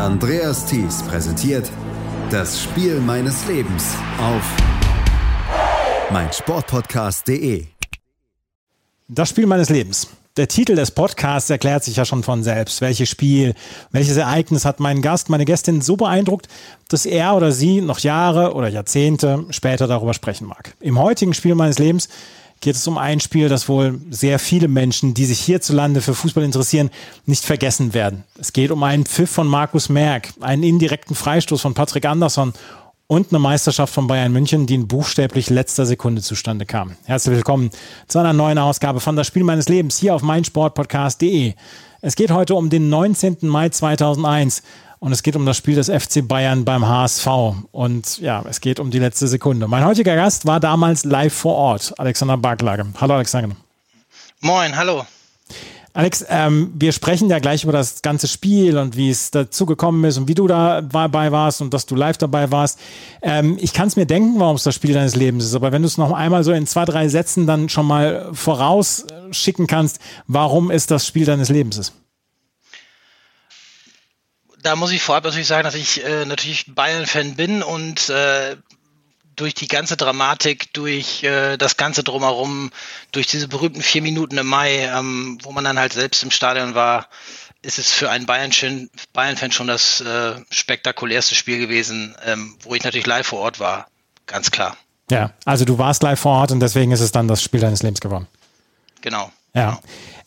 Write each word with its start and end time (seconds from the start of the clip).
Andreas 0.00 0.64
Thies 0.66 1.02
präsentiert 1.02 1.70
das 2.30 2.62
Spiel 2.62 3.00
meines 3.00 3.46
Lebens 3.46 3.94
auf 4.20 4.42
meinsportpodcast.de. 6.10 7.66
Das 9.08 9.28
Spiel 9.28 9.46
meines 9.46 9.68
Lebens. 9.68 10.08
Der 10.36 10.48
Titel 10.48 10.74
des 10.74 10.90
Podcasts 10.90 11.48
erklärt 11.48 11.82
sich 11.84 11.96
ja 11.96 12.04
schon 12.04 12.22
von 12.22 12.42
selbst. 12.42 12.80
Welches 12.80 13.08
Spiel, 13.08 13.54
welches 13.90 14.16
Ereignis 14.16 14.64
hat 14.64 14.80
meinen 14.80 15.00
Gast, 15.00 15.30
meine 15.30 15.44
Gästin 15.44 15.80
so 15.80 15.96
beeindruckt, 15.96 16.48
dass 16.88 17.06
er 17.06 17.34
oder 17.34 17.52
sie 17.52 17.80
noch 17.80 18.00
Jahre 18.00 18.52
oder 18.54 18.68
Jahrzehnte 18.68 19.46
später 19.50 19.86
darüber 19.86 20.12
sprechen 20.12 20.46
mag. 20.46 20.74
Im 20.80 20.98
heutigen 20.98 21.32
Spiel 21.32 21.54
meines 21.54 21.78
Lebens 21.78 22.08
geht 22.60 22.76
es 22.76 22.86
um 22.86 22.98
ein 22.98 23.20
Spiel, 23.20 23.48
das 23.48 23.68
wohl 23.68 24.00
sehr 24.10 24.38
viele 24.38 24.68
Menschen, 24.68 25.14
die 25.14 25.24
sich 25.24 25.40
hierzulande 25.40 26.00
für 26.00 26.14
Fußball 26.14 26.44
interessieren, 26.44 26.90
nicht 27.26 27.44
vergessen 27.44 27.94
werden. 27.94 28.24
Es 28.38 28.52
geht 28.52 28.70
um 28.70 28.82
einen 28.82 29.06
Pfiff 29.06 29.30
von 29.30 29.46
Markus 29.46 29.88
Merck, 29.88 30.32
einen 30.40 30.62
indirekten 30.62 31.14
Freistoß 31.14 31.60
von 31.60 31.74
Patrick 31.74 32.06
Andersson 32.06 32.52
und 33.06 33.30
eine 33.30 33.38
Meisterschaft 33.38 33.94
von 33.94 34.06
Bayern 34.06 34.32
München, 34.32 34.66
die 34.66 34.74
in 34.74 34.88
buchstäblich 34.88 35.48
letzter 35.50 35.86
Sekunde 35.86 36.22
zustande 36.22 36.66
kam. 36.66 36.96
Herzlich 37.04 37.36
willkommen 37.36 37.70
zu 38.08 38.18
einer 38.18 38.32
neuen 38.32 38.58
Ausgabe 38.58 39.00
von 39.00 39.16
Das 39.16 39.26
Spiel 39.26 39.44
meines 39.44 39.68
Lebens 39.68 39.96
hier 39.96 40.14
auf 40.14 40.22
meinsportpodcast.de. 40.22 41.54
Es 42.00 42.16
geht 42.16 42.30
heute 42.30 42.54
um 42.54 42.68
den 42.68 42.88
19. 42.88 43.38
Mai 43.42 43.68
2001 43.68 44.62
und 44.98 45.12
es 45.12 45.22
geht 45.22 45.36
um 45.36 45.46
das 45.46 45.56
Spiel 45.56 45.74
des 45.74 45.88
FC 45.88 46.26
Bayern 46.26 46.64
beim 46.64 46.86
HSV. 46.86 47.26
Und 47.72 48.18
ja, 48.18 48.42
es 48.48 48.60
geht 48.60 48.80
um 48.80 48.90
die 48.90 48.98
letzte 48.98 49.28
Sekunde. 49.28 49.68
Mein 49.68 49.84
heutiger 49.84 50.16
Gast 50.16 50.46
war 50.46 50.60
damals 50.60 51.04
live 51.04 51.34
vor 51.34 51.54
Ort, 51.54 51.94
Alexander 51.98 52.36
Barklage. 52.36 52.86
Hallo 53.00 53.14
Alexander. 53.14 53.54
Moin, 54.40 54.76
hallo. 54.76 55.04
Alex, 55.92 56.26
ähm, 56.28 56.72
wir 56.74 56.92
sprechen 56.92 57.30
ja 57.30 57.38
gleich 57.38 57.64
über 57.64 57.72
das 57.72 58.02
ganze 58.02 58.28
Spiel 58.28 58.76
und 58.76 58.98
wie 58.98 59.08
es 59.08 59.30
dazu 59.30 59.64
gekommen 59.64 60.04
ist 60.04 60.18
und 60.18 60.28
wie 60.28 60.34
du 60.34 60.46
da 60.46 60.82
dabei 60.82 61.32
warst 61.32 61.62
und 61.62 61.72
dass 61.72 61.86
du 61.86 61.94
live 61.94 62.18
dabei 62.18 62.50
warst. 62.50 62.78
Ähm, 63.22 63.56
ich 63.58 63.72
kann 63.72 63.88
es 63.88 63.96
mir 63.96 64.04
denken, 64.04 64.38
warum 64.38 64.56
es 64.56 64.62
das 64.62 64.74
Spiel 64.74 64.92
deines 64.92 65.16
Lebens 65.16 65.46
ist, 65.46 65.54
aber 65.54 65.72
wenn 65.72 65.80
du 65.80 65.88
es 65.88 65.96
noch 65.96 66.12
einmal 66.12 66.44
so 66.44 66.52
in 66.52 66.66
zwei, 66.66 66.84
drei 66.84 67.08
Sätzen 67.08 67.46
dann 67.46 67.70
schon 67.70 67.86
mal 67.86 68.28
vorausschicken 68.34 69.66
kannst, 69.66 69.98
warum 70.26 70.70
es 70.70 70.86
das 70.86 71.06
Spiel 71.06 71.24
deines 71.24 71.48
Lebens 71.48 71.78
ist 71.78 71.94
da 74.66 74.74
muss 74.74 74.90
ich 74.90 75.00
vorab 75.00 75.24
natürlich 75.24 75.46
sagen, 75.46 75.62
dass 75.62 75.76
ich 75.76 76.04
äh, 76.04 76.24
natürlich 76.24 76.74
Bayern-Fan 76.74 77.36
bin 77.36 77.62
und 77.62 78.08
äh, 78.08 78.56
durch 79.36 79.54
die 79.54 79.68
ganze 79.68 79.96
Dramatik, 79.96 80.72
durch 80.72 81.22
äh, 81.22 81.56
das 81.56 81.76
ganze 81.76 82.02
drumherum, 82.02 82.72
durch 83.12 83.28
diese 83.28 83.46
berühmten 83.46 83.80
vier 83.80 84.02
Minuten 84.02 84.38
im 84.38 84.46
Mai, 84.46 84.86
ähm, 84.86 85.38
wo 85.42 85.52
man 85.52 85.62
dann 85.62 85.78
halt 85.78 85.92
selbst 85.92 86.24
im 86.24 86.32
Stadion 86.32 86.74
war, 86.74 87.06
ist 87.62 87.78
es 87.78 87.92
für 87.92 88.10
einen 88.10 88.26
Bayern-Fan 88.26 88.90
Bayern 89.12 89.52
schon 89.52 89.68
das 89.68 90.00
äh, 90.00 90.34
spektakulärste 90.50 91.36
Spiel 91.36 91.58
gewesen, 91.58 92.16
ähm, 92.24 92.56
wo 92.62 92.74
ich 92.74 92.82
natürlich 92.82 93.06
live 93.06 93.26
vor 93.28 93.40
Ort 93.40 93.60
war, 93.60 93.86
ganz 94.26 94.50
klar. 94.50 94.76
Ja, 95.12 95.30
also 95.44 95.64
du 95.64 95.78
warst 95.78 96.02
live 96.02 96.18
vor 96.18 96.40
Ort 96.40 96.50
und 96.50 96.58
deswegen 96.58 96.90
ist 96.90 97.00
es 97.00 97.12
dann 97.12 97.28
das 97.28 97.40
Spiel 97.40 97.60
deines 97.60 97.84
Lebens 97.84 98.00
geworden. 98.00 98.26
Genau. 99.00 99.30
Ja. 99.54 99.70
Genau. 99.70 99.82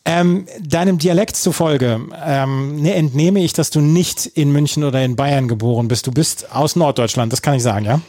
Ähm, 0.06 0.48
deinem 0.62 0.98
Dialekt 0.98 1.36
zufolge 1.36 2.02
ähm, 2.24 2.82
ne, 2.82 2.96
entnehme 2.96 3.44
ich, 3.44 3.54
dass 3.54 3.70
du 3.70 3.82
nicht 3.82 4.26
in 4.26 4.52
München 4.52 4.84
oder 4.84 5.04
in 5.04 5.16
Bayern 5.16 5.48
geboren 5.48 5.88
bist. 5.88 6.08
Du 6.08 6.12
bist 6.12 6.54
aus 6.54 6.76
Norddeutschland, 6.76 7.32
das 7.34 7.42
kann 7.42 7.56
ich 7.56 7.64
sagen, 7.64 7.86
ja? 7.86 8.02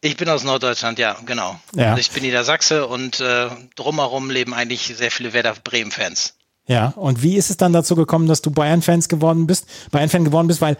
Ich 0.00 0.16
bin 0.16 0.28
aus 0.28 0.44
Norddeutschland, 0.44 0.98
ja, 0.98 1.16
genau. 1.24 1.58
Ja. 1.74 1.90
Also 1.90 2.00
ich 2.00 2.10
bin 2.10 2.22
Niedersachse 2.22 2.86
und 2.86 3.20
äh, 3.20 3.48
drumherum 3.76 4.30
leben 4.30 4.54
eigentlich 4.54 4.94
sehr 4.96 5.10
viele 5.10 5.32
Werder 5.32 5.54
Bremen-Fans. 5.62 6.34
Ja, 6.68 6.88
und 6.96 7.22
wie 7.22 7.36
ist 7.36 7.50
es 7.50 7.56
dann 7.56 7.72
dazu 7.72 7.94
gekommen, 7.94 8.26
dass 8.26 8.42
du 8.42 8.50
Bayern-Fans 8.50 9.08
geworden 9.08 9.46
bist, 9.46 9.66
Bayern-Fan 9.92 10.24
geworden 10.24 10.48
bist? 10.48 10.60
Weil 10.60 10.76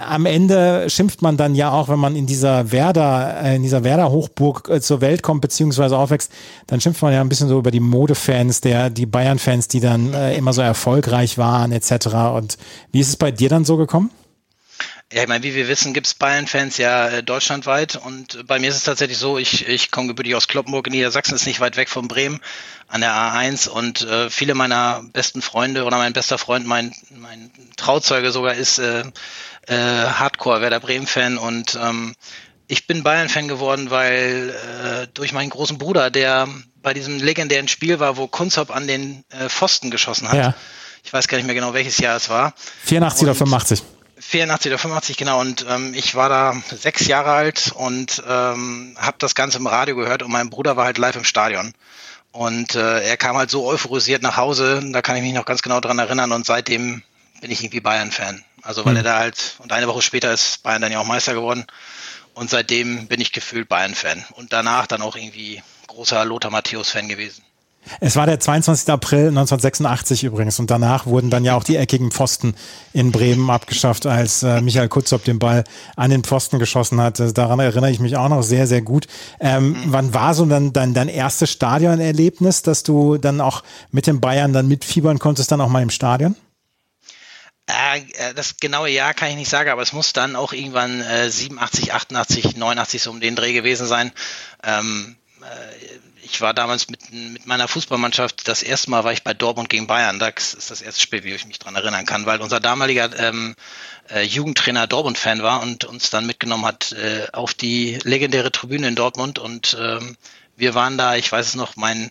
am 0.00 0.26
Ende 0.26 0.88
schimpft 0.88 1.22
man 1.22 1.36
dann 1.36 1.54
ja 1.54 1.70
auch, 1.70 1.88
wenn 1.88 1.98
man 1.98 2.14
in 2.14 2.26
dieser 2.26 2.70
Werder, 2.70 3.40
äh, 3.42 3.56
in 3.56 3.62
dieser 3.62 3.84
Werder-Hochburg 3.84 4.68
äh, 4.68 4.80
zur 4.80 5.00
Welt 5.00 5.22
kommt, 5.22 5.40
beziehungsweise 5.40 5.96
aufwächst, 5.96 6.30
dann 6.66 6.80
schimpft 6.80 7.02
man 7.02 7.12
ja 7.12 7.20
ein 7.20 7.28
bisschen 7.28 7.48
so 7.48 7.58
über 7.58 7.70
die 7.70 7.80
Modefans, 7.80 8.60
der, 8.60 8.90
die 8.90 9.06
Bayern-Fans, 9.06 9.68
die 9.68 9.80
dann 9.80 10.14
äh, 10.14 10.36
immer 10.36 10.52
so 10.52 10.62
erfolgreich 10.62 11.38
waren, 11.38 11.72
etc. 11.72 12.06
Und 12.34 12.58
wie 12.92 13.00
ist 13.00 13.08
es 13.08 13.16
bei 13.16 13.30
dir 13.30 13.48
dann 13.48 13.64
so 13.64 13.76
gekommen? 13.76 14.10
Ja, 15.12 15.22
ich 15.22 15.28
meine, 15.28 15.44
wie 15.44 15.54
wir 15.54 15.68
wissen, 15.68 15.92
gibt 15.92 16.06
es 16.06 16.14
Bayern-Fans 16.14 16.78
ja 16.78 17.08
äh, 17.08 17.22
deutschlandweit 17.22 17.96
und 17.96 18.46
bei 18.46 18.58
mir 18.58 18.70
ist 18.70 18.76
es 18.76 18.84
tatsächlich 18.84 19.18
so, 19.18 19.36
ich, 19.36 19.68
ich 19.68 19.90
komme 19.90 20.08
gebürtig 20.08 20.34
aus 20.34 20.48
Kloppenburg 20.48 20.86
in 20.86 20.94
Niedersachsen, 20.94 21.34
ist 21.34 21.44
nicht 21.44 21.60
weit 21.60 21.76
weg 21.76 21.90
von 21.90 22.08
Bremen 22.08 22.40
an 22.88 23.02
der 23.02 23.12
A1 23.12 23.68
und 23.68 24.00
äh, 24.02 24.30
viele 24.30 24.54
meiner 24.54 25.04
besten 25.12 25.42
Freunde 25.42 25.84
oder 25.84 25.98
mein 25.98 26.14
bester 26.14 26.38
Freund, 26.38 26.66
mein, 26.66 26.94
mein 27.10 27.50
Trauzeuge 27.76 28.32
sogar 28.32 28.54
ist 28.54 28.78
äh, 28.78 29.04
äh, 29.66 29.74
Hardcore 29.74 30.60
Werder 30.60 30.80
Bremen-Fan 30.80 31.38
und 31.38 31.78
ähm, 31.80 32.14
ich 32.68 32.86
bin 32.86 33.02
Bayern-Fan 33.02 33.48
geworden, 33.48 33.90
weil 33.90 34.50
äh, 34.50 35.06
durch 35.12 35.32
meinen 35.32 35.50
großen 35.50 35.78
Bruder, 35.78 36.10
der 36.10 36.48
bei 36.82 36.94
diesem 36.94 37.18
legendären 37.18 37.68
Spiel 37.68 38.00
war, 38.00 38.16
wo 38.16 38.26
Kunzop 38.28 38.74
an 38.74 38.86
den 38.86 39.24
äh, 39.30 39.48
Pfosten 39.48 39.90
geschossen 39.90 40.28
hat. 40.28 40.36
Ja. 40.36 40.54
Ich 41.04 41.12
weiß 41.12 41.28
gar 41.28 41.36
nicht 41.36 41.46
mehr 41.46 41.54
genau, 41.54 41.74
welches 41.74 41.98
Jahr 41.98 42.16
es 42.16 42.28
war. 42.28 42.54
84 42.84 43.24
oder 43.24 43.34
85? 43.34 43.82
84 44.18 44.70
oder 44.70 44.78
85, 44.78 45.16
genau. 45.16 45.40
Und 45.40 45.66
ähm, 45.68 45.94
ich 45.94 46.14
war 46.14 46.28
da 46.28 46.54
sechs 46.70 47.06
Jahre 47.06 47.32
alt 47.32 47.72
und 47.74 48.22
ähm, 48.26 48.96
habe 48.98 49.16
das 49.18 49.34
Ganze 49.34 49.58
im 49.58 49.66
Radio 49.66 49.96
gehört 49.96 50.22
und 50.22 50.30
mein 50.30 50.48
Bruder 50.48 50.76
war 50.76 50.84
halt 50.84 50.98
live 50.98 51.16
im 51.16 51.24
Stadion. 51.24 51.74
Und 52.30 52.74
äh, 52.76 53.00
er 53.02 53.16
kam 53.16 53.36
halt 53.36 53.50
so 53.50 53.66
euphorisiert 53.66 54.22
nach 54.22 54.36
Hause, 54.36 54.82
da 54.92 55.02
kann 55.02 55.16
ich 55.16 55.22
mich 55.22 55.34
noch 55.34 55.44
ganz 55.44 55.60
genau 55.60 55.80
dran 55.80 55.98
erinnern 55.98 56.32
und 56.32 56.46
seitdem 56.46 57.02
bin 57.40 57.50
ich 57.50 57.62
irgendwie 57.62 57.80
Bayern-Fan. 57.80 58.42
Also 58.62 58.84
weil 58.84 58.92
mhm. 58.92 58.98
er 58.98 59.02
da 59.02 59.18
halt, 59.18 59.56
und 59.58 59.72
eine 59.72 59.88
Woche 59.88 60.02
später 60.02 60.32
ist 60.32 60.62
Bayern 60.62 60.82
dann 60.82 60.92
ja 60.92 61.00
auch 61.00 61.06
Meister 61.06 61.34
geworden. 61.34 61.66
Und 62.34 62.48
seitdem 62.48 63.08
bin 63.08 63.20
ich 63.20 63.32
gefühlt 63.32 63.68
Bayern-Fan. 63.68 64.24
Und 64.32 64.52
danach 64.52 64.86
dann 64.86 65.02
auch 65.02 65.16
irgendwie 65.16 65.62
großer 65.88 66.24
Lothar 66.24 66.50
Matthäus-Fan 66.50 67.08
gewesen. 67.08 67.42
Es 68.00 68.14
war 68.16 68.26
der 68.26 68.38
22. 68.38 68.88
April 68.90 69.28
1986 69.28 70.24
übrigens 70.24 70.60
und 70.60 70.70
danach 70.70 71.06
wurden 71.06 71.30
dann 71.30 71.44
ja 71.44 71.56
auch 71.56 71.64
die 71.64 71.76
eckigen 71.76 72.12
Pfosten 72.12 72.54
in 72.92 73.10
Bremen 73.10 73.50
abgeschafft, 73.50 74.06
als 74.06 74.44
äh, 74.44 74.60
Michael 74.60 74.88
Kutzop 74.88 75.24
den 75.24 75.40
Ball 75.40 75.64
an 75.96 76.10
den 76.10 76.22
Pfosten 76.22 76.60
geschossen 76.60 77.00
hat. 77.00 77.20
Also 77.20 77.32
daran 77.32 77.58
erinnere 77.58 77.90
ich 77.90 77.98
mich 77.98 78.16
auch 78.16 78.28
noch 78.28 78.42
sehr, 78.42 78.68
sehr 78.68 78.82
gut. 78.82 79.08
Ähm, 79.40 79.70
mhm. 79.70 79.76
Wann 79.86 80.14
war 80.14 80.34
so 80.34 80.46
dann, 80.46 80.72
dann 80.72 80.94
dein 80.94 81.08
erstes 81.08 81.50
Stadionerlebnis, 81.50 82.62
dass 82.62 82.84
du 82.84 83.18
dann 83.18 83.40
auch 83.40 83.64
mit 83.90 84.06
den 84.06 84.20
Bayern 84.20 84.52
dann 84.52 84.68
mitfiebern 84.68 85.18
konntest, 85.18 85.50
dann 85.50 85.60
auch 85.60 85.68
mal 85.68 85.82
im 85.82 85.90
Stadion? 85.90 86.36
Äh, 87.96 88.34
das 88.34 88.56
genaue 88.58 88.90
Jahr 88.90 89.14
kann 89.14 89.30
ich 89.30 89.36
nicht 89.36 89.50
sagen, 89.50 89.70
aber 89.70 89.82
es 89.82 89.92
muss 89.92 90.12
dann 90.12 90.36
auch 90.36 90.52
irgendwann 90.52 91.00
äh, 91.00 91.30
87, 91.30 91.92
88, 91.92 92.56
89 92.56 93.02
so 93.02 93.10
um 93.10 93.20
den 93.20 93.36
Dreh 93.36 93.52
gewesen 93.52 93.86
sein. 93.86 94.12
Ähm, 94.62 95.16
äh, 95.42 95.98
ich 96.24 96.40
war 96.40 96.54
damals 96.54 96.88
mit, 96.88 97.12
mit 97.12 97.46
meiner 97.46 97.68
Fußballmannschaft, 97.68 98.46
das 98.46 98.62
erste 98.62 98.90
Mal 98.90 99.04
war 99.04 99.12
ich 99.12 99.24
bei 99.24 99.34
Dortmund 99.34 99.68
gegen 99.68 99.86
Bayern. 99.86 100.18
Das 100.18 100.54
ist 100.54 100.70
das 100.70 100.80
erste 100.80 101.00
Spiel, 101.00 101.24
wie 101.24 101.34
ich 101.34 101.46
mich 101.46 101.58
dran 101.58 101.74
erinnern 101.74 102.06
kann, 102.06 102.26
weil 102.26 102.40
unser 102.40 102.60
damaliger 102.60 103.10
ähm, 103.18 103.56
äh, 104.08 104.22
Jugendtrainer 104.22 104.86
Dortmund-Fan 104.86 105.42
war 105.42 105.62
und 105.62 105.84
uns 105.84 106.10
dann 106.10 106.26
mitgenommen 106.26 106.64
hat 106.64 106.92
äh, 106.92 107.26
auf 107.32 107.54
die 107.54 107.98
legendäre 108.04 108.52
Tribüne 108.52 108.88
in 108.88 108.94
Dortmund 108.94 109.38
und 109.38 109.76
ähm, 109.78 110.16
wir 110.56 110.74
waren 110.74 110.96
da, 110.96 111.16
ich 111.16 111.30
weiß 111.30 111.48
es 111.48 111.54
noch, 111.54 111.76
mein 111.76 112.10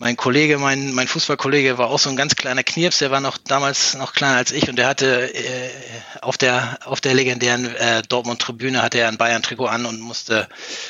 mein 0.00 0.16
Kollege, 0.16 0.56
mein, 0.56 0.94
mein 0.94 1.06
Fußballkollege 1.06 1.76
war 1.76 1.90
auch 1.90 1.98
so 1.98 2.08
ein 2.08 2.16
ganz 2.16 2.34
kleiner 2.34 2.64
Knirps, 2.64 2.98
der 3.00 3.10
war 3.10 3.20
noch 3.20 3.36
damals 3.36 3.94
noch 3.94 4.14
kleiner 4.14 4.38
als 4.38 4.50
ich 4.50 4.66
und 4.70 4.76
der 4.76 4.88
hatte 4.88 5.32
äh, 5.34 5.70
auf 6.22 6.38
der 6.38 6.78
auf 6.86 7.02
der 7.02 7.12
legendären 7.12 7.66
äh, 7.76 8.02
Dortmund-Tribüne 8.08 8.80
hatte 8.80 8.98
er 8.98 9.08
ein 9.08 9.18
Bayern-Trikot 9.18 9.66
an 9.66 9.84
und 9.84 10.00
musste, 10.00 10.48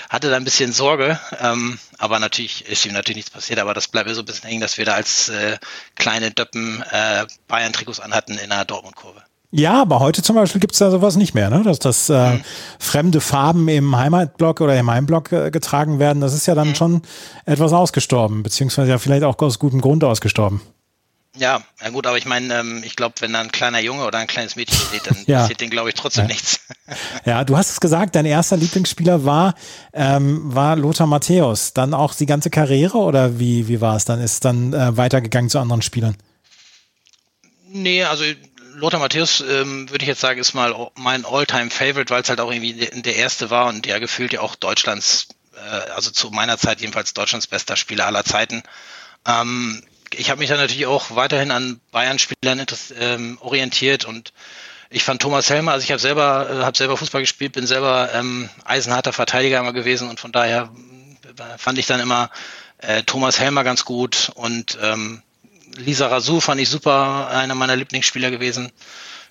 hatte 0.09 0.31
da 0.31 0.37
ein 0.37 0.45
bisschen 0.45 0.73
Sorge, 0.73 1.19
ähm, 1.41 1.81
aber 1.99 2.21
natürlich 2.21 2.67
ist 2.69 2.87
ihm 2.87 2.93
natürlich 2.93 3.17
nichts 3.17 3.31
passiert, 3.33 3.59
aber 3.59 3.75
das 3.75 3.89
bleibt 3.89 4.09
mir 4.09 4.15
so 4.15 4.23
ein 4.23 4.27
bisschen 4.27 4.49
hängen, 4.49 4.61
dass 4.61 4.79
wir 4.79 4.85
da 4.85 4.95
als 4.95 5.29
äh, 5.29 5.59
kleine 5.97 6.31
Döppen 6.31 6.81
äh, 6.89 7.27
Bayern-Trikots 7.49 7.99
anhatten 7.99 8.39
in 8.39 8.51
der 8.51 8.65
Dortmund-Kurve. 8.65 9.25
Ja, 9.53 9.83
aber 9.83 9.99
heute 9.99 10.23
zum 10.23 10.37
Beispiel 10.37 10.61
gibt's 10.61 10.79
da 10.79 10.91
sowas 10.91 11.17
nicht 11.17 11.35
mehr, 11.35 11.51
ne? 11.51 11.63
dass 11.63 11.81
das 11.81 12.09
äh, 12.09 12.35
mhm. 12.35 12.41
fremde 12.79 13.21
Farben 13.21 13.67
im 13.69 13.97
Heimatblock 13.97 14.61
oder 14.61 14.79
im 14.79 14.89
Heimblock 14.89 15.33
äh, 15.33 15.51
getragen 15.51 15.99
werden. 15.99 16.21
Das 16.21 16.35
ist 16.35 16.47
ja 16.47 16.55
dann 16.55 16.69
mhm. 16.69 16.75
schon 16.77 17.03
etwas 17.47 17.73
ausgestorben, 17.73 18.45
beziehungsweise 18.45 18.91
ja 18.91 18.99
vielleicht 18.99 19.25
auch 19.25 19.37
aus 19.39 19.59
gutem 19.59 19.81
Grund 19.81 20.05
ausgestorben. 20.05 20.61
Ja, 21.37 21.63
ja 21.83 21.91
gut, 21.91 22.07
aber 22.07 22.19
ich 22.19 22.27
meine, 22.27 22.53
ähm, 22.55 22.83
ich 22.85 22.97
glaube, 22.97 23.15
wenn 23.21 23.33
da 23.33 23.41
ein 23.41 23.53
kleiner 23.53 23.81
Junge 23.81 24.05
oder 24.05 24.19
ein 24.19 24.27
kleines 24.27 24.57
Mädchen 24.57 24.79
steht, 24.79 25.07
dann 25.07 25.17
Ja. 25.27 25.41
passiert 25.41 25.61
denen, 25.61 25.71
glaube 25.71 25.89
ich, 25.89 25.95
trotzdem 25.95 26.25
Ja. 26.25 26.29
nichts. 26.29 26.61
Ja, 27.25 27.45
du 27.45 27.57
hast 27.57 27.71
es 27.71 27.79
gesagt, 27.81 28.17
dein 28.17 28.27
erster 28.27 28.57
Lieblingsspieler 28.57 29.25
war, 29.25 29.55
ähm, 29.93 30.41
war 30.53 30.75
Lothar 30.75 31.07
Matthäus. 31.07 31.73
Dann 31.73 31.95
auch 31.95 32.15
die 32.15 32.27
ganze 32.27 32.51
Karriere 32.51 32.99
oder 32.99 33.39
wie, 33.39 33.69
wie 33.69 33.81
war 33.81 33.95
es 33.95 34.05
dann? 34.05 34.21
Ist 34.21 34.33
es 34.33 34.41
dann 34.41 34.73
äh, 34.73 34.97
weitergegangen 34.97 35.49
zu 35.49 35.61
anderen 35.61 35.83
Spielern? 35.83 36.17
Nee, 37.69 38.03
also 38.03 38.25
Lothar 38.75 39.01
Matthäus, 39.01 39.41
ähm, 39.41 39.91
würde 39.91 40.05
ich 40.05 40.09
jetzt 40.09 40.21
sagen, 40.21 40.41
ist 40.41 40.55
mal 40.55 40.91
mein 40.95 41.25
All-Time-Favorite, 41.25 42.13
weil 42.13 42.23
es 42.23 42.29
halt 42.29 42.41
auch 42.41 42.51
irgendwie 42.51 42.75
der, 42.75 43.17
erste 43.17 43.51
war 43.51 43.67
und 43.67 43.87
ja 43.87 43.99
gefühlt 43.99 44.33
ja 44.33 44.41
auch 44.41 44.55
Deutschlands, 44.55 45.29
äh, 45.57 45.91
also 45.91 46.11
zu 46.11 46.31
meiner 46.31 46.59
Zeit 46.59 46.81
jedenfalls 46.81 47.15
Deutschlands 47.15 47.47
bester 47.47 47.77
Spieler 47.77 48.07
aller 48.07 48.25
Zeiten. 48.25 48.63
Ähm, 49.27 49.83
ich 50.15 50.31
habe 50.31 50.41
mich 50.41 50.49
dann 50.49 50.59
natürlich 50.59 50.87
auch 50.87 51.15
weiterhin 51.15 51.51
an 51.51 51.81
Bayern-Spielern 51.93 52.67
ähm, 52.99 53.39
orientiert 53.41 54.05
und 54.05 54.33
ich 54.91 55.05
fand 55.05 55.23
Thomas 55.23 55.49
Helmer, 55.49 55.73
also 55.73 55.85
ich 55.85 55.93
habe 55.93 56.01
selber, 56.01 56.49
äh, 56.51 56.65
habe 56.65 56.77
selber 56.77 56.97
Fußball 56.97 57.21
gespielt, 57.21 57.53
bin 57.53 57.67
selber 57.67 58.11
ähm, 58.13 58.49
eisenharter 58.65 59.13
Verteidiger 59.13 59.61
immer 59.61 59.73
gewesen 59.73 60.09
und 60.09 60.19
von 60.19 60.33
daher 60.33 60.71
äh, 61.25 61.59
fand 61.59 61.79
ich 61.79 61.87
dann 61.87 62.01
immer 62.01 62.31
äh, 62.79 63.03
Thomas 63.05 63.39
Helmer 63.39 63.63
ganz 63.63 63.85
gut 63.85 64.33
und 64.35 64.79
ähm, 64.83 65.23
Lisa 65.81 66.09
Razou 66.09 66.41
fand 66.41 66.61
ich 66.61 66.69
super, 66.69 67.29
einer 67.29 67.55
meiner 67.55 67.77
Lieblingsspieler 67.77 68.31
gewesen. 68.31 68.71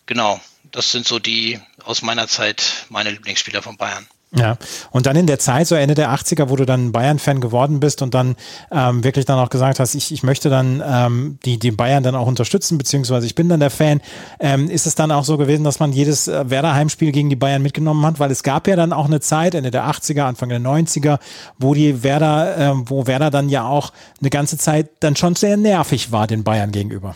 Genau, 0.05 0.41
das 0.71 0.91
sind 0.91 1.07
so 1.07 1.19
die 1.19 1.59
aus 1.83 2.01
meiner 2.01 2.27
Zeit 2.27 2.85
meine 2.89 3.11
Lieblingsspieler 3.11 3.61
von 3.61 3.77
Bayern. 3.77 4.07
Ja, 4.35 4.57
und 4.91 5.07
dann 5.07 5.15
in 5.15 5.25
der 5.25 5.39
Zeit, 5.39 5.65
so 5.65 5.73
Ende 5.73 5.95
der 5.95 6.11
80er, 6.11 6.49
wo 6.49 6.55
du 6.55 6.63
dann 6.63 6.91
Bayern-Fan 6.91 7.41
geworden 7.41 7.79
bist 7.79 8.03
und 8.03 8.13
dann 8.13 8.35
ähm, 8.71 9.03
wirklich 9.03 9.25
dann 9.25 9.39
auch 9.39 9.49
gesagt 9.49 9.79
hast, 9.79 9.95
ich, 9.95 10.11
ich 10.11 10.21
möchte 10.21 10.51
dann 10.51 10.83
ähm, 10.85 11.39
die, 11.45 11.57
die 11.57 11.71
Bayern 11.71 12.03
dann 12.03 12.13
auch 12.13 12.27
unterstützen, 12.27 12.77
beziehungsweise 12.77 13.25
ich 13.25 13.33
bin 13.33 13.49
dann 13.49 13.59
der 13.59 13.71
Fan, 13.71 14.01
ähm, 14.39 14.69
ist 14.69 14.85
es 14.85 14.93
dann 14.93 15.11
auch 15.11 15.23
so 15.23 15.37
gewesen, 15.37 15.63
dass 15.63 15.79
man 15.79 15.91
jedes 15.93 16.27
äh, 16.27 16.47
Werder-Heimspiel 16.47 17.11
gegen 17.11 17.31
die 17.31 17.35
Bayern 17.35 17.63
mitgenommen 17.63 18.05
hat, 18.05 18.19
weil 18.19 18.29
es 18.29 18.43
gab 18.43 18.67
ja 18.67 18.75
dann 18.75 18.93
auch 18.93 19.05
eine 19.05 19.19
Zeit, 19.19 19.55
Ende 19.55 19.71
der 19.71 19.85
80er, 19.85 20.21
Anfang 20.21 20.49
der 20.49 20.59
90er, 20.59 21.17
wo 21.57 21.73
die 21.73 22.03
Werder, 22.03 22.57
äh, 22.57 22.73
wo 22.85 23.07
Werder 23.07 23.31
dann 23.31 23.49
ja 23.49 23.65
auch 23.65 23.91
eine 24.19 24.29
ganze 24.29 24.59
Zeit 24.59 24.89
dann 24.99 25.15
schon 25.15 25.33
sehr 25.33 25.57
nervig 25.57 26.11
war 26.11 26.27
den 26.27 26.43
Bayern 26.43 26.71
gegenüber. 26.71 27.15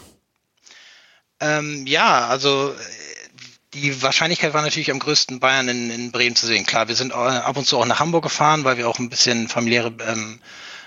Ähm, 1.39 1.85
ja, 1.85 2.27
also 2.27 2.69
äh, 2.69 3.12
die 3.73 4.01
Wahrscheinlichkeit 4.01 4.53
war 4.53 4.61
natürlich 4.61 4.91
am 4.91 4.99
größten, 4.99 5.39
Bayern 5.39 5.67
in, 5.67 5.89
in 5.89 6.11
Bremen 6.11 6.35
zu 6.35 6.45
sehen. 6.45 6.65
Klar, 6.65 6.87
wir 6.87 6.95
sind 6.95 7.11
äh, 7.11 7.15
ab 7.15 7.57
und 7.57 7.65
zu 7.65 7.77
auch 7.77 7.85
nach 7.85 7.99
Hamburg 7.99 8.23
gefahren, 8.23 8.63
weil 8.63 8.77
wir 8.77 8.87
auch 8.87 8.99
ein 8.99 9.09
bisschen 9.09 9.47
familiäre 9.47 9.91
ähm, 10.07 10.39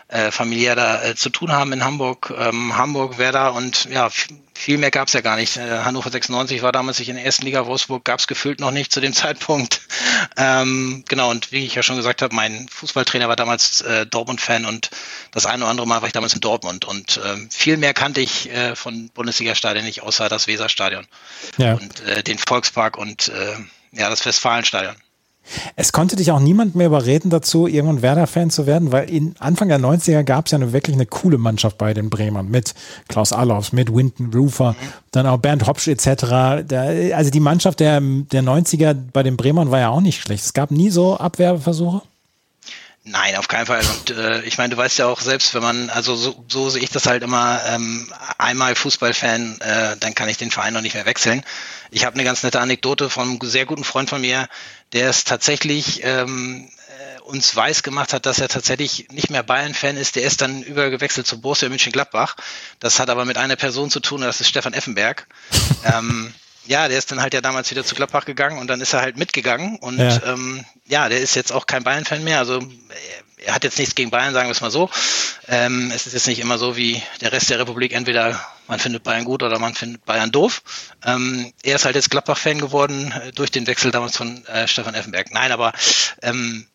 äh, 0.08 0.30
familiär 0.30 0.76
da 0.76 1.02
äh, 1.02 1.16
zu 1.16 1.30
tun 1.30 1.50
haben 1.52 1.72
in 1.72 1.82
Hamburg, 1.84 2.32
ähm, 2.38 2.76
Hamburg, 2.76 3.18
Werder 3.18 3.54
und 3.54 3.86
ja, 3.86 4.08
viel 4.54 4.78
mehr 4.78 4.90
gab's 4.92 5.12
ja 5.12 5.20
gar 5.20 5.36
nicht. 5.36 5.56
Äh, 5.56 5.80
Hannover 5.80 6.10
96 6.10 6.62
war 6.62 6.70
damals 6.72 6.98
nicht 6.98 7.08
in 7.08 7.16
der 7.16 7.24
ersten 7.24 7.44
Liga, 7.44 7.66
Wolfsburg 7.66 8.04
gab's 8.04 8.26
gefühlt 8.26 8.60
noch 8.60 8.70
nicht 8.70 8.92
zu 8.92 9.00
dem 9.00 9.12
Zeitpunkt. 9.14 9.80
Ähm, 10.36 11.04
genau, 11.08 11.30
und 11.30 11.50
wie 11.50 11.64
ich 11.66 11.74
ja 11.74 11.82
schon 11.82 11.96
gesagt 11.96 12.22
habe, 12.22 12.34
mein 12.34 12.68
Fußballtrainer 12.68 13.28
war 13.28 13.36
damals 13.36 13.80
äh, 13.80 14.06
Dortmund-Fan 14.06 14.64
und 14.64 14.90
das 15.32 15.44
eine 15.46 15.62
oder 15.64 15.70
andere 15.70 15.86
Mal 15.88 16.00
war 16.02 16.06
ich 16.06 16.12
damals 16.12 16.34
in 16.34 16.40
Dortmund 16.40 16.84
und 16.84 17.20
ähm, 17.24 17.50
viel 17.50 17.76
mehr 17.76 17.92
kannte 17.92 18.20
ich 18.20 18.50
äh, 18.50 18.76
von 18.76 19.10
Bundesliga-Stadien 19.10 19.84
nicht, 19.84 20.02
außer 20.02 20.28
das 20.28 20.46
Weserstadion 20.46 21.06
Ja. 21.58 21.74
und 21.74 22.00
äh, 22.00 22.22
den 22.22 22.38
Volkspark 22.38 22.96
und 22.96 23.28
äh, 23.28 23.56
ja, 23.92 24.08
das 24.08 24.24
Westfalenstadion. 24.24 24.94
Es 25.76 25.92
konnte 25.92 26.16
dich 26.16 26.30
auch 26.30 26.40
niemand 26.40 26.74
mehr 26.74 26.86
überreden 26.86 27.30
dazu, 27.30 27.66
irgendwann 27.66 28.02
Werder-Fan 28.02 28.50
zu 28.50 28.66
werden, 28.66 28.92
weil 28.92 29.10
in 29.10 29.34
Anfang 29.38 29.68
der 29.68 29.78
90er 29.78 30.22
gab 30.22 30.46
es 30.46 30.52
ja 30.52 30.56
eine, 30.56 30.72
wirklich 30.72 30.96
eine 30.96 31.06
coole 31.06 31.38
Mannschaft 31.38 31.78
bei 31.78 31.94
den 31.94 32.10
Bremern 32.10 32.50
mit 32.50 32.74
Klaus 33.08 33.32
Allofs, 33.32 33.72
mit 33.72 33.94
Winton 33.94 34.32
Rufer, 34.34 34.76
dann 35.12 35.26
auch 35.26 35.38
Bernd 35.38 35.66
Hopsch 35.66 35.88
etc. 35.88 36.66
Da, 36.66 36.84
also 37.14 37.30
die 37.30 37.40
Mannschaft 37.40 37.80
der, 37.80 38.00
der 38.00 38.42
90er 38.42 38.94
bei 39.12 39.22
den 39.22 39.36
Bremern 39.36 39.70
war 39.70 39.80
ja 39.80 39.88
auch 39.90 40.00
nicht 40.00 40.20
schlecht. 40.20 40.44
Es 40.44 40.52
gab 40.52 40.70
nie 40.70 40.90
so 40.90 41.16
Abwehrversuche. 41.16 42.02
Nein, 43.08 43.36
auf 43.36 43.46
keinen 43.46 43.66
Fall. 43.66 43.82
Und 43.86 44.10
äh, 44.10 44.40
ich 44.42 44.58
meine, 44.58 44.70
du 44.70 44.76
weißt 44.76 44.98
ja 44.98 45.06
auch 45.06 45.20
selbst, 45.20 45.54
wenn 45.54 45.62
man, 45.62 45.90
also 45.90 46.16
so, 46.16 46.44
so 46.48 46.70
sehe 46.70 46.82
ich 46.82 46.90
das 46.90 47.06
halt 47.06 47.22
immer, 47.22 47.60
ähm, 47.68 48.12
einmal 48.36 48.74
Fußballfan, 48.74 49.60
äh, 49.60 49.96
dann 50.00 50.16
kann 50.16 50.28
ich 50.28 50.38
den 50.38 50.50
Verein 50.50 50.74
noch 50.74 50.80
nicht 50.80 50.94
mehr 50.94 51.06
wechseln. 51.06 51.44
Ich 51.92 52.04
habe 52.04 52.14
eine 52.14 52.24
ganz 52.24 52.42
nette 52.42 52.58
Anekdote 52.58 53.08
von 53.08 53.28
einem 53.28 53.38
sehr 53.42 53.64
guten 53.64 53.84
Freund 53.84 54.10
von 54.10 54.20
mir, 54.20 54.48
der 54.92 55.08
es 55.10 55.24
tatsächlich 55.24 56.02
ähm, 56.04 56.68
äh, 57.16 57.20
uns 57.22 57.54
weiß 57.54 57.82
gemacht 57.82 58.12
hat, 58.12 58.26
dass 58.26 58.38
er 58.38 58.48
tatsächlich 58.48 59.08
nicht 59.10 59.30
mehr 59.30 59.42
Bayern-Fan 59.42 59.96
ist. 59.96 60.16
Der 60.16 60.22
ist 60.22 60.40
dann 60.40 60.62
übergewechselt 60.62 61.26
zu 61.26 61.40
Borussia 61.40 61.68
Mönchengladbach. 61.68 62.36
Das 62.80 62.98
hat 63.00 63.10
aber 63.10 63.24
mit 63.24 63.36
einer 63.36 63.56
Person 63.56 63.90
zu 63.90 64.00
tun, 64.00 64.20
und 64.20 64.26
das 64.26 64.40
ist 64.40 64.48
Stefan 64.48 64.74
Effenberg. 64.74 65.26
ähm, 65.84 66.32
ja, 66.66 66.88
der 66.88 66.98
ist 66.98 67.10
dann 67.12 67.20
halt 67.22 67.32
ja 67.34 67.40
damals 67.40 67.70
wieder 67.70 67.84
zu 67.84 67.94
Gladbach 67.94 68.24
gegangen 68.24 68.58
und 68.58 68.66
dann 68.66 68.80
ist 68.80 68.92
er 68.92 69.00
halt 69.00 69.16
mitgegangen 69.16 69.76
und 69.76 69.98
Ja. 69.98 70.20
ähm, 70.24 70.64
ja, 70.86 71.08
der 71.08 71.20
ist 71.20 71.36
jetzt 71.36 71.52
auch 71.52 71.66
kein 71.66 71.84
Bayern-Fan 71.84 72.24
mehr. 72.24 72.38
Also 72.40 72.60
er, 73.46 73.54
hat 73.54 73.64
jetzt 73.64 73.78
nichts 73.78 73.94
gegen 73.94 74.10
Bayern, 74.10 74.34
sagen 74.34 74.48
wir 74.48 74.52
es 74.52 74.60
mal 74.60 74.70
so. 74.70 74.90
Ähm, 75.48 75.90
es 75.94 76.06
ist 76.06 76.12
jetzt 76.12 76.26
nicht 76.26 76.40
immer 76.40 76.58
so 76.58 76.76
wie 76.76 77.02
der 77.20 77.32
Rest 77.32 77.50
der 77.50 77.58
Republik, 77.58 77.92
entweder 77.92 78.40
man 78.68 78.78
findet 78.78 79.02
Bayern 79.02 79.24
gut 79.24 79.42
oder 79.42 79.58
man 79.58 79.74
findet 79.74 80.04
Bayern 80.04 80.32
doof. 80.32 80.62
Ähm, 81.04 81.52
er 81.62 81.76
ist 81.76 81.84
halt 81.84 81.96
jetzt 81.96 82.10
Gladbach-Fan 82.10 82.60
geworden 82.60 83.12
äh, 83.12 83.32
durch 83.32 83.50
den 83.50 83.66
Wechsel 83.66 83.90
damals 83.90 84.16
von 84.16 84.44
äh, 84.46 84.66
Stefan 84.68 84.94
Effenberg. 84.94 85.32
Nein, 85.32 85.52
aber 85.52 85.72
ähm, 86.22 86.66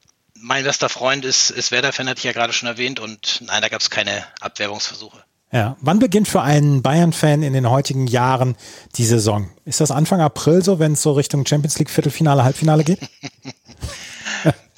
mein 0.41 0.63
bester 0.63 0.89
Freund 0.89 1.25
ist, 1.25 1.51
ist 1.51 1.71
Werder-Fan, 1.71 2.09
hatte 2.09 2.19
ich 2.19 2.23
ja 2.23 2.31
gerade 2.33 2.53
schon 2.53 2.67
erwähnt 2.67 2.99
und 2.99 3.41
nein, 3.45 3.61
da 3.61 3.69
gab 3.69 3.81
es 3.81 3.89
keine 3.89 4.23
Abwerbungsversuche. 4.39 5.23
Ja. 5.51 5.75
Wann 5.81 5.99
beginnt 5.99 6.29
für 6.29 6.41
einen 6.41 6.81
Bayern-Fan 6.81 7.43
in 7.43 7.53
den 7.53 7.69
heutigen 7.69 8.07
Jahren 8.07 8.55
die 8.95 9.05
Saison? 9.05 9.49
Ist 9.65 9.81
das 9.81 9.91
Anfang 9.91 10.21
April 10.21 10.63
so, 10.63 10.79
wenn 10.79 10.93
es 10.93 11.01
so 11.01 11.11
Richtung 11.11 11.45
Champions 11.45 11.77
League 11.77 11.89
Viertelfinale, 11.89 12.43
Halbfinale 12.43 12.83
geht? 12.83 12.99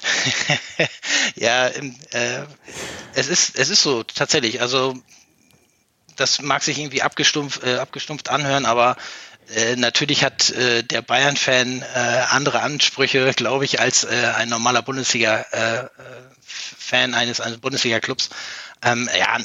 ja, 1.36 1.68
ähm, 1.68 1.94
äh, 2.12 2.42
es 3.14 3.28
ist 3.28 3.58
es 3.58 3.70
ist 3.70 3.82
so 3.82 4.02
tatsächlich. 4.02 4.60
Also 4.60 4.94
das 6.16 6.42
mag 6.42 6.62
sich 6.62 6.78
irgendwie 6.78 7.00
abgestumpft, 7.02 7.62
äh, 7.64 7.76
abgestumpft 7.76 8.28
anhören, 8.30 8.66
aber 8.66 8.96
äh, 9.54 9.76
natürlich 9.76 10.24
hat 10.24 10.50
äh, 10.50 10.82
der 10.82 11.02
Bayern-Fan 11.02 11.82
äh, 11.82 11.84
andere 12.30 12.60
Ansprüche, 12.60 13.32
glaube 13.34 13.64
ich, 13.64 13.80
als 13.80 14.04
äh, 14.04 14.32
ein 14.36 14.48
normaler 14.48 14.82
Bundesliga-Fan 14.82 17.14
eines, 17.14 17.40
eines 17.40 17.58
Bundesliga-Clubs. 17.58 18.30
Ähm, 18.82 19.08
ja, 19.16 19.38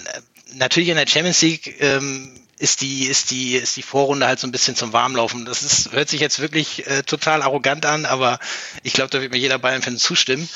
natürlich 0.53 0.89
in 0.89 0.95
der 0.95 1.07
Champions 1.07 1.41
League 1.41 1.81
ähm, 1.81 2.39
ist 2.59 2.81
die 2.81 3.06
ist 3.06 3.31
die 3.31 3.56
ist 3.56 3.77
die 3.77 3.81
Vorrunde 3.81 4.27
halt 4.27 4.39
so 4.39 4.45
ein 4.45 4.51
bisschen 4.51 4.75
zum 4.75 4.94
Warmlaufen. 4.94 5.45
Das 5.45 5.63
ist 5.63 5.91
hört 5.94 6.09
sich 6.09 6.19
jetzt 6.19 6.39
wirklich 6.39 6.85
äh, 6.87 7.04
total 7.04 7.42
arrogant 7.42 7.85
an, 7.85 8.06
aber 8.06 8.37
ich 8.83 8.94
glaube, 8.94 9.09
da 9.09 9.21
wird 9.21 9.31
mir 9.31 9.39
jeder 9.39 9.57
Bayern-Fan 9.57 9.97
zustimmen. 9.97 10.47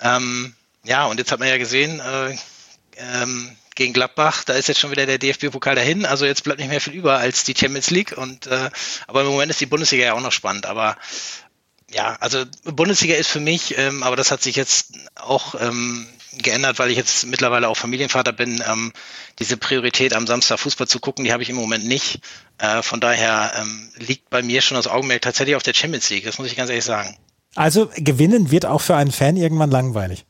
Ähm, 0.00 0.54
ja, 0.84 1.06
und 1.06 1.18
jetzt 1.18 1.30
hat 1.30 1.38
man 1.38 1.48
ja 1.48 1.58
gesehen, 1.58 2.00
äh, 2.00 2.36
ähm, 2.96 3.56
gegen 3.74 3.92
Gladbach, 3.92 4.44
da 4.44 4.54
ist 4.54 4.68
jetzt 4.68 4.80
schon 4.80 4.90
wieder 4.90 5.06
der 5.06 5.18
DFB-Pokal 5.18 5.76
dahin, 5.76 6.04
also 6.04 6.26
jetzt 6.26 6.44
bleibt 6.44 6.60
nicht 6.60 6.68
mehr 6.68 6.80
viel 6.80 6.92
über 6.92 7.18
als 7.18 7.44
die 7.44 7.54
Champions 7.56 7.90
League 7.90 8.12
und 8.16 8.46
äh, 8.46 8.68
aber 9.06 9.22
im 9.22 9.28
Moment 9.28 9.50
ist 9.50 9.60
die 9.60 9.66
Bundesliga 9.66 10.04
ja 10.04 10.12
auch 10.12 10.20
noch 10.20 10.32
spannend, 10.32 10.66
aber 10.66 10.96
ja, 11.90 12.16
also 12.20 12.44
Bundesliga 12.64 13.14
ist 13.14 13.28
für 13.28 13.40
mich, 13.40 13.78
ähm, 13.78 14.02
aber 14.02 14.16
das 14.16 14.30
hat 14.30 14.42
sich 14.42 14.56
jetzt 14.56 14.92
auch 15.14 15.54
ähm, 15.60 16.06
geändert, 16.38 16.78
weil 16.78 16.90
ich 16.90 16.96
jetzt 16.96 17.26
mittlerweile 17.26 17.68
auch 17.68 17.76
Familienvater 17.76 18.32
bin. 18.32 18.62
Ähm, 18.66 18.92
diese 19.38 19.56
Priorität 19.56 20.14
am 20.14 20.26
Samstag 20.26 20.58
Fußball 20.60 20.88
zu 20.88 21.00
gucken, 21.00 21.24
die 21.24 21.32
habe 21.32 21.42
ich 21.42 21.50
im 21.50 21.56
Moment 21.56 21.84
nicht. 21.84 22.20
Äh, 22.58 22.82
von 22.82 23.00
daher 23.00 23.52
ähm, 23.60 23.90
liegt 23.96 24.30
bei 24.30 24.42
mir 24.42 24.62
schon 24.62 24.76
das 24.76 24.86
Augenmerk 24.86 25.22
tatsächlich 25.22 25.56
auf 25.56 25.62
der 25.62 25.74
Champions 25.74 26.10
League. 26.10 26.24
Das 26.24 26.38
muss 26.38 26.48
ich 26.48 26.56
ganz 26.56 26.70
ehrlich 26.70 26.84
sagen. 26.84 27.16
Also 27.54 27.90
gewinnen 27.96 28.50
wird 28.50 28.66
auch 28.66 28.80
für 28.80 28.96
einen 28.96 29.12
Fan 29.12 29.36
irgendwann 29.36 29.70
langweilig. 29.70 30.24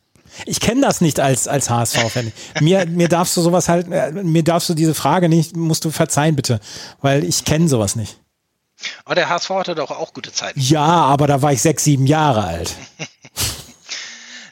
Ich 0.47 0.61
kenne 0.61 0.81
das 0.81 1.01
nicht 1.01 1.21
als, 1.21 1.47
als 1.47 1.69
HSV-Fan. 1.69 2.33
Mir, 2.61 2.87
mir 2.87 3.09
darfst 3.09 3.37
du 3.37 3.43
sowas 3.43 3.69
halt, 3.69 3.87
äh, 3.91 4.13
mir 4.13 4.43
darfst 4.43 4.69
du 4.69 4.75
diese 4.75 4.95
Frage 4.95 5.29
nicht, 5.29 5.57
musst 5.57 5.85
du 5.85 5.91
verzeihen 5.91 6.37
bitte, 6.37 6.59
weil 7.01 7.25
ich 7.25 7.45
kenne 7.45 7.69
sowas 7.69 7.97
nicht. 7.97 8.19
Aber 9.05 9.15
der 9.15 9.29
HSV 9.29 9.51
hatte 9.51 9.75
doch 9.75 9.91
auch 9.91 10.13
gute 10.13 10.33
Zeiten. 10.33 10.59
Ja, 10.59 10.81
aber 10.85 11.27
da 11.27 11.43
war 11.43 11.53
ich 11.53 11.63
sechs, 11.63 11.85
sieben 11.85 12.07
Jahre 12.07 12.45
alt. 12.45 12.75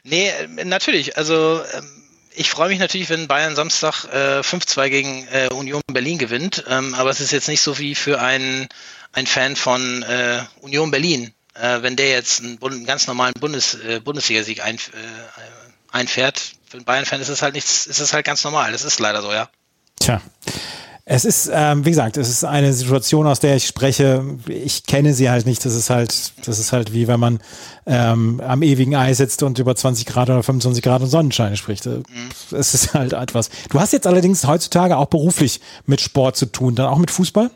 Nee, 0.03 0.29
äh, 0.29 0.65
natürlich. 0.65 1.17
Also 1.17 1.61
ähm, 1.73 2.03
ich 2.33 2.49
freue 2.49 2.69
mich 2.69 2.79
natürlich, 2.79 3.09
wenn 3.09 3.27
Bayern 3.27 3.55
Samstag 3.55 4.05
äh, 4.05 4.39
5-2 4.39 4.89
gegen 4.89 5.27
äh, 5.27 5.49
Union 5.53 5.81
Berlin 5.87 6.17
gewinnt. 6.17 6.63
Ähm, 6.67 6.93
aber 6.95 7.09
es 7.09 7.19
ist 7.19 7.31
jetzt 7.31 7.47
nicht 7.47 7.61
so 7.61 7.77
wie 7.77 7.95
für 7.95 8.21
einen, 8.21 8.67
einen 9.13 9.27
Fan 9.27 9.55
von 9.55 10.03
äh, 10.03 10.43
Union 10.61 10.91
Berlin, 10.91 11.33
äh, 11.55 11.81
wenn 11.81 11.95
der 11.95 12.09
jetzt 12.09 12.41
einen, 12.41 12.59
einen 12.63 12.85
ganz 12.85 13.07
normalen 13.07 13.33
Bundes, 13.39 13.75
äh, 13.75 13.99
Bundesligasieg 13.99 14.63
ein, 14.63 14.75
äh, 14.75 14.79
einfährt. 15.91 16.53
Für 16.69 16.77
einen 16.77 16.85
Bayern-Fan 16.85 17.19
ist 17.19 17.29
es 17.29 17.41
halt 17.41 17.53
nichts, 17.53 17.85
ist 17.85 17.99
es 17.99 18.13
halt 18.13 18.25
ganz 18.25 18.43
normal. 18.43 18.71
Das 18.71 18.83
ist 18.83 18.99
leider 18.99 19.21
so, 19.21 19.31
ja. 19.33 19.49
Tja. 19.99 20.21
Es 21.03 21.25
ist, 21.25 21.49
ähm, 21.51 21.83
wie 21.85 21.89
gesagt, 21.89 22.17
es 22.17 22.29
ist 22.29 22.43
eine 22.43 22.73
Situation, 22.73 23.25
aus 23.25 23.39
der 23.39 23.55
ich 23.55 23.65
spreche. 23.65 24.23
Ich 24.47 24.83
kenne 24.85 25.13
sie 25.13 25.29
halt 25.29 25.45
nicht. 25.45 25.65
Das 25.65 25.73
ist 25.73 25.89
halt, 25.89 26.33
das 26.45 26.59
ist 26.59 26.71
halt 26.71 26.93
wie 26.93 27.07
wenn 27.07 27.19
man 27.19 27.39
ähm, 27.87 28.39
am 28.45 28.61
ewigen 28.61 28.95
Eis 28.95 29.17
sitzt 29.17 29.41
und 29.41 29.57
über 29.57 29.75
20 29.75 30.05
Grad 30.05 30.29
oder 30.29 30.43
25 30.43 30.83
Grad 30.83 31.01
und 31.01 31.07
Sonnenschein 31.07 31.57
spricht. 31.57 31.87
Mhm. 31.87 32.03
Es 32.51 32.73
ist 32.73 32.93
halt 32.93 33.13
etwas. 33.13 33.49
Du 33.69 33.79
hast 33.79 33.93
jetzt 33.93 34.05
allerdings 34.05 34.45
heutzutage 34.45 34.95
auch 34.97 35.07
beruflich 35.07 35.59
mit 35.85 36.01
Sport 36.01 36.37
zu 36.37 36.45
tun, 36.45 36.75
dann 36.75 36.87
auch 36.87 36.99
mit 36.99 37.09
Fußball? 37.09 37.49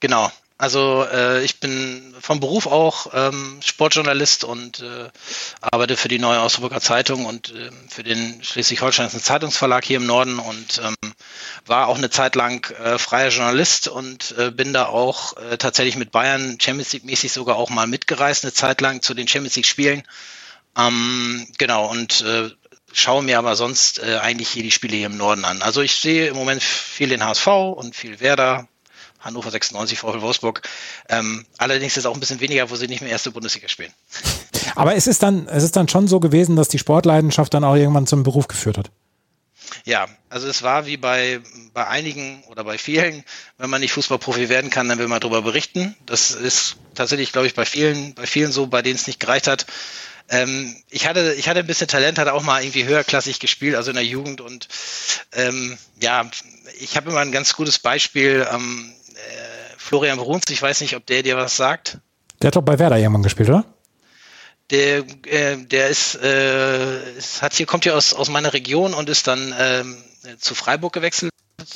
Genau. 0.00 0.28
Also 0.58 1.04
äh, 1.04 1.44
ich 1.44 1.60
bin 1.60 2.16
vom 2.20 2.40
Beruf 2.40 2.66
auch 2.66 3.06
ähm, 3.14 3.60
Sportjournalist 3.64 4.42
und 4.42 4.80
äh, 4.80 5.08
arbeite 5.60 5.96
für 5.96 6.08
die 6.08 6.18
Neue 6.18 6.40
Ausdrucker 6.40 6.80
Zeitung 6.80 7.26
und 7.26 7.54
äh, 7.54 7.70
für 7.88 8.02
den 8.02 8.42
Schleswig-Holsteinischen 8.42 9.22
Zeitungsverlag 9.22 9.84
hier 9.84 9.98
im 9.98 10.06
Norden 10.06 10.40
und 10.40 10.80
ähm, 10.84 10.96
war 11.66 11.86
auch 11.86 11.96
eine 11.96 12.10
Zeit 12.10 12.34
lang 12.34 12.68
äh, 12.72 12.98
freier 12.98 13.28
Journalist 13.28 13.86
und 13.86 14.34
äh, 14.36 14.50
bin 14.50 14.72
da 14.72 14.86
auch 14.86 15.36
äh, 15.36 15.58
tatsächlich 15.58 15.96
mit 15.96 16.10
Bayern 16.10 16.58
Champions 16.60 16.92
League 16.92 17.04
mäßig 17.04 17.30
sogar 17.30 17.54
auch 17.54 17.70
mal 17.70 17.86
mitgereist, 17.86 18.44
eine 18.44 18.52
Zeit 18.52 18.80
lang 18.80 19.00
zu 19.00 19.14
den 19.14 19.28
Champions 19.28 19.54
League 19.54 19.66
Spielen. 19.66 20.02
Ähm, 20.76 21.46
genau 21.58 21.88
und 21.88 22.20
äh, 22.22 22.50
schaue 22.92 23.22
mir 23.22 23.38
aber 23.38 23.54
sonst 23.54 24.00
äh, 24.00 24.18
eigentlich 24.18 24.48
hier 24.48 24.64
die 24.64 24.72
Spiele 24.72 24.96
hier 24.96 25.06
im 25.06 25.16
Norden 25.16 25.44
an. 25.44 25.62
Also 25.62 25.82
ich 25.82 25.94
sehe 25.94 26.26
im 26.26 26.36
Moment 26.36 26.64
viel 26.64 27.10
den 27.10 27.24
HSV 27.24 27.46
und 27.46 27.94
viel 27.94 28.18
Werder, 28.18 28.66
Hannover 29.20 29.50
96, 29.50 29.98
VfL 29.98 30.20
Wolfsburg. 30.20 30.62
Ähm, 31.08 31.44
allerdings 31.58 31.92
ist 31.92 31.98
es 31.98 32.06
auch 32.06 32.14
ein 32.14 32.20
bisschen 32.20 32.40
weniger, 32.40 32.70
wo 32.70 32.76
sie 32.76 32.86
nicht 32.86 33.00
mehr 33.00 33.10
erste 33.10 33.30
Bundesliga 33.30 33.68
spielen. 33.68 33.92
Aber 34.74 34.94
es 34.94 35.06
ist 35.06 35.22
dann, 35.22 35.48
es 35.48 35.64
ist 35.64 35.76
dann 35.76 35.88
schon 35.88 36.08
so 36.08 36.20
gewesen, 36.20 36.56
dass 36.56 36.68
die 36.68 36.78
Sportleidenschaft 36.78 37.52
dann 37.54 37.64
auch 37.64 37.74
irgendwann 37.74 38.06
zum 38.06 38.22
Beruf 38.22 38.48
geführt 38.48 38.78
hat. 38.78 38.90
Ja, 39.84 40.06
also 40.28 40.48
es 40.48 40.62
war 40.62 40.86
wie 40.86 40.96
bei, 40.96 41.40
bei 41.74 41.86
einigen 41.86 42.42
oder 42.48 42.64
bei 42.64 42.78
vielen, 42.78 43.24
wenn 43.58 43.70
man 43.70 43.80
nicht 43.80 43.92
Fußballprofi 43.92 44.48
werden 44.48 44.70
kann, 44.70 44.88
dann 44.88 44.98
will 44.98 45.08
man 45.08 45.20
darüber 45.20 45.42
berichten. 45.42 45.96
Das 46.06 46.30
ist 46.30 46.76
tatsächlich, 46.94 47.32
glaube 47.32 47.46
ich, 47.46 47.54
bei 47.54 47.64
vielen, 47.64 48.14
bei 48.14 48.26
vielen 48.26 48.52
so, 48.52 48.66
bei 48.66 48.82
denen 48.82 48.96
es 48.96 49.06
nicht 49.06 49.20
gereicht 49.20 49.46
hat. 49.46 49.66
Ähm, 50.30 50.76
ich 50.90 51.06
hatte, 51.06 51.34
ich 51.34 51.48
hatte 51.48 51.60
ein 51.60 51.66
bisschen 51.66 51.88
Talent, 51.88 52.18
hatte 52.18 52.34
auch 52.34 52.42
mal 52.42 52.62
irgendwie 52.62 52.84
höherklassig 52.84 53.40
gespielt, 53.40 53.76
also 53.76 53.90
in 53.90 53.96
der 53.96 54.04
Jugend 54.04 54.40
und 54.40 54.68
ähm, 55.32 55.78
ja, 56.00 56.30
ich 56.78 56.96
habe 56.96 57.10
immer 57.10 57.20
ein 57.20 57.32
ganz 57.32 57.54
gutes 57.54 57.78
Beispiel. 57.78 58.46
Ähm, 58.52 58.92
Florian 59.88 60.18
Bruns, 60.18 60.44
ich 60.50 60.60
weiß 60.60 60.82
nicht, 60.82 60.94
ob 60.96 61.06
der 61.06 61.22
dir 61.22 61.38
was 61.38 61.56
sagt. 61.56 61.96
Der 62.42 62.48
hat 62.48 62.56
doch 62.56 62.62
bei 62.62 62.78
Werder 62.78 62.98
irgendwann 62.98 63.22
gespielt, 63.22 63.48
oder? 63.48 63.64
Der, 64.70 64.98
äh, 65.24 65.56
der 65.64 65.88
ist, 65.88 66.14
äh, 66.16 67.16
ist, 67.16 67.40
hat 67.40 67.54
hier, 67.54 67.64
kommt 67.64 67.84
hier 67.84 67.96
aus, 67.96 68.12
aus 68.12 68.28
meiner 68.28 68.52
Region 68.52 68.92
und 68.92 69.08
ist 69.08 69.26
dann 69.26 69.54
ähm, 69.58 69.96
zu 70.38 70.54
Freiburg 70.54 70.92
gewechselt. 70.92 71.32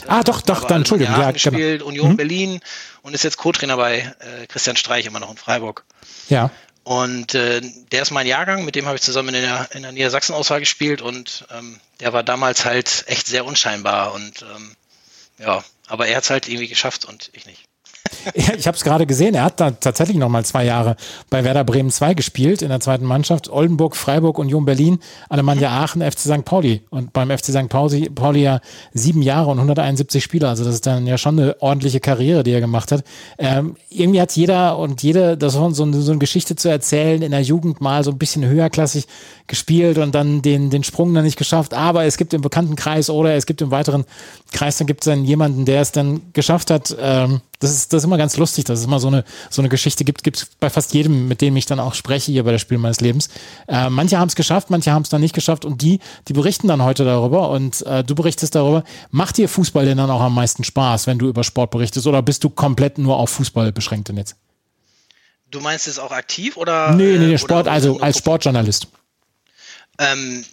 Ah, 0.09 0.23
doch, 0.23 0.43
doch, 0.43 0.65
dann, 0.65 0.83
Entschuldigung. 0.83 1.15
Ja, 1.15 1.21
genau. 1.21 1.33
gespielt, 1.33 1.79
genau. 1.79 1.87
Union 1.87 2.11
mhm. 2.11 2.17
Berlin 2.19 2.61
und 3.01 3.15
ist 3.15 3.25
jetzt 3.25 3.39
Co-Trainer 3.39 3.79
bei 3.79 4.01
äh, 4.01 4.47
Christian 4.47 4.77
Streich 4.77 5.07
immer 5.07 5.19
noch 5.21 5.31
in 5.31 5.39
Freiburg. 5.39 5.87
Ja. 6.29 6.51
Und 6.85 7.35
äh, 7.35 7.63
der 7.93 8.03
ist 8.03 8.11
mein 8.11 8.27
Jahrgang, 8.27 8.67
mit 8.67 8.75
dem 8.75 8.85
habe 8.85 8.97
ich 8.97 9.03
zusammen 9.03 9.35
in 9.35 9.41
der, 9.41 9.69
in 9.73 9.83
der 9.85 9.93
Niedersachsen-Auswahl 9.93 10.61
gespielt 10.61 11.01
und 11.01 11.47
ähm, 11.51 11.81
der 12.01 12.13
war 12.13 12.25
damals 12.25 12.67
halt 12.67 13.05
echt 13.07 13.27
sehr 13.27 13.47
unscheinbar 13.47 14.13
und 14.13 14.43
ähm, 14.55 14.77
ja, 15.39 15.65
aber 15.87 16.09
er 16.09 16.17
hat 16.19 16.25
es 16.25 16.31
halt 16.31 16.47
irgendwie 16.47 16.69
geschafft 16.69 17.07
und 17.07 17.31
ich 17.33 17.47
nicht. 17.47 17.65
Ich 18.35 18.67
habe 18.67 18.77
es 18.77 18.85
gerade 18.85 19.07
gesehen, 19.07 19.35
er 19.35 19.45
hat 19.45 19.61
da 19.61 19.71
tatsächlich 19.73 20.17
noch 20.17 20.29
mal 20.29 20.45
zwei 20.45 20.65
Jahre 20.65 20.97
bei 21.31 21.45
Werder 21.45 21.65
Bremen 21.65 21.91
2 21.91 22.15
gespielt 22.15 22.63
in 22.63 22.69
der 22.69 22.81
zweiten 22.81 23.05
Mannschaft. 23.05 23.51
Oldenburg, 23.51 23.97
Freiburg, 23.97 24.39
Union 24.39 24.65
Berlin, 24.65 24.99
Alemannia 25.29 25.71
Aachen, 25.71 26.03
FC 26.03 26.21
St. 26.21 26.45
Pauli. 26.45 26.83
Und 26.91 27.13
beim 27.13 27.31
FC 27.31 27.47
St. 27.47 27.69
Pauli, 27.69 28.11
Pauli 28.11 28.43
ja 28.43 28.61
sieben 28.93 29.23
Jahre 29.23 29.51
und 29.51 29.59
171 29.59 30.23
Spieler. 30.23 30.49
Also 30.49 30.65
das 30.65 30.75
ist 30.75 30.87
dann 30.87 31.07
ja 31.07 31.19
schon 31.19 31.39
eine 31.39 31.61
ordentliche 31.61 32.01
Karriere, 32.01 32.43
die 32.43 32.53
er 32.53 32.61
gemacht 32.61 32.93
hat. 32.93 33.05
Ähm, 33.39 33.77
irgendwie 33.91 34.21
hat 34.21 34.33
jeder 34.33 34.79
und 34.79 35.03
jede 35.03 35.37
das 35.37 35.55
so, 35.55 35.71
so, 35.71 35.83
eine 35.85 36.19
Geschichte 36.19 36.57
zu 36.57 36.69
erzählen, 36.69 37.23
in 37.23 37.31
der 37.31 37.43
Jugend 37.43 37.81
mal 37.81 38.05
so 38.05 38.11
ein 38.11 38.19
bisschen 38.19 38.45
höherklassig 38.45 39.07
gespielt 39.47 39.99
und 39.99 40.15
dann 40.15 40.43
den, 40.43 40.71
den 40.71 40.85
Sprung 40.85 41.13
dann 41.15 41.25
nicht 41.25 41.37
geschafft. 41.37 41.75
Aber 41.75 42.05
es 42.05 42.17
gibt 42.17 42.35
im 42.35 42.41
Bekanntenkreis 42.41 43.11
oder 43.11 43.35
es 43.35 43.47
gibt 43.47 43.63
im 43.63 43.71
weiteren 43.71 44.05
Kreis, 44.53 44.79
dann 44.79 44.87
gibt 44.87 45.03
es 45.03 45.07
dann 45.07 45.25
jemanden, 45.25 45.65
der 45.65 45.81
es 45.81 45.93
dann 45.93 46.23
geschafft 46.33 46.71
hat. 46.71 46.97
Ähm, 47.01 47.41
das 47.63 47.71
ist, 47.71 47.93
das 47.93 48.03
ist 48.03 48.05
immer 48.05 48.19
ganz 48.19 48.37
lustig, 48.37 48.65
dass 48.65 48.81
es 48.81 48.85
immer 48.85 48.99
so 48.99 49.09
eine, 49.09 49.25
so 49.51 49.63
eine 49.63 49.69
Geschichte 49.69 50.05
gibt. 50.05 50.25
Gibt 50.25 50.37
es 50.39 50.47
bei 50.59 50.71
fast 50.71 50.95
jedem, 50.95 51.29
mit 51.29 51.41
dem 51.41 51.57
ich 51.57 51.67
dann 51.67 51.81
auch 51.81 51.95
spreche 51.95 52.33
hier 52.33 52.45
bei 52.45 52.51
der 52.51 52.59
Spiel 52.59 52.79
meines 52.79 53.01
Lebens. 53.01 53.29
Äh, 53.69 53.89
manche 53.91 54.19
haben 54.19 54.29
es 54.29 54.35
geschafft, 54.35 54.71
manche 54.71 54.91
haben 54.93 55.03
es 55.03 55.09
dann 55.09 55.21
nicht 55.21 55.35
geschafft 55.35 55.65
und 55.65 55.83
die, 55.83 56.01
die 56.29 56.33
berichten 56.33 56.69
dann 56.69 56.83
heute 56.83 57.05
darüber 57.05 57.51
und 57.51 57.83
äh, 57.87 58.03
du 58.03 58.15
berichtest 58.15 58.55
darüber. 58.55 58.85
Macht 59.11 59.37
dir 59.37 59.49
Fußball 59.49 59.85
denn 59.85 59.99
dann 59.99 60.11
auch 60.11 60.21
am 60.21 60.35
meisten 60.35 60.65
Spaß, 60.65 61.07
wenn 61.07 61.19
du 61.19 61.29
über 61.29 61.45
Sport 61.45 61.71
berichtest 61.71 62.07
oder 62.07 62.23
bist 62.23 62.45
du 62.45 62.51
komplett 62.51 62.99
nur 62.99 63.17
auf 63.17 63.31
Fußball 63.31 63.73
beschränkt 63.73 64.09
im 64.09 64.17
Netz? 64.17 64.35
Du 65.51 65.61
meinst 65.61 65.87
es 65.87 65.99
auch 65.99 66.13
aktiv 66.13 66.57
oder? 66.57 66.93
Nee, 66.93 67.19
nee, 67.19 67.27
nee 67.27 67.39
Sport, 67.39 67.69
also 67.69 68.01
als 68.01 68.19
Sportjournalist. 68.19 68.89
Ähm, 69.99 70.45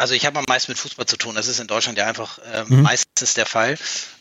also 0.00 0.14
ich 0.14 0.24
habe 0.24 0.38
am 0.38 0.46
meisten 0.48 0.72
mit 0.72 0.78
Fußball 0.78 1.04
zu 1.04 1.18
tun. 1.18 1.34
Das 1.34 1.46
ist 1.46 1.60
in 1.60 1.66
Deutschland 1.66 1.98
ja 1.98 2.06
einfach 2.06 2.38
äh, 2.38 2.64
mhm. 2.66 2.82
meistens 2.82 3.34
der 3.34 3.44
Fall. 3.44 3.76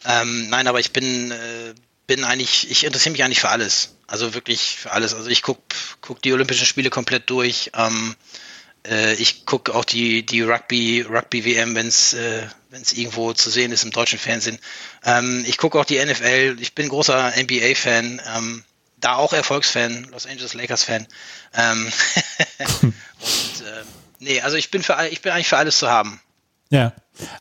Ähm, 0.05 0.49
nein, 0.49 0.67
aber 0.67 0.81
ich 0.81 0.91
bin, 0.91 1.31
äh, 1.31 1.73
bin 2.09 2.25
eigentlich, 2.25 2.69
ich 2.69 2.83
interessiere 2.83 3.11
mich 3.13 3.23
eigentlich 3.23 3.39
für 3.39 3.49
alles. 3.49 3.95
Also 4.07 4.33
wirklich 4.33 4.75
für 4.77 4.91
alles. 4.91 5.13
Also 5.13 5.29
ich 5.29 5.43
gucke 5.43 5.61
guck 6.01 6.21
die 6.21 6.33
Olympischen 6.33 6.65
Spiele 6.65 6.89
komplett 6.89 7.29
durch. 7.29 7.71
Ähm, 7.75 8.15
äh, 8.85 9.13
ich 9.13 9.45
gucke 9.45 9.73
auch 9.73 9.85
die, 9.85 10.25
die 10.25 10.41
Rugby, 10.41 11.05
Rugby 11.07 11.45
WM, 11.45 11.75
wenn 11.75 11.87
es 11.87 12.13
äh, 12.13 12.47
irgendwo 12.93 13.33
zu 13.33 13.49
sehen 13.49 13.71
ist 13.71 13.83
im 13.83 13.91
deutschen 13.91 14.19
Fernsehen. 14.19 14.59
Ähm, 15.05 15.45
ich 15.47 15.57
gucke 15.57 15.79
auch 15.79 15.85
die 15.85 16.03
NFL. 16.03 16.57
Ich 16.59 16.75
bin 16.75 16.89
großer 16.89 17.33
NBA-Fan. 17.37 18.21
Ähm, 18.35 18.63
da 18.97 19.15
auch 19.15 19.31
Erfolgsfan, 19.31 20.09
Los 20.11 20.25
Angeles 20.25 20.53
Lakers-Fan. 20.55 21.07
Ähm, 21.53 21.89
und 22.81 22.91
äh, 22.91 23.83
Nee, 24.19 24.41
also 24.41 24.57
ich 24.57 24.69
bin 24.69 24.83
für 24.83 24.97
ich 25.09 25.21
bin 25.21 25.31
eigentlich 25.31 25.47
für 25.47 25.57
alles 25.57 25.79
zu 25.79 25.89
haben. 25.89 26.19
Ja. 26.69 26.93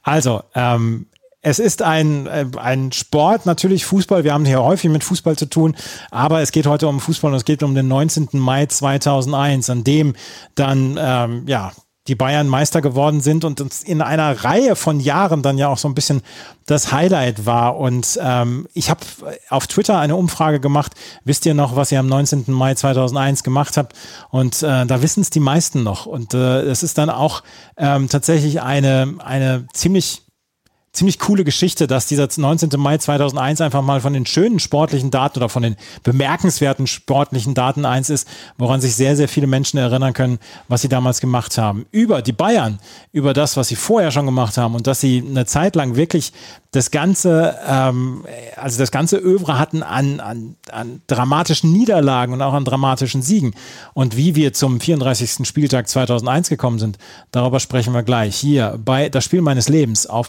Also, 0.02 0.44
ähm, 0.54 1.06
es 1.48 1.58
ist 1.58 1.82
ein, 1.82 2.26
äh, 2.26 2.46
ein 2.56 2.92
Sport, 2.92 3.46
natürlich 3.46 3.84
Fußball. 3.86 4.24
Wir 4.24 4.34
haben 4.34 4.44
hier 4.44 4.62
häufig 4.62 4.90
mit 4.90 5.04
Fußball 5.04 5.36
zu 5.36 5.46
tun, 5.46 5.74
aber 6.10 6.40
es 6.40 6.52
geht 6.52 6.66
heute 6.66 6.88
um 6.88 7.00
Fußball 7.00 7.30
und 7.30 7.36
es 7.36 7.44
geht 7.44 7.62
um 7.62 7.74
den 7.74 7.88
19. 7.88 8.28
Mai 8.32 8.66
2001, 8.66 9.70
an 9.70 9.84
dem 9.84 10.14
dann, 10.54 10.98
ähm, 11.00 11.44
ja, 11.46 11.72
die 12.08 12.14
Bayern 12.14 12.48
Meister 12.48 12.80
geworden 12.80 13.20
sind 13.20 13.44
und 13.44 13.60
uns 13.60 13.82
in 13.82 14.00
einer 14.00 14.42
Reihe 14.42 14.76
von 14.76 14.98
Jahren 14.98 15.42
dann 15.42 15.58
ja 15.58 15.68
auch 15.68 15.76
so 15.76 15.88
ein 15.88 15.94
bisschen 15.94 16.22
das 16.64 16.90
Highlight 16.90 17.44
war. 17.44 17.76
Und 17.76 18.18
ähm, 18.22 18.66
ich 18.72 18.88
habe 18.88 19.00
auf 19.50 19.66
Twitter 19.66 19.98
eine 19.98 20.16
Umfrage 20.16 20.58
gemacht. 20.58 20.92
Wisst 21.24 21.44
ihr 21.44 21.52
noch, 21.52 21.76
was 21.76 21.92
ihr 21.92 22.00
am 22.00 22.06
19. 22.06 22.44
Mai 22.48 22.74
2001 22.74 23.42
gemacht 23.42 23.76
habt? 23.76 23.94
Und 24.30 24.62
äh, 24.62 24.86
da 24.86 25.02
wissen 25.02 25.20
es 25.20 25.28
die 25.28 25.40
meisten 25.40 25.82
noch. 25.82 26.06
Und 26.06 26.32
äh, 26.32 26.62
es 26.62 26.82
ist 26.82 26.96
dann 26.96 27.10
auch 27.10 27.42
ähm, 27.76 28.08
tatsächlich 28.08 28.62
eine, 28.62 29.16
eine 29.18 29.66
ziemlich 29.74 30.22
ziemlich 30.98 31.18
coole 31.18 31.44
Geschichte, 31.44 31.86
dass 31.86 32.06
dieser 32.06 32.28
19. 32.36 32.70
Mai 32.76 32.98
2001 32.98 33.60
einfach 33.60 33.82
mal 33.82 34.00
von 34.00 34.12
den 34.12 34.26
schönen 34.26 34.58
sportlichen 34.58 35.10
Daten 35.10 35.38
oder 35.38 35.48
von 35.48 35.62
den 35.62 35.76
bemerkenswerten 36.02 36.86
sportlichen 36.86 37.54
Daten 37.54 37.84
eins 37.84 38.10
ist, 38.10 38.28
woran 38.58 38.80
sich 38.80 38.96
sehr, 38.96 39.16
sehr 39.16 39.28
viele 39.28 39.46
Menschen 39.46 39.78
erinnern 39.78 40.12
können, 40.12 40.38
was 40.66 40.82
sie 40.82 40.88
damals 40.88 41.20
gemacht 41.20 41.56
haben. 41.56 41.86
Über 41.92 42.20
die 42.20 42.32
Bayern, 42.32 42.80
über 43.12 43.32
das, 43.32 43.56
was 43.56 43.68
sie 43.68 43.76
vorher 43.76 44.10
schon 44.10 44.26
gemacht 44.26 44.58
haben 44.58 44.74
und 44.74 44.86
dass 44.86 45.00
sie 45.00 45.24
eine 45.26 45.46
Zeit 45.46 45.76
lang 45.76 45.94
wirklich 45.94 46.32
das 46.72 46.90
ganze, 46.90 47.56
ähm, 47.66 48.24
also 48.56 48.78
das 48.78 48.90
ganze 48.90 49.16
Övre 49.16 49.58
hatten 49.58 49.82
an, 49.82 50.20
an, 50.20 50.56
an 50.70 51.00
dramatischen 51.06 51.72
Niederlagen 51.72 52.34
und 52.34 52.42
auch 52.42 52.52
an 52.52 52.66
dramatischen 52.66 53.22
Siegen. 53.22 53.54
Und 53.94 54.16
wie 54.16 54.34
wir 54.34 54.52
zum 54.52 54.78
34. 54.78 55.46
Spieltag 55.48 55.88
2001 55.88 56.50
gekommen 56.50 56.78
sind, 56.78 56.98
darüber 57.30 57.58
sprechen 57.58 57.94
wir 57.94 58.02
gleich 58.02 58.36
hier 58.36 58.78
bei 58.84 59.08
Das 59.08 59.24
Spiel 59.24 59.40
meines 59.40 59.68
Lebens 59.68 60.06
auf 60.06 60.28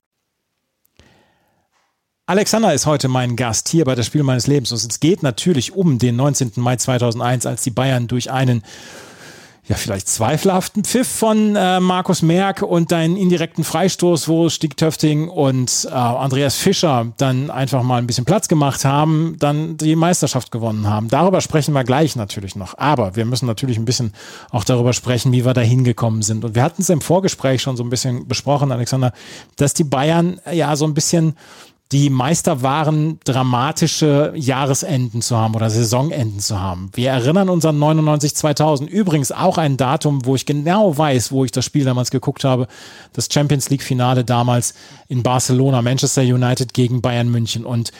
Alexander 2.31 2.73
ist 2.73 2.85
heute 2.85 3.09
mein 3.09 3.35
Gast 3.35 3.67
hier 3.67 3.83
bei 3.83 3.93
das 3.93 4.05
Spiel 4.05 4.23
meines 4.23 4.47
Lebens. 4.47 4.71
Und 4.71 4.89
es 4.89 5.01
geht 5.01 5.21
natürlich 5.21 5.73
um 5.73 5.97
den 5.97 6.15
19. 6.15 6.53
Mai 6.55 6.77
2001, 6.77 7.45
als 7.45 7.61
die 7.63 7.71
Bayern 7.71 8.07
durch 8.07 8.31
einen 8.31 8.63
ja, 9.67 9.75
vielleicht 9.75 10.07
zweifelhaften 10.07 10.85
Pfiff 10.85 11.09
von 11.09 11.57
äh, 11.57 11.81
Markus 11.81 12.21
Merck 12.21 12.61
und 12.61 12.93
deinen 12.93 13.17
indirekten 13.17 13.65
Freistoß, 13.65 14.29
wo 14.29 14.49
Stieg 14.49 14.77
Töfting 14.77 15.27
und 15.27 15.87
äh, 15.89 15.93
Andreas 15.93 16.55
Fischer 16.55 17.11
dann 17.17 17.51
einfach 17.51 17.83
mal 17.83 17.97
ein 17.97 18.07
bisschen 18.07 18.23
Platz 18.23 18.47
gemacht 18.47 18.85
haben, 18.85 19.35
dann 19.37 19.75
die 19.75 19.97
Meisterschaft 19.97 20.51
gewonnen 20.51 20.87
haben. 20.87 21.09
Darüber 21.09 21.41
sprechen 21.41 21.73
wir 21.73 21.83
gleich 21.83 22.15
natürlich 22.15 22.55
noch. 22.55 22.77
Aber 22.77 23.17
wir 23.17 23.25
müssen 23.25 23.45
natürlich 23.45 23.77
ein 23.77 23.85
bisschen 23.85 24.13
auch 24.51 24.63
darüber 24.63 24.93
sprechen, 24.93 25.33
wie 25.33 25.45
wir 25.45 25.53
da 25.53 25.61
hingekommen 25.61 26.21
sind. 26.21 26.45
Und 26.45 26.55
wir 26.55 26.63
hatten 26.63 26.81
es 26.81 26.89
im 26.89 27.01
Vorgespräch 27.01 27.61
schon 27.61 27.75
so 27.75 27.83
ein 27.83 27.89
bisschen 27.89 28.25
besprochen, 28.27 28.71
Alexander, 28.71 29.11
dass 29.57 29.73
die 29.73 29.83
Bayern 29.83 30.39
ja 30.49 30.77
so 30.77 30.85
ein 30.85 30.93
bisschen 30.93 31.35
die 31.91 32.09
Meister 32.09 32.61
waren, 32.61 33.19
dramatische 33.25 34.31
Jahresenden 34.35 35.21
zu 35.21 35.35
haben 35.35 35.55
oder 35.55 35.69
Saisonenden 35.69 36.39
zu 36.39 36.59
haben. 36.59 36.89
Wir 36.93 37.09
erinnern 37.09 37.49
uns 37.49 37.65
an 37.65 37.79
99 37.79 38.33
2000. 38.35 38.89
Übrigens 38.89 39.31
auch 39.31 39.57
ein 39.57 39.75
Datum, 39.75 40.25
wo 40.25 40.35
ich 40.35 40.45
genau 40.45 40.97
weiß, 40.97 41.31
wo 41.31 41.43
ich 41.43 41.51
das 41.51 41.65
Spiel 41.65 41.83
damals 41.83 42.09
geguckt 42.09 42.45
habe. 42.45 42.67
Das 43.11 43.27
Champions 43.31 43.69
League 43.69 43.83
Finale 43.83 44.23
damals 44.23 44.73
in 45.09 45.21
Barcelona, 45.21 45.81
Manchester 45.81 46.21
United 46.21 46.73
gegen 46.73 47.01
Bayern 47.01 47.29
München. 47.29 47.65
Und 47.65 47.91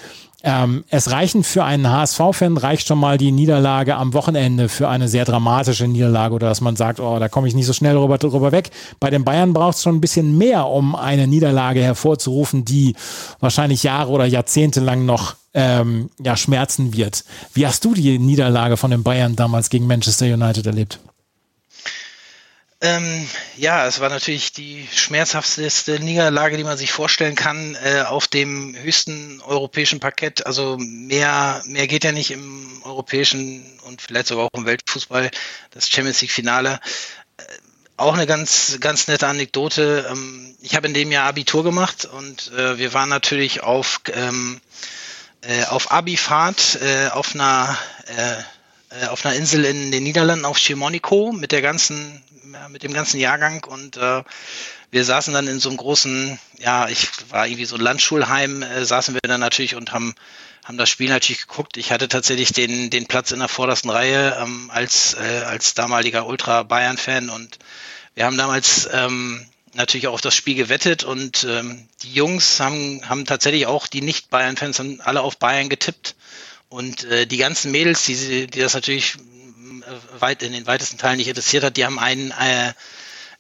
ähm, 0.44 0.84
es 0.90 1.12
reichen 1.12 1.44
für 1.44 1.64
einen 1.64 1.90
HSV-Fan, 1.90 2.58
reicht 2.58 2.88
schon 2.88 3.00
mal 3.00 3.18
die 3.18 3.32
Niederlage 3.32 3.96
am 3.96 4.14
Wochenende 4.14 4.70
für 4.70 4.90
eine 4.90 5.08
sehr 5.08 5.26
dramatische 5.26 5.88
Niederlage 5.88 6.34
oder 6.34 6.48
dass 6.48 6.62
man 6.62 6.76
sagt, 6.76 7.00
oh, 7.00 7.20
da 7.20 7.30
komme 7.30 7.48
ich 7.48 7.54
nicht 7.54 7.68
so 7.68 7.74
schnell 7.74 7.96
drüber, 7.96 8.18
drüber 8.18 8.52
weg. 8.52 8.72
Bei 9.00 9.10
den 9.10 9.24
Bayern 9.24 9.54
braucht 9.54 9.76
es 9.76 9.84
schon 9.84 9.96
ein 9.96 10.02
bisschen 10.02 10.38
mehr, 10.38 10.66
um 10.66 10.96
eine 10.96 11.28
Niederlage 11.28 11.82
hervorzurufen, 11.82 12.66
die 12.66 12.96
wahrscheinlich 13.40 13.84
Jahre 13.84 14.12
oder 14.12 14.26
Jahrzehnte 14.26 14.80
lang 14.80 15.06
noch 15.06 15.36
ähm, 15.54 16.10
ja, 16.20 16.36
schmerzen 16.36 16.96
wird. 16.96 17.24
Wie 17.54 17.68
hast 17.68 17.86
du 17.86 17.94
die 17.94 18.18
Niederlage 18.18 18.78
von 18.78 18.92
den 18.92 19.04
Bayern 19.04 19.36
damals 19.36 19.70
gegen 19.70 19.86
Manchester 19.86 20.26
United 20.26 20.66
erlebt? 20.66 21.00
Ähm, 22.84 23.30
ja, 23.58 23.86
es 23.86 24.00
war 24.00 24.10
natürlich 24.10 24.54
die 24.54 24.88
schmerzhafteste 24.92 26.00
Niederlage, 26.00 26.58
die 26.58 26.64
man 26.64 26.80
sich 26.80 26.92
vorstellen 26.92 27.36
kann, 27.36 27.76
äh, 27.76 28.02
auf 28.02 28.28
dem 28.28 28.76
höchsten 28.76 29.40
europäischen 29.42 30.00
Parkett. 30.00 30.48
Also 30.48 30.78
mehr, 30.80 31.62
mehr 31.68 31.86
geht 31.86 32.04
ja 32.04 32.12
nicht 32.12 32.32
im 32.32 32.82
europäischen 32.84 33.64
und 33.84 34.02
vielleicht 34.02 34.28
sogar 34.28 34.46
auch 34.46 34.58
im 34.58 34.66
Weltfußball, 34.66 35.30
das 35.70 35.90
Champions 35.90 36.22
League 36.22 36.32
Finale. 36.32 36.80
Äh, 37.38 37.44
auch 37.98 38.16
eine 38.16 38.26
ganz, 38.26 38.78
ganz 38.80 39.08
nette 39.08 39.28
Anekdote. 39.28 40.08
Ähm, 40.10 40.56
ich 40.64 40.76
habe 40.76 40.88
in 40.88 40.96
dem 40.96 41.12
Jahr 41.12 41.28
Abitur 41.28 41.64
gemacht 41.64 42.06
und 42.06 42.52
äh, 42.54 42.80
wir 42.80 42.96
waren 42.96 43.10
natürlich 43.10 43.62
auf, 43.62 44.02
ähm, 44.12 44.60
äh, 45.42 45.66
auf 45.66 45.92
Abifahrt 45.92 46.80
äh, 46.82 47.10
auf 47.10 47.36
einer 47.36 47.78
äh, 48.08 49.06
auf 49.08 49.26
einer 49.26 49.36
Insel 49.36 49.64
in 49.64 49.92
den 49.92 50.04
Niederlanden 50.04 50.44
auf 50.44 50.58
Chimonico 50.58 51.32
mit 51.32 51.54
der 51.54 51.62
ganzen 51.62 52.22
mit 52.70 52.84
dem 52.84 52.94
ganzen 52.94 53.20
Jahrgang 53.20 53.64
und 53.64 53.98
äh, 53.98 54.24
wir 54.92 55.06
saßen 55.06 55.34
dann 55.34 55.48
in 55.48 55.60
so 55.60 55.70
einem 55.70 55.78
großen, 55.78 56.40
ja, 56.60 56.90
ich 56.90 57.08
war 57.30 57.48
irgendwie 57.48 57.66
so 57.66 57.76
ein 57.76 57.82
Landschulheim, 57.82 58.62
äh, 58.62 58.86
saßen 58.86 59.14
wir 59.14 59.22
dann 59.24 59.40
natürlich 59.40 59.76
und 59.76 59.94
haben 59.94 60.16
haben 60.64 60.78
das 60.78 60.90
Spiel 60.90 61.10
natürlich 61.10 61.48
geguckt. 61.48 61.78
Ich 61.78 61.92
hatte 61.92 62.08
tatsächlich 62.08 62.54
den, 62.54 62.92
den 62.92 63.08
Platz 63.08 63.32
in 63.32 63.40
der 63.40 63.48
vordersten 63.48 63.90
Reihe 63.90 64.38
ähm, 64.40 64.70
als, 64.72 65.16
äh, 65.16 65.44
als 65.46 65.74
damaliger 65.74 66.28
Ultra-Bayern-Fan 66.28 67.30
und 67.30 67.58
wir 68.14 68.26
haben 68.26 68.38
damals 68.38 68.88
ähm, 68.92 69.46
natürlich 69.74 70.08
auch 70.08 70.14
auf 70.14 70.22
das 70.22 70.36
Spiel 70.36 70.56
gewettet 70.56 71.04
und 71.04 71.46
ähm, 71.50 71.88
die 72.04 72.14
Jungs 72.14 72.60
haben, 72.60 73.02
haben 73.08 73.26
tatsächlich 73.26 73.66
auch, 73.66 73.88
die 73.88 74.02
Nicht-Bayern-Fans 74.02 74.80
haben 74.80 75.02
alle 75.02 75.22
auf 75.22 75.38
Bayern 75.38 75.70
getippt 75.70 76.16
und 76.70 77.06
äh, 77.06 77.26
die 77.26 77.38
ganzen 77.38 77.72
Mädels, 77.72 78.06
die, 78.06 78.48
die 78.48 78.60
das 78.60 78.74
natürlich 78.74 79.18
weit 80.20 80.44
in 80.44 80.54
den 80.54 80.68
weitesten 80.68 80.98
Teilen 80.98 81.18
nicht 81.18 81.28
interessiert 81.28 81.64
hat, 81.64 81.78
die 81.78 81.86
haben 81.86 82.00
einen, 82.00 82.32
äh, 82.32 82.74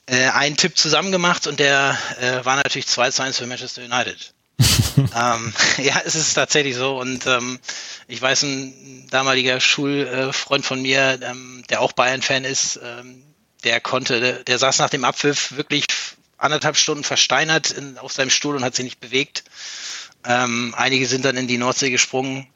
äh, 0.07 0.29
einen 0.29 0.57
Tipp 0.57 0.77
zusammen 0.77 1.11
gemacht 1.11 1.47
und 1.47 1.59
der 1.59 1.97
äh, 2.19 2.43
war 2.45 2.55
natürlich 2.55 2.87
2 2.87 3.11
zu 3.11 3.23
1 3.23 3.37
für 3.37 3.47
Manchester 3.47 3.83
United. 3.83 4.33
ähm, 5.15 5.53
ja, 5.77 6.01
es 6.05 6.15
ist 6.15 6.33
tatsächlich 6.33 6.75
so. 6.75 6.99
Und 6.99 7.25
ähm, 7.27 7.59
ich 8.07 8.21
weiß, 8.21 8.43
ein 8.43 9.07
damaliger 9.09 9.59
Schulfreund 9.59 10.65
von 10.65 10.81
mir, 10.81 11.19
ähm, 11.21 11.63
der 11.69 11.81
auch 11.81 11.91
Bayern-Fan 11.93 12.45
ist, 12.45 12.79
ähm, 12.83 13.23
der 13.63 13.79
konnte, 13.79 14.19
der, 14.19 14.43
der, 14.43 14.57
saß 14.57 14.79
nach 14.79 14.89
dem 14.89 15.03
Abpfiff 15.03 15.55
wirklich 15.55 15.85
anderthalb 16.37 16.75
Stunden 16.75 17.03
versteinert 17.03 17.71
in, 17.71 17.97
auf 17.97 18.11
seinem 18.11 18.31
Stuhl 18.31 18.55
und 18.55 18.63
hat 18.63 18.75
sich 18.75 18.85
nicht 18.85 18.99
bewegt. 18.99 19.43
Ähm, 20.25 20.73
einige 20.77 21.07
sind 21.07 21.25
dann 21.25 21.37
in 21.37 21.47
die 21.47 21.57
Nordsee 21.57 21.89
gesprungen. 21.89 22.47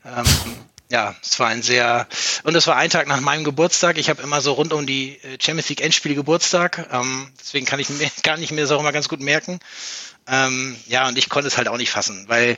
Ja, 0.92 1.16
es 1.24 1.40
war 1.40 1.48
ein 1.48 1.64
sehr 1.64 2.08
und 2.44 2.56
es 2.56 2.68
war 2.68 2.76
ein 2.76 2.92
Tag 2.92 3.08
nach 3.08 3.20
meinem 3.20 3.44
Geburtstag. 3.44 3.98
Ich 3.98 4.10
habe 4.10 4.22
immer 4.22 4.42
so 4.42 4.54
rund 4.54 4.72
um 4.72 4.86
die 4.86 5.18
äh, 5.24 5.38
Champions 5.42 5.70
League 5.70 5.82
Endspiele 5.82 6.16
Geburtstag, 6.16 6.88
ähm, 6.92 7.32
deswegen 7.40 7.66
kann 7.66 7.80
ich 7.80 7.90
mir 7.90 8.10
gar 8.24 8.38
nicht 8.38 8.52
mehr 8.52 8.64
das 8.64 8.72
auch 8.72 8.80
immer 8.80 8.92
ganz 8.92 9.10
gut 9.10 9.20
merken. 9.20 9.60
Ähm, 10.28 10.76
ja, 10.88 11.08
und 11.08 11.18
ich 11.18 11.30
konnte 11.30 11.48
es 11.48 11.58
halt 11.58 11.68
auch 11.68 11.78
nicht 11.78 11.92
fassen, 11.92 12.26
weil 12.28 12.58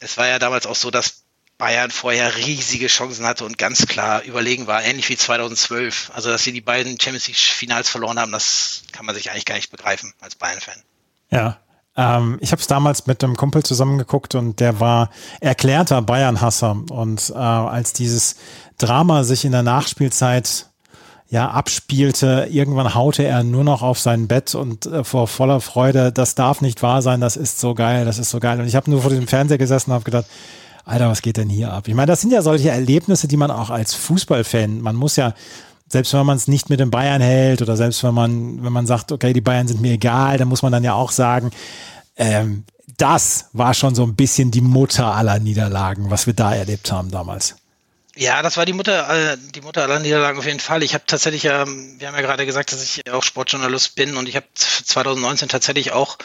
es 0.00 0.16
war 0.16 0.28
ja 0.28 0.38
damals 0.38 0.66
auch 0.66 0.76
so, 0.76 0.90
dass 0.90 1.22
Bayern 1.58 1.90
vorher 1.90 2.36
riesige 2.36 2.86
Chancen 2.86 3.26
hatte 3.26 3.44
und 3.44 3.58
ganz 3.58 3.86
klar 3.86 4.22
überlegen 4.22 4.68
war, 4.68 4.84
ähnlich 4.84 5.08
wie 5.08 5.16
2012. 5.16 6.12
Also, 6.14 6.30
dass 6.30 6.44
sie 6.44 6.52
die 6.52 6.60
beiden 6.60 7.00
Champions 7.00 7.26
League 7.26 7.36
Finals 7.36 7.88
verloren 7.88 8.18
haben, 8.20 8.30
das 8.30 8.84
kann 8.92 9.04
man 9.04 9.16
sich 9.16 9.30
eigentlich 9.30 9.44
gar 9.44 9.56
nicht 9.56 9.70
begreifen 9.70 10.14
als 10.20 10.36
Bayern-Fan. 10.36 10.80
Ja, 11.30 11.60
ähm, 11.98 12.38
ich 12.40 12.52
habe 12.52 12.60
es 12.60 12.68
damals 12.68 13.06
mit 13.08 13.22
einem 13.22 13.36
Kumpel 13.36 13.64
zusammengeguckt 13.64 14.36
und 14.36 14.60
der 14.60 14.78
war 14.78 15.10
erklärter 15.40 16.00
Bayern-Hasser. 16.00 16.76
Und 16.90 17.30
äh, 17.30 17.34
als 17.34 17.92
dieses 17.92 18.36
Drama 18.78 19.24
sich 19.24 19.44
in 19.44 19.52
der 19.52 19.64
Nachspielzeit 19.64 20.66
ja 21.28 21.50
abspielte, 21.50 22.46
irgendwann 22.50 22.94
haute 22.94 23.24
er 23.24 23.42
nur 23.42 23.64
noch 23.64 23.82
auf 23.82 23.98
sein 23.98 24.28
Bett 24.28 24.54
und 24.54 24.86
äh, 24.86 25.02
vor 25.02 25.26
voller 25.26 25.60
Freude, 25.60 26.12
das 26.12 26.36
darf 26.36 26.60
nicht 26.60 26.82
wahr 26.82 27.02
sein, 27.02 27.20
das 27.20 27.36
ist 27.36 27.58
so 27.58 27.74
geil, 27.74 28.04
das 28.04 28.18
ist 28.18 28.30
so 28.30 28.38
geil. 28.38 28.60
Und 28.60 28.68
ich 28.68 28.76
habe 28.76 28.90
nur 28.90 29.02
vor 29.02 29.10
dem 29.10 29.26
Fernseher 29.26 29.58
gesessen 29.58 29.90
und 29.90 29.94
habe 29.94 30.04
gedacht, 30.04 30.26
Alter, 30.84 31.10
was 31.10 31.20
geht 31.20 31.36
denn 31.36 31.50
hier 31.50 31.72
ab? 31.72 31.86
Ich 31.88 31.94
meine, 31.94 32.06
das 32.06 32.22
sind 32.22 32.32
ja 32.32 32.40
solche 32.40 32.70
Erlebnisse, 32.70 33.28
die 33.28 33.36
man 33.36 33.50
auch 33.50 33.68
als 33.68 33.94
Fußballfan, 33.94 34.80
man 34.80 34.96
muss 34.96 35.16
ja, 35.16 35.34
selbst 35.88 36.12
wenn 36.12 36.26
man 36.26 36.36
es 36.36 36.48
nicht 36.48 36.70
mit 36.70 36.80
den 36.80 36.90
Bayern 36.90 37.22
hält 37.22 37.62
oder 37.62 37.76
selbst 37.76 38.02
wenn 38.04 38.14
man, 38.14 38.62
wenn 38.62 38.72
man 38.72 38.86
sagt, 38.86 39.12
okay, 39.12 39.32
die 39.32 39.40
Bayern 39.40 39.68
sind 39.68 39.80
mir 39.80 39.92
egal, 39.92 40.38
dann 40.38 40.48
muss 40.48 40.62
man 40.62 40.72
dann 40.72 40.84
ja 40.84 40.94
auch 40.94 41.10
sagen, 41.10 41.50
ähm, 42.16 42.64
das 42.96 43.48
war 43.52 43.74
schon 43.74 43.94
so 43.94 44.02
ein 44.02 44.14
bisschen 44.14 44.50
die 44.50 44.60
Mutter 44.60 45.14
aller 45.14 45.38
Niederlagen, 45.38 46.10
was 46.10 46.26
wir 46.26 46.34
da 46.34 46.54
erlebt 46.54 46.90
haben 46.90 47.10
damals. 47.10 47.56
Ja, 48.16 48.42
das 48.42 48.56
war 48.56 48.66
die 48.66 48.72
Mutter, 48.72 49.32
äh, 49.32 49.36
die 49.54 49.60
Mutter 49.60 49.82
aller 49.82 50.00
Niederlagen 50.00 50.38
auf 50.38 50.46
jeden 50.46 50.58
Fall. 50.58 50.82
Ich 50.82 50.92
habe 50.94 51.04
tatsächlich, 51.06 51.44
ähm, 51.44 51.94
wir 51.98 52.08
haben 52.08 52.16
ja 52.16 52.22
gerade 52.22 52.46
gesagt, 52.46 52.72
dass 52.72 52.82
ich 52.82 53.08
auch 53.12 53.22
Sportjournalist 53.22 53.94
bin 53.94 54.16
und 54.16 54.28
ich 54.28 54.34
habe 54.34 54.46
2019 54.54 55.48
tatsächlich 55.48 55.92
auch 55.92 56.18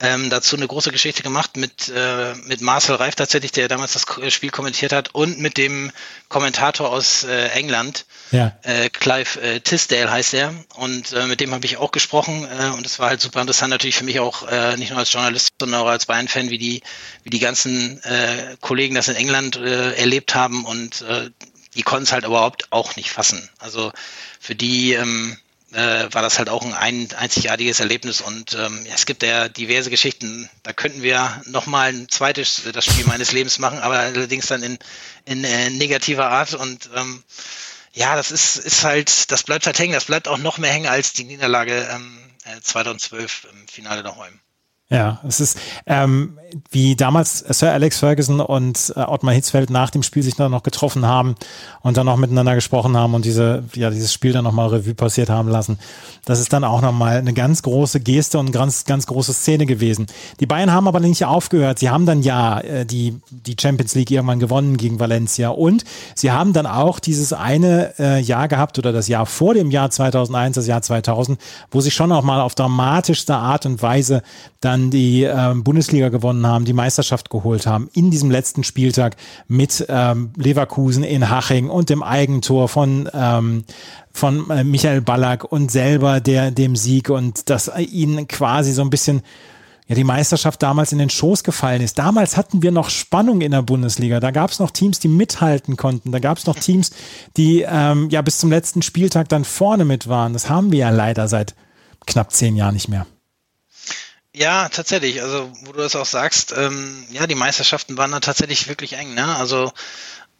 ähm, 0.00 0.30
dazu 0.30 0.56
eine 0.56 0.66
große 0.66 0.90
Geschichte 0.90 1.22
gemacht 1.22 1.56
mit, 1.56 1.88
äh, 1.94 2.34
mit 2.46 2.60
Marcel 2.62 2.96
Reif 2.96 3.14
tatsächlich, 3.14 3.52
der 3.52 3.68
damals 3.68 3.92
das 3.92 4.34
Spiel 4.34 4.50
kommentiert 4.50 4.92
hat 4.92 5.14
und 5.14 5.38
mit 5.38 5.56
dem 5.58 5.92
Kommentator 6.28 6.90
aus 6.90 7.24
äh, 7.24 7.48
England, 7.48 8.06
ja. 8.30 8.56
äh, 8.62 8.88
Clive 8.88 9.40
äh, 9.40 9.60
Tisdale 9.60 10.10
heißt 10.10 10.34
er 10.34 10.54
und 10.76 11.12
äh, 11.12 11.26
mit 11.26 11.40
dem 11.40 11.52
habe 11.52 11.66
ich 11.66 11.76
auch 11.76 11.92
gesprochen 11.92 12.48
äh, 12.50 12.68
und 12.68 12.86
es 12.86 12.98
war 12.98 13.10
halt 13.10 13.20
super 13.20 13.40
interessant 13.40 13.70
natürlich 13.70 13.96
für 13.96 14.04
mich 14.04 14.20
auch 14.20 14.48
äh, 14.48 14.76
nicht 14.76 14.90
nur 14.90 14.98
als 14.98 15.12
Journalist, 15.12 15.50
sondern 15.60 15.82
auch 15.82 15.88
als 15.88 16.06
Bayern-Fan, 16.06 16.50
wie 16.50 16.58
die, 16.58 16.82
wie 17.22 17.30
die 17.30 17.38
ganzen 17.38 18.02
äh, 18.04 18.56
Kollegen 18.60 18.94
das 18.94 19.08
in 19.08 19.16
England 19.16 19.56
äh, 19.56 19.94
erlebt 19.94 20.34
haben 20.34 20.64
und 20.64 21.02
äh, 21.02 21.30
die 21.74 21.82
konnten 21.82 22.04
es 22.04 22.12
halt 22.12 22.24
überhaupt 22.24 22.72
auch 22.72 22.96
nicht 22.96 23.10
fassen. 23.10 23.48
Also 23.58 23.92
für 24.40 24.54
die 24.54 24.94
ähm, 24.94 25.36
äh, 25.72 26.12
war 26.12 26.22
das 26.22 26.38
halt 26.38 26.48
auch 26.48 26.64
ein, 26.64 26.74
ein 26.74 27.08
einzigartiges 27.16 27.80
Erlebnis 27.80 28.20
und 28.20 28.54
ähm, 28.54 28.84
es 28.92 29.06
gibt 29.06 29.22
ja 29.22 29.48
diverse 29.48 29.90
Geschichten. 29.90 30.48
Da 30.62 30.72
könnten 30.72 31.02
wir 31.02 31.42
nochmal 31.46 31.90
ein 31.90 32.08
zweites 32.08 32.62
das 32.72 32.84
Spiel 32.84 33.06
meines 33.06 33.32
Lebens 33.32 33.58
machen, 33.58 33.78
aber 33.78 33.98
allerdings 33.98 34.46
dann 34.46 34.62
in, 34.62 34.78
in 35.24 35.44
äh, 35.44 35.70
negativer 35.70 36.28
Art 36.28 36.54
und 36.54 36.90
ähm, 36.96 37.22
ja, 37.92 38.14
das 38.14 38.30
ist, 38.30 38.56
ist 38.56 38.84
halt, 38.84 39.30
das 39.32 39.42
bleibt 39.42 39.66
halt 39.66 39.78
hängen, 39.78 39.92
das 39.92 40.04
bleibt 40.04 40.28
auch 40.28 40.38
noch 40.38 40.58
mehr 40.58 40.72
hängen 40.72 40.86
als 40.86 41.12
die 41.12 41.24
Niederlage 41.24 41.88
ähm, 41.92 42.18
2012 42.62 43.44
äh, 43.44 43.48
im 43.50 43.68
Finale 43.68 44.02
der 44.02 44.12
Räumen. 44.12 44.40
Ja, 44.88 45.20
es 45.26 45.38
ist 45.38 45.58
ähm, 45.86 46.38
wie 46.70 46.96
damals 46.96 47.38
Sir 47.38 47.72
Alex 47.72 47.98
Ferguson 47.98 48.40
und 48.40 48.92
äh, 48.96 49.00
Ottmar 49.00 49.34
Hitzfeld 49.34 49.70
nach 49.70 49.90
dem 49.90 50.02
Spiel 50.02 50.22
sich 50.22 50.36
dann 50.36 50.50
noch 50.50 50.62
getroffen 50.62 51.06
haben 51.06 51.34
und 51.82 51.96
dann 51.96 52.06
noch 52.06 52.16
miteinander 52.16 52.54
gesprochen 52.54 52.96
haben 52.96 53.14
und 53.14 53.24
diese, 53.24 53.64
ja, 53.74 53.90
dieses 53.90 54.12
Spiel 54.12 54.32
dann 54.32 54.44
nochmal 54.44 54.68
Revue 54.68 54.94
passiert 54.94 55.30
haben 55.30 55.48
lassen. 55.48 55.78
Das 56.24 56.40
ist 56.40 56.52
dann 56.52 56.64
auch 56.64 56.80
nochmal 56.82 57.18
eine 57.18 57.32
ganz 57.32 57.62
große 57.62 58.00
Geste 58.00 58.38
und 58.38 58.52
ganz, 58.52 58.84
ganz 58.84 59.06
große 59.06 59.32
Szene 59.32 59.66
gewesen. 59.66 60.06
Die 60.40 60.46
Bayern 60.46 60.72
haben 60.72 60.88
aber 60.88 61.00
nicht 61.00 61.24
aufgehört. 61.24 61.78
Sie 61.78 61.90
haben 61.90 62.06
dann 62.06 62.22
ja 62.22 62.60
äh, 62.60 62.86
die, 62.86 63.16
die 63.30 63.56
Champions 63.60 63.94
League 63.94 64.10
irgendwann 64.10 64.38
gewonnen 64.38 64.76
gegen 64.76 65.00
Valencia 65.00 65.50
und 65.50 65.84
sie 66.14 66.30
haben 66.30 66.52
dann 66.52 66.66
auch 66.66 67.00
dieses 67.00 67.32
eine 67.32 67.98
äh, 67.98 68.20
Jahr 68.20 68.48
gehabt 68.48 68.78
oder 68.78 68.92
das 68.92 69.08
Jahr 69.08 69.26
vor 69.26 69.54
dem 69.54 69.70
Jahr 69.70 69.90
2001, 69.90 70.56
das 70.56 70.66
Jahr 70.66 70.82
2000, 70.82 71.40
wo 71.70 71.80
sie 71.80 71.90
schon 71.90 72.12
auch 72.12 72.22
mal 72.22 72.40
auf 72.40 72.54
dramatischste 72.54 73.34
Art 73.34 73.66
und 73.66 73.82
Weise 73.82 74.22
dann 74.60 74.90
die 74.90 75.24
äh, 75.24 75.54
Bundesliga 75.54 76.10
gewonnen 76.10 76.39
haben, 76.46 76.64
die 76.64 76.72
Meisterschaft 76.72 77.30
geholt 77.30 77.66
haben, 77.66 77.88
in 77.92 78.10
diesem 78.10 78.30
letzten 78.30 78.64
Spieltag 78.64 79.16
mit 79.48 79.84
ähm, 79.88 80.30
Leverkusen 80.36 81.04
in 81.04 81.30
Haching 81.30 81.68
und 81.68 81.90
dem 81.90 82.02
Eigentor 82.02 82.68
von 82.68 83.08
ähm, 83.12 83.64
von 84.12 84.50
äh, 84.50 84.64
Michael 84.64 85.00
Ballack 85.00 85.44
und 85.44 85.70
selber 85.70 86.20
der 86.20 86.50
dem 86.50 86.76
Sieg 86.76 87.10
und 87.10 87.48
dass 87.48 87.70
ihnen 87.76 88.28
quasi 88.28 88.72
so 88.72 88.82
ein 88.82 88.90
bisschen 88.90 89.22
ja 89.90 89.96
die 89.96 90.04
Meisterschaft 90.04 90.62
damals 90.62 90.92
in 90.92 90.98
den 90.98 91.10
Schoß 91.10 91.42
gefallen 91.42 91.82
ist. 91.82 91.98
Damals 91.98 92.36
hatten 92.36 92.62
wir 92.62 92.70
noch 92.70 92.90
Spannung 92.90 93.40
in 93.40 93.50
der 93.50 93.62
Bundesliga. 93.62 94.20
Da 94.20 94.30
gab 94.30 94.50
es 94.50 94.60
noch 94.60 94.70
Teams, 94.70 95.00
die 95.00 95.08
mithalten 95.08 95.76
konnten. 95.76 96.12
Da 96.12 96.20
gab 96.20 96.38
es 96.38 96.46
noch 96.46 96.56
Teams, 96.56 96.92
die 97.36 97.66
ähm, 97.68 98.08
ja 98.10 98.22
bis 98.22 98.38
zum 98.38 98.50
letzten 98.50 98.82
Spieltag 98.82 99.28
dann 99.28 99.44
vorne 99.44 99.84
mit 99.84 100.08
waren. 100.08 100.32
Das 100.32 100.48
haben 100.48 100.70
wir 100.70 100.78
ja 100.78 100.90
leider 100.90 101.26
seit 101.26 101.54
knapp 102.06 102.32
zehn 102.32 102.54
Jahren 102.54 102.74
nicht 102.74 102.88
mehr. 102.88 103.06
Ja, 104.34 104.68
tatsächlich. 104.68 105.22
Also, 105.22 105.50
wo 105.62 105.72
du 105.72 105.78
das 105.80 105.96
auch 105.96 106.06
sagst, 106.06 106.54
ähm, 106.56 107.06
ja, 107.10 107.26
die 107.26 107.34
Meisterschaften 107.34 107.96
waren 107.96 108.12
da 108.12 108.20
tatsächlich 108.20 108.68
wirklich 108.68 108.92
eng. 108.92 109.14
Ne? 109.14 109.36
Also 109.36 109.72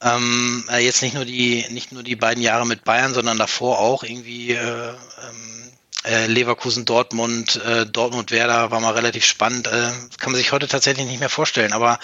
ähm, 0.01 0.65
äh, 0.71 0.79
jetzt 0.85 1.03
nicht 1.03 1.15
nur 1.15 1.25
die, 1.25 1.67
nicht 1.71 1.93
nur 1.93 2.03
die 2.03 2.17
beiden 2.17 2.43
Jahre 2.43 2.67
mit 2.67 2.85
Bayern, 2.85 3.15
sondern 3.15 3.39
davor 3.39 3.81
auch 3.81 4.05
irgendwie 4.05 4.53
äh, 4.53 4.89
ähm, 4.91 5.73
äh, 6.05 6.27
Leverkusen, 6.27 6.85
Dortmund, 6.85 7.57
äh, 7.65 7.85
Dortmund, 7.85 8.31
Werder 8.31 8.71
war 8.71 8.81
mal 8.81 8.95
relativ 8.95 9.25
spannend. 9.25 9.67
Äh, 9.67 9.91
kann 10.19 10.33
man 10.33 10.37
sich 10.37 10.53
heute 10.53 10.69
tatsächlich 10.69 11.07
nicht 11.07 11.21
mehr 11.21 11.29
vorstellen. 11.29 11.73
Aber 11.73 11.99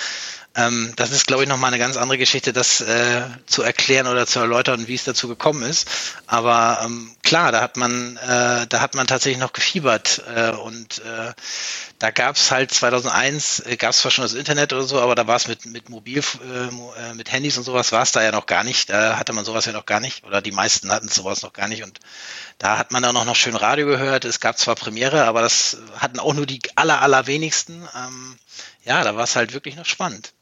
ähm, 0.56 0.94
das 0.96 1.10
ist, 1.10 1.26
glaube 1.26 1.42
ich, 1.42 1.48
nochmal 1.48 1.68
eine 1.68 1.78
ganz 1.78 1.96
andere 1.98 2.16
Geschichte, 2.16 2.52
das 2.54 2.80
äh, 2.80 3.22
zu 3.46 3.62
erklären 3.62 4.06
oder 4.06 4.26
zu 4.26 4.38
erläutern, 4.38 4.88
wie 4.88 4.94
es 4.94 5.04
dazu 5.04 5.28
gekommen 5.28 5.62
ist. 5.62 5.88
Aber 6.26 6.80
ähm, 6.82 7.14
klar, 7.22 7.52
da 7.52 7.60
hat 7.60 7.76
man, 7.76 8.16
äh, 8.16 8.66
da 8.66 8.80
hat 8.80 8.94
man 8.94 9.06
tatsächlich 9.06 9.40
noch 9.40 9.52
gefiebert 9.52 10.22
äh, 10.34 10.50
und 10.50 10.98
äh, 11.00 11.32
da 11.98 12.10
gab 12.10 12.36
es 12.36 12.50
halt 12.50 12.72
2001, 12.72 13.60
äh, 13.66 13.76
gab 13.76 13.90
es 13.90 13.98
zwar 13.98 14.10
schon 14.10 14.22
das 14.22 14.32
Internet 14.32 14.72
oder 14.72 14.84
so, 14.84 15.00
aber 15.00 15.14
da 15.14 15.26
war 15.26 15.36
es 15.36 15.46
mit, 15.46 15.66
mit 15.66 15.90
Mobil, 15.90 16.20
äh, 16.20 17.14
mit 17.14 17.30
Handys 17.30 17.58
und 17.58 17.64
sowas 17.64 17.92
war 17.92 18.02
es 18.02 18.12
da 18.12 18.22
ja 18.22 18.32
noch 18.32 18.46
gar 18.46 18.64
nicht. 18.64 18.88
Da 18.88 19.18
hatte 19.18 19.34
man 19.34 19.44
sowas 19.44 19.66
ja 19.66 19.72
noch 19.72 19.86
gar 19.86 20.00
nicht 20.00 20.24
oder 20.24 20.40
die 20.40 20.52
meisten 20.52 20.90
hatten 20.90 21.08
sowas 21.08 21.42
noch 21.42 21.52
gar 21.52 21.68
nicht 21.68 21.82
und 21.82 22.00
da 22.58 22.78
hat 22.78 22.92
man 22.92 23.02
dann 23.02 23.16
auch 23.16 23.26
noch 23.26 23.36
schön 23.36 23.56
Radio 23.56 23.86
gehört. 23.86 24.24
Es 24.24 24.40
gab 24.40 24.58
zwar 24.58 24.74
Premiere, 24.74 25.24
aber 25.24 25.42
das 25.42 25.76
hatten 25.98 26.18
auch 26.18 26.32
nur 26.32 26.46
die 26.46 26.60
aller, 26.76 27.02
allerwenigsten. 27.02 27.86
Ähm, 27.94 28.38
ja, 28.84 29.04
da 29.04 29.16
war 29.16 29.24
es 29.24 29.36
halt 29.36 29.52
wirklich 29.52 29.76
noch 29.76 29.84
spannend. 29.84 30.32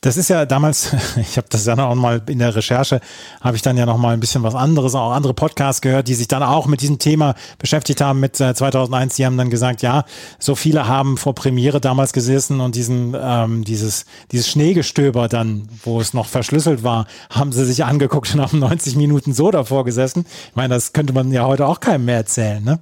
Das 0.00 0.16
ist 0.16 0.28
ja 0.28 0.46
damals, 0.46 0.92
ich 1.16 1.36
habe 1.36 1.46
das 1.50 1.66
ja 1.66 1.76
noch 1.76 1.94
mal 1.94 2.22
in 2.26 2.38
der 2.38 2.54
Recherche, 2.54 3.00
habe 3.40 3.56
ich 3.56 3.62
dann 3.62 3.76
ja 3.76 3.86
noch 3.86 3.98
mal 3.98 4.14
ein 4.14 4.20
bisschen 4.20 4.42
was 4.42 4.54
anderes, 4.54 4.94
auch 4.94 5.12
andere 5.12 5.34
Podcasts 5.34 5.80
gehört, 5.80 6.08
die 6.08 6.14
sich 6.14 6.28
dann 6.28 6.42
auch 6.42 6.66
mit 6.66 6.80
diesem 6.80 6.98
Thema 6.98 7.34
beschäftigt 7.58 8.00
haben 8.00 8.20
mit 8.20 8.36
2001. 8.36 9.14
Äh, 9.14 9.16
die 9.16 9.26
haben 9.26 9.38
dann 9.38 9.50
gesagt, 9.50 9.82
ja, 9.82 10.04
so 10.38 10.54
viele 10.54 10.86
haben 10.86 11.16
vor 11.16 11.34
Premiere 11.34 11.80
damals 11.80 12.12
gesessen 12.12 12.60
und 12.60 12.74
diesen 12.74 13.16
ähm, 13.18 13.64
dieses 13.64 14.04
dieses 14.32 14.48
Schneegestöber 14.48 15.28
dann, 15.28 15.68
wo 15.82 16.00
es 16.00 16.14
noch 16.14 16.26
verschlüsselt 16.26 16.82
war, 16.82 17.06
haben 17.30 17.52
sie 17.52 17.64
sich 17.64 17.84
angeguckt 17.84 18.34
und 18.34 18.40
haben 18.40 18.58
90 18.58 18.96
Minuten 18.96 19.32
so 19.34 19.50
davor 19.50 19.84
gesessen. 19.84 20.26
Ich 20.50 20.56
meine, 20.56 20.74
das 20.74 20.92
könnte 20.92 21.12
man 21.12 21.32
ja 21.32 21.44
heute 21.44 21.66
auch 21.66 21.80
keinem 21.80 22.04
mehr 22.06 22.16
erzählen, 22.16 22.62
ne? 22.62 22.80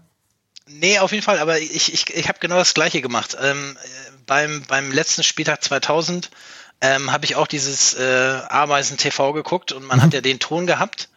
Nee, 0.69 0.99
auf 0.99 1.13
jeden 1.13 1.23
Fall, 1.23 1.39
aber 1.39 1.59
ich, 1.59 1.93
ich, 1.93 2.15
ich 2.15 2.29
habe 2.29 2.39
genau 2.41 2.57
das 2.57 2.75
Gleiche 2.75 3.03
gemacht. 3.03 3.37
Ähm, 3.41 3.77
beim, 4.27 4.63
beim 4.69 4.91
letzten 4.93 5.23
Spieltag 5.23 5.63
2000 5.63 6.31
ähm, 6.83 7.13
habe 7.13 7.25
ich 7.25 7.37
auch 7.37 7.47
dieses 7.47 7.95
äh, 7.95 8.41
Ameisen 8.49 8.99
TV 8.99 9.33
geguckt 9.33 9.73
und 9.73 9.85
man 9.85 9.99
mhm. 9.99 10.03
hat 10.03 10.15
ja 10.15 10.21
den 10.21 10.41
Ton 10.41 10.67
gehabt. 10.67 11.09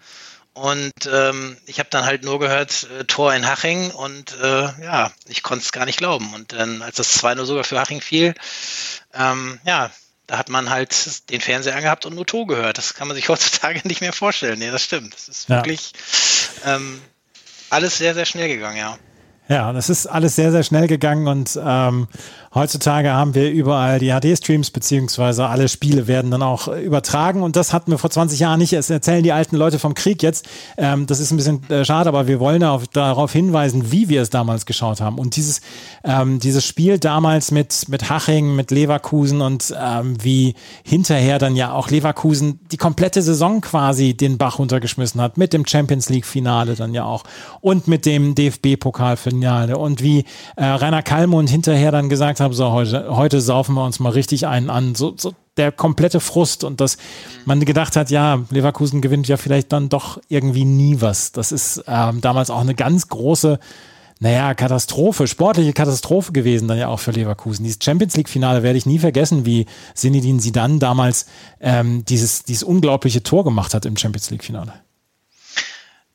Und 0.53 0.93
ähm, 1.11 1.57
ich 1.65 1.79
habe 1.79 1.89
dann 1.89 2.05
halt 2.05 2.23
nur 2.23 2.39
gehört, 2.39 2.87
äh, 2.97 3.03
Tor 3.03 3.33
in 3.33 3.45
Haching 3.45 3.91
und 3.91 4.39
äh, 4.41 4.69
ja, 4.81 5.11
ich 5.27 5.43
konnte 5.43 5.65
es 5.65 5.73
gar 5.73 5.85
nicht 5.85 5.97
glauben. 5.97 6.33
Und 6.33 6.53
dann, 6.53 6.81
als 6.81 6.95
das 6.95 7.21
2-0 7.21 7.43
sogar 7.43 7.65
für 7.65 7.77
Haching 7.77 7.99
fiel, 7.99 8.35
ähm, 9.13 9.59
ja, 9.65 9.91
da 10.27 10.37
hat 10.37 10.49
man 10.49 10.69
halt 10.69 11.29
den 11.29 11.41
Fernseher 11.41 11.75
angehabt 11.75 12.05
und 12.05 12.15
nur 12.15 12.25
Tor 12.25 12.47
gehört. 12.47 12.77
Das 12.77 12.93
kann 12.93 13.07
man 13.07 13.15
sich 13.15 13.27
heutzutage 13.29 13.85
nicht 13.85 13.99
mehr 13.99 14.13
vorstellen. 14.13 14.59
Nee, 14.59 14.71
das 14.71 14.83
stimmt. 14.83 15.13
Das 15.13 15.27
ist 15.27 15.49
wirklich 15.49 15.91
ja. 16.63 16.75
ähm, 16.75 17.01
alles 17.69 17.97
sehr, 17.97 18.13
sehr 18.13 18.25
schnell 18.25 18.47
gegangen, 18.47 18.77
ja. 18.77 18.97
Ja, 19.47 19.73
das 19.73 19.89
ist 19.89 20.07
alles 20.07 20.35
sehr, 20.35 20.51
sehr 20.51 20.63
schnell 20.63 20.87
gegangen 20.87 21.27
und 21.27 21.59
ähm, 21.63 22.07
Heutzutage 22.55 23.11
haben 23.11 23.35
wir 23.35 23.51
überall 23.51 23.99
die 23.99 24.11
HD-Streams, 24.11 24.71
beziehungsweise 24.71 25.47
alle 25.47 25.67
Spiele 25.67 26.07
werden 26.07 26.31
dann 26.31 26.41
auch 26.41 26.69
übertragen. 26.69 27.43
Und 27.43 27.57
das 27.57 27.73
hatten 27.73 27.91
wir 27.91 27.97
vor 27.97 28.09
20 28.09 28.39
Jahren 28.39 28.59
nicht. 28.59 28.71
Es 28.71 28.89
erzählen 28.89 29.23
die 29.23 29.33
alten 29.33 29.57
Leute 29.57 29.77
vom 29.77 29.93
Krieg 29.93 30.23
jetzt. 30.23 30.47
Ähm, 30.77 31.05
das 31.05 31.19
ist 31.19 31.31
ein 31.31 31.35
bisschen 31.37 31.69
äh, 31.69 31.83
schade, 31.83 32.07
aber 32.07 32.27
wir 32.27 32.39
wollen 32.39 32.63
auf, 32.63 32.87
darauf 32.87 33.33
hinweisen, 33.33 33.91
wie 33.91 34.07
wir 34.07 34.21
es 34.21 34.29
damals 34.29 34.65
geschaut 34.65 35.01
haben. 35.01 35.17
Und 35.17 35.35
dieses, 35.35 35.59
ähm, 36.05 36.39
dieses 36.39 36.63
Spiel 36.63 36.97
damals 36.97 37.51
mit, 37.51 37.89
mit 37.89 38.09
Haching, 38.09 38.55
mit 38.55 38.71
Leverkusen 38.71 39.41
und 39.41 39.75
ähm, 39.77 40.15
wie 40.23 40.55
hinterher 40.85 41.39
dann 41.39 41.57
ja 41.57 41.73
auch 41.73 41.89
Leverkusen 41.89 42.61
die 42.71 42.77
komplette 42.77 43.21
Saison 43.21 43.59
quasi 43.59 44.13
den 44.13 44.37
Bach 44.37 44.59
runtergeschmissen 44.59 45.19
hat, 45.19 45.37
mit 45.37 45.51
dem 45.51 45.65
Champions 45.65 46.07
League-Finale 46.07 46.75
dann 46.75 46.93
ja 46.93 47.03
auch 47.03 47.25
und 47.59 47.89
mit 47.89 48.05
dem 48.05 48.33
DFB-Pokalfinale 49.41 49.77
und 49.77 50.01
wie 50.01 50.25
äh, 50.55 50.65
Rainer 50.65 51.03
Kallmund 51.03 51.49
hinterher 51.49 51.91
dann 51.91 52.09
gesagt 52.09 52.39
hat, 52.39 52.53
so 52.53 52.71
heute, 52.71 53.15
heute 53.15 53.41
saufen 53.41 53.75
wir 53.75 53.85
uns 53.85 53.99
mal 53.99 54.09
richtig 54.09 54.47
einen 54.47 54.69
an. 54.69 54.95
So, 54.95 55.13
so 55.17 55.33
der 55.57 55.71
komplette 55.71 56.19
Frust 56.19 56.63
und 56.63 56.81
dass 56.81 56.97
man 57.45 57.63
gedacht 57.63 57.95
hat, 57.95 58.09
ja, 58.09 58.43
Leverkusen 58.49 59.01
gewinnt 59.01 59.27
ja 59.27 59.37
vielleicht 59.37 59.71
dann 59.71 59.89
doch 59.89 60.19
irgendwie 60.27 60.65
nie 60.65 60.99
was. 60.99 61.31
Das 61.31 61.51
ist 61.51 61.83
ähm, 61.87 62.21
damals 62.21 62.49
auch 62.49 62.59
eine 62.59 62.75
ganz 62.75 63.07
große, 63.07 63.59
naja, 64.19 64.53
Katastrophe, 64.53 65.27
sportliche 65.27 65.71
Katastrophe 65.71 66.33
gewesen, 66.33 66.67
dann 66.67 66.77
ja 66.77 66.89
auch 66.89 66.99
für 66.99 67.11
Leverkusen. 67.11 67.63
Dieses 67.63 67.79
Champions 67.81 68.17
League-Finale 68.17 68.63
werde 68.63 68.77
ich 68.77 68.85
nie 68.85 68.99
vergessen, 68.99 69.45
wie 69.45 69.65
Sinidin 69.93 70.39
Sidan 70.39 70.79
damals 70.79 71.25
ähm, 71.61 72.03
dieses, 72.03 72.43
dieses 72.43 72.63
unglaubliche 72.63 73.23
Tor 73.23 73.45
gemacht 73.45 73.73
hat 73.73 73.85
im 73.85 73.95
Champions 73.95 74.29
League-Finale. 74.31 74.73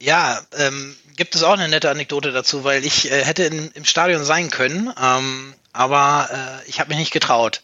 Ja, 0.03 0.41
ähm, 0.57 0.95
gibt 1.21 1.35
es 1.35 1.43
auch 1.43 1.53
eine 1.53 1.69
nette 1.69 1.91
Anekdote 1.91 2.33
dazu, 2.33 2.65
weil 2.65 2.83
ich 2.83 3.11
äh, 3.11 3.23
hätte 3.23 3.43
in, 3.43 3.71
im 3.75 3.85
Stadion 3.85 4.25
sein 4.25 4.49
können. 4.49 4.91
Ähm, 4.99 5.53
aber 5.71 6.31
äh, 6.33 6.67
ich 6.71 6.81
habe 6.81 6.89
mich 6.89 6.97
nicht 6.97 7.13
getraut. 7.13 7.61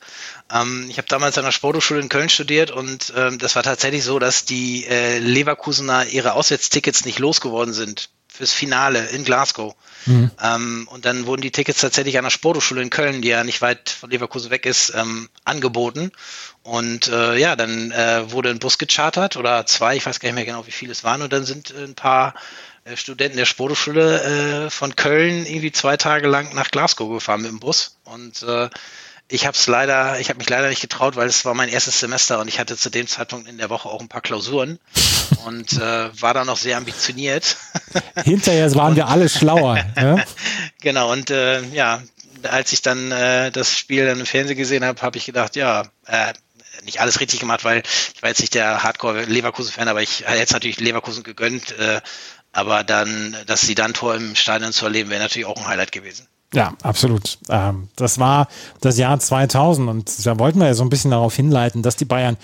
Ähm, 0.52 0.88
ich 0.90 0.98
habe 0.98 1.08
damals 1.08 1.38
an 1.38 1.44
der 1.46 1.52
Sporthochschule 1.52 2.00
in 2.00 2.10
Köln 2.10 2.28
studiert 2.28 2.70
und 2.70 3.14
ähm, 3.16 3.38
das 3.38 3.56
war 3.56 3.62
tatsächlich 3.62 4.04
so, 4.04 4.18
dass 4.18 4.44
die 4.44 4.84
äh, 4.84 5.20
Leverkusener 5.20 6.04
ihre 6.04 6.34
Auswärtstickets 6.34 7.06
nicht 7.06 7.18
losgeworden 7.18 7.72
sind 7.72 8.10
fürs 8.28 8.52
Finale 8.52 9.06
in 9.06 9.24
Glasgow. 9.24 9.74
Mhm. 10.04 10.30
Ähm, 10.38 10.88
und 10.90 11.06
dann 11.06 11.24
wurden 11.24 11.40
die 11.40 11.50
Tickets 11.50 11.80
tatsächlich 11.80 12.18
an 12.18 12.24
der 12.24 12.30
Sporthochschule 12.30 12.82
in 12.82 12.90
Köln, 12.90 13.22
die 13.22 13.28
ja 13.28 13.42
nicht 13.42 13.62
weit 13.62 13.88
von 13.88 14.10
Leverkusen 14.10 14.50
weg 14.50 14.66
ist, 14.66 14.92
ähm, 14.94 15.30
angeboten. 15.46 16.12
Und 16.62 17.08
äh, 17.08 17.38
ja, 17.38 17.56
dann 17.56 17.90
äh, 17.90 18.30
wurde 18.30 18.50
ein 18.50 18.58
Bus 18.58 18.76
gechartert 18.76 19.38
oder 19.38 19.64
zwei, 19.64 19.96
ich 19.96 20.04
weiß 20.04 20.20
gar 20.20 20.28
nicht 20.28 20.34
mehr 20.34 20.44
genau, 20.44 20.66
wie 20.66 20.72
viele 20.72 20.92
es 20.92 21.04
waren. 21.04 21.22
Und 21.22 21.32
dann 21.32 21.46
sind 21.46 21.74
ein 21.74 21.94
paar 21.94 22.34
Studenten 22.94 23.36
der 23.36 23.46
Sporthochschule 23.46 24.66
äh, 24.66 24.70
von 24.70 24.94
Köln 24.94 25.44
irgendwie 25.44 25.72
zwei 25.72 25.96
Tage 25.96 26.28
lang 26.28 26.54
nach 26.54 26.70
Glasgow 26.70 27.10
gefahren 27.10 27.42
mit 27.42 27.50
dem 27.50 27.58
Bus. 27.58 27.96
Und 28.04 28.42
äh, 28.42 28.68
ich 29.28 29.44
habe 29.44 29.56
es 29.56 29.66
leider, 29.66 30.20
ich 30.20 30.28
habe 30.28 30.38
mich 30.38 30.48
leider 30.48 30.68
nicht 30.68 30.80
getraut, 30.80 31.16
weil 31.16 31.26
es 31.26 31.44
war 31.44 31.54
mein 31.54 31.68
erstes 31.68 31.98
Semester 31.98 32.38
und 32.38 32.46
ich 32.46 32.60
hatte 32.60 32.76
zu 32.76 32.90
dem 32.90 33.08
Zeitpunkt 33.08 33.48
in 33.48 33.58
der 33.58 33.70
Woche 33.70 33.88
auch 33.88 34.00
ein 34.00 34.08
paar 34.08 34.20
Klausuren 34.20 34.78
und 35.44 35.72
äh, 35.72 36.22
war 36.22 36.34
da 36.34 36.44
noch 36.44 36.56
sehr 36.56 36.76
ambitioniert. 36.76 37.56
Hinterher 38.24 38.72
waren 38.76 38.90
und, 38.90 38.96
wir 38.96 39.08
alle 39.08 39.28
schlauer. 39.28 39.84
Ja? 39.96 40.16
genau, 40.80 41.10
und 41.12 41.30
äh, 41.30 41.62
ja, 41.70 42.02
als 42.44 42.72
ich 42.72 42.82
dann 42.82 43.10
äh, 43.10 43.50
das 43.50 43.76
Spiel 43.76 44.06
dann 44.06 44.20
im 44.20 44.26
Fernsehen 44.26 44.56
gesehen 44.56 44.84
habe, 44.84 45.02
habe 45.02 45.18
ich 45.18 45.26
gedacht, 45.26 45.56
ja, 45.56 45.82
äh, 46.06 46.32
nicht 46.84 47.00
alles 47.00 47.20
richtig 47.20 47.40
gemacht, 47.40 47.64
weil 47.64 47.82
ich 48.14 48.22
war 48.22 48.30
jetzt 48.30 48.40
nicht 48.40 48.54
der 48.54 48.82
Hardcore-Leverkusen-Fan, 48.82 49.88
aber 49.88 50.02
ich 50.02 50.20
hätte 50.20 50.42
es 50.42 50.52
natürlich 50.52 50.78
Leverkusen 50.78 51.24
gegönnt, 51.24 51.76
äh, 51.78 52.00
aber 52.56 52.84
dann, 52.84 53.36
dass 53.46 53.60
sie 53.60 53.74
dann 53.74 53.92
Tor 53.92 54.14
im 54.14 54.34
Stadion 54.34 54.72
zu 54.72 54.86
erleben, 54.86 55.10
wäre 55.10 55.22
natürlich 55.22 55.46
auch 55.46 55.58
ein 55.58 55.66
Highlight 55.66 55.92
gewesen. 55.92 56.26
Ja, 56.54 56.72
absolut. 56.82 57.38
Ähm, 57.50 57.88
das 57.96 58.18
war 58.18 58.48
das 58.80 58.96
Jahr 58.96 59.18
2000 59.20 59.90
und 59.90 60.26
da 60.26 60.38
wollten 60.38 60.58
wir 60.58 60.66
ja 60.66 60.74
so 60.74 60.82
ein 60.82 60.88
bisschen 60.88 61.10
darauf 61.10 61.36
hinleiten, 61.36 61.82
dass 61.82 61.96
die 61.96 62.06
Bayern 62.06 62.38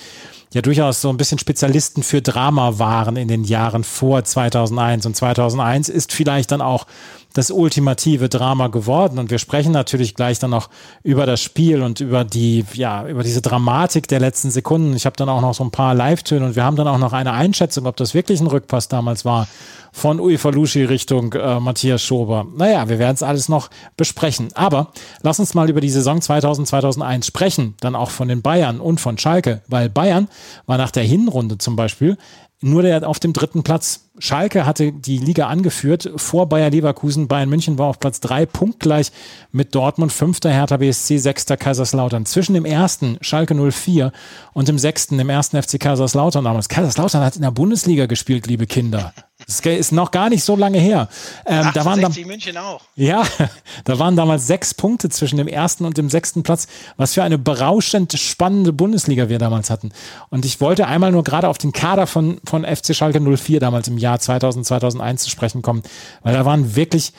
ja 0.53 0.61
durchaus 0.61 1.01
so 1.01 1.09
ein 1.09 1.17
bisschen 1.17 1.39
Spezialisten 1.39 2.03
für 2.03 2.21
Drama 2.21 2.79
waren 2.79 3.17
in 3.17 3.27
den 3.27 3.45
Jahren 3.45 3.85
vor 3.85 4.23
2001 4.23 5.07
und 5.07 5.17
2001 5.17 5.89
ist 5.89 6.13
vielleicht 6.13 6.53
dann 6.53 6.61
auch 6.61 6.87
das 7.33 7.51
ultimative 7.51 8.29
Drama 8.29 8.69
geworden. 8.69 9.19
Und 9.19 9.31
wir 9.31 9.39
sprechen 9.39 9.73
natürlich 9.73 10.15
gleich 10.15 10.39
dann 10.39 10.51
noch 10.51 10.69
über 11.03 11.27
das 11.27 11.41
Spiel 11.41 11.83
und 11.83 12.01
über 12.01 12.25
die, 12.25 12.65
ja, 12.75 13.07
über 13.07 13.23
diese 13.23 13.43
Dramatik 13.43 14.09
der 14.09 14.21
letzten 14.21 14.51
Sekunden. 14.51 14.95
Ich 14.95 15.07
habe 15.07 15.17
dann 15.17 15.29
auch 15.29 15.41
noch 15.41 15.55
so 15.55 15.65
ein 15.65 15.71
paar 15.71 15.95
Live-Töne 15.95 16.45
und 16.47 16.57
wir 16.57 16.65
haben 16.65 16.77
dann 16.77 16.89
auch 16.89 16.99
noch 16.99 17.13
eine 17.13 17.33
Einschätzung, 17.33 17.87
ob 17.87 17.97
das 17.97 18.15
wirklich 18.15 18.41
ein 18.41 18.47
Rückpass 18.47 18.89
damals 18.89 19.25
war 19.25 19.47
von 19.93 20.19
Uefa 20.19 20.49
Lushi 20.49 20.85
Richtung 20.85 21.33
äh, 21.35 21.61
Matthias 21.61 22.03
Schober. 22.03 22.47
Naja, 22.57 22.89
wir 22.89 22.99
werden 22.99 23.15
es 23.15 23.23
alles 23.23 23.49
noch 23.49 23.69
besprechen. 23.97 24.49
Aber 24.55 24.89
lass 25.21 25.39
uns 25.39 25.55
mal 25.55 25.69
über 25.69 25.83
die 25.83 25.91
Saison 25.91 26.21
2000, 26.21 26.67
2001 26.67 27.27
sprechen, 27.27 27.75
dann 27.81 27.95
auch 27.95 28.11
von 28.11 28.29
den 28.29 28.41
Bayern 28.41 28.81
und 28.81 29.01
von 29.01 29.19
Schalke, 29.19 29.61
weil 29.69 29.91
Bayern 29.91 30.29
war 30.67 30.79
nach 30.79 30.91
der 30.91 31.05
Hinrunde 31.05 31.59
zum 31.59 31.77
Beispiel 31.77 32.17
nur 32.63 32.83
der 32.83 33.09
auf 33.09 33.19
dem 33.19 33.33
dritten 33.33 33.63
Platz. 33.63 34.09
Schalke 34.19 34.67
hatte 34.67 34.93
die 34.93 35.19
Liga 35.19 35.49
angeführt 35.49 36.11
vor 36.17 36.49
Bayer 36.49 36.71
Leverkusen. 36.71 37.29
Bayern 37.29 37.49
München 37.49 37.79
war 37.79 37.87
auf 37.87 37.99
Platz 37.99 38.21
drei, 38.21 38.47
punktgleich 38.47 39.11
mit 39.51 39.75
Dortmund, 39.75 40.13
fünfter 40.13 40.51
Hertha 40.51 40.77
BSC, 40.77 41.19
sechster 41.19 41.57
Kaiserslautern. 41.57 42.27
Zwischen 42.27 42.55
dem 42.55 42.65
ersten 42.65 43.19
Schalke 43.21 43.55
04 43.55 44.13
und 44.53 44.69
dem 44.69 44.79
sechsten, 44.79 45.19
dem 45.19 45.31
ersten 45.31 45.61
FC 45.61 45.81
Kaiserslautern 45.81 46.45
damals. 46.45 46.69
Kaiserslautern 46.69 47.25
hat 47.25 47.37
in 47.37 47.43
der 47.43 47.51
Bundesliga 47.51 48.07
gespielt, 48.07 48.47
liebe 48.47 48.67
Kinder. 48.67 49.13
Das 49.61 49.67
ist 49.67 49.93
noch 49.93 50.11
gar 50.11 50.29
nicht 50.29 50.45
so 50.45 50.57
lange 50.57 50.79
her. 50.79 51.09
Ähm, 51.47 51.69
da 51.75 51.85
waren 51.85 52.01
da, 52.01 52.09
München 52.25 52.57
auch. 52.57 52.81
Ja, 52.97 53.25
da 53.85 53.99
waren 53.99 54.17
damals 54.17 54.47
sechs 54.47 54.75
Punkte 54.75 55.09
zwischen 55.09 55.37
dem 55.37 55.49
ersten 55.49 55.85
und 55.85 55.99
dem 55.99 56.09
sechsten 56.09 56.43
Platz. 56.43 56.67
Was 56.97 57.15
für 57.15 57.23
eine 57.23 57.39
berauschend 57.39 58.13
spannende 58.19 58.73
Bundesliga 58.73 59.29
wir 59.29 59.39
damals 59.39 59.71
hatten. 59.71 59.93
Und 60.31 60.45
ich 60.45 60.61
wollte 60.61 60.87
einmal 60.87 61.13
nur 61.13 61.25
gerade 61.25 61.49
auf 61.49 61.59
den 61.59 61.73
Kader 61.73 62.07
von, 62.07 62.41
von 62.45 62.65
FC 62.65 62.95
Schalke 62.95 63.21
04 63.21 63.61
damals 63.61 63.89
im 63.89 63.99
Jahr 63.99 64.19
2000, 64.19 64.67
2001 64.67 65.23
zu 65.23 65.31
sprechen 65.31 65.63
kommen, 65.63 65.83
weil 66.23 66.35
da 66.35 66.45
waren 66.45 66.77
wirklich 66.77 67.13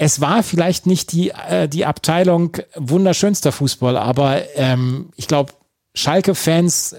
es 0.00 0.20
war 0.20 0.44
vielleicht 0.44 0.86
nicht 0.86 1.10
die, 1.10 1.30
äh, 1.30 1.68
die 1.68 1.84
Abteilung 1.84 2.56
wunderschönster 2.76 3.50
Fußball, 3.50 3.96
aber 3.96 4.42
ähm, 4.54 5.10
ich 5.16 5.26
glaube, 5.26 5.52
Schalke-Fans 5.98 6.92
äh, 6.92 6.96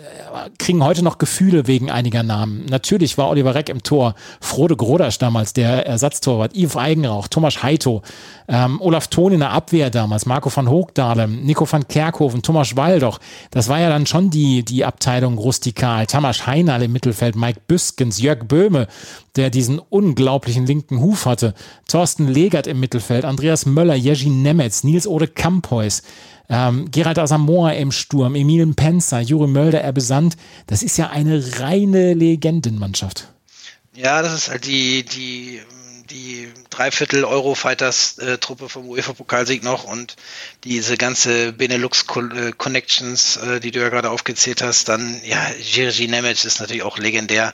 kriegen 0.57 0.83
heute 0.83 1.03
noch 1.03 1.17
Gefühle 1.17 1.67
wegen 1.67 1.89
einiger 1.89 2.21
Namen. 2.21 2.65
Natürlich 2.65 3.17
war 3.17 3.29
Oliver 3.29 3.55
Reck 3.55 3.69
im 3.69 3.81
Tor, 3.81 4.13
Frode 4.41 4.75
Grodasch 4.75 5.17
damals, 5.17 5.53
der 5.53 5.87
Ersatztorwart, 5.87 6.53
Yves 6.53 6.75
Eigenrauch, 6.75 7.29
Thomas 7.29 7.63
Heito, 7.63 8.01
ähm, 8.49 8.81
Olaf 8.81 9.07
Thon 9.07 9.31
in 9.31 9.39
der 9.39 9.51
Abwehr 9.51 9.89
damals, 9.89 10.25
Marco 10.25 10.51
van 10.53 10.69
Hoogdalem, 10.69 11.45
Nico 11.45 11.65
van 11.71 11.87
Kerkhoven, 11.87 12.41
Thomas 12.41 12.75
Waldoch. 12.75 13.19
Das 13.51 13.69
war 13.69 13.79
ja 13.79 13.87
dann 13.87 14.05
schon 14.05 14.29
die, 14.31 14.65
die 14.65 14.83
Abteilung 14.83 15.37
rustikal. 15.37 16.05
Tamas 16.05 16.45
Heinal 16.45 16.83
im 16.83 16.91
Mittelfeld, 16.91 17.37
Mike 17.37 17.61
Büskens, 17.67 18.21
Jörg 18.21 18.47
Böhme, 18.49 18.87
der 19.37 19.49
diesen 19.49 19.79
unglaublichen 19.79 20.65
linken 20.65 20.99
Huf 20.99 21.25
hatte, 21.25 21.53
Thorsten 21.87 22.27
Legert 22.27 22.67
im 22.67 22.81
Mittelfeld, 22.81 23.23
Andreas 23.23 23.65
Möller, 23.65 23.95
Jerzy 23.95 24.29
Nemetz, 24.29 24.83
Nils 24.83 25.07
Ode 25.07 25.27
Kampois. 25.27 26.01
Ähm, 26.49 26.89
Gerald 26.91 27.19
Asamoah 27.19 27.73
im 27.73 27.91
Sturm, 27.91 28.35
Emil 28.35 28.65
Penzer, 28.73 29.19
Juri 29.19 29.47
Mölder, 29.47 29.81
Erbe 29.81 30.01
Sand. 30.01 30.35
Das 30.65 30.81
ist 30.81 30.97
ja 30.97 31.09
eine 31.09 31.59
reine 31.59 32.13
Legendenmannschaft. 32.13 33.27
Ja, 33.93 34.21
das 34.21 34.33
ist 34.33 34.49
halt 34.49 34.65
die, 34.65 35.03
die, 35.03 35.61
die 36.09 36.47
Dreiviertel 36.69 37.23
Eurofighters-Truppe 37.23 38.65
äh, 38.65 38.69
vom 38.69 38.89
UEFA-Pokalsieg 38.89 39.63
noch 39.63 39.83
und 39.83 40.15
diese 40.63 40.97
ganze 40.97 41.53
Benelux-Connections, 41.53 43.37
äh, 43.37 43.59
die 43.59 43.71
du 43.71 43.79
ja 43.79 43.89
gerade 43.89 44.09
aufgezählt 44.09 44.61
hast, 44.61 44.89
dann, 44.89 45.21
ja, 45.23 45.51
Jerzy 45.61 46.07
Nemec 46.07 46.45
ist 46.45 46.59
natürlich 46.59 46.83
auch 46.83 46.97
legendär 46.97 47.53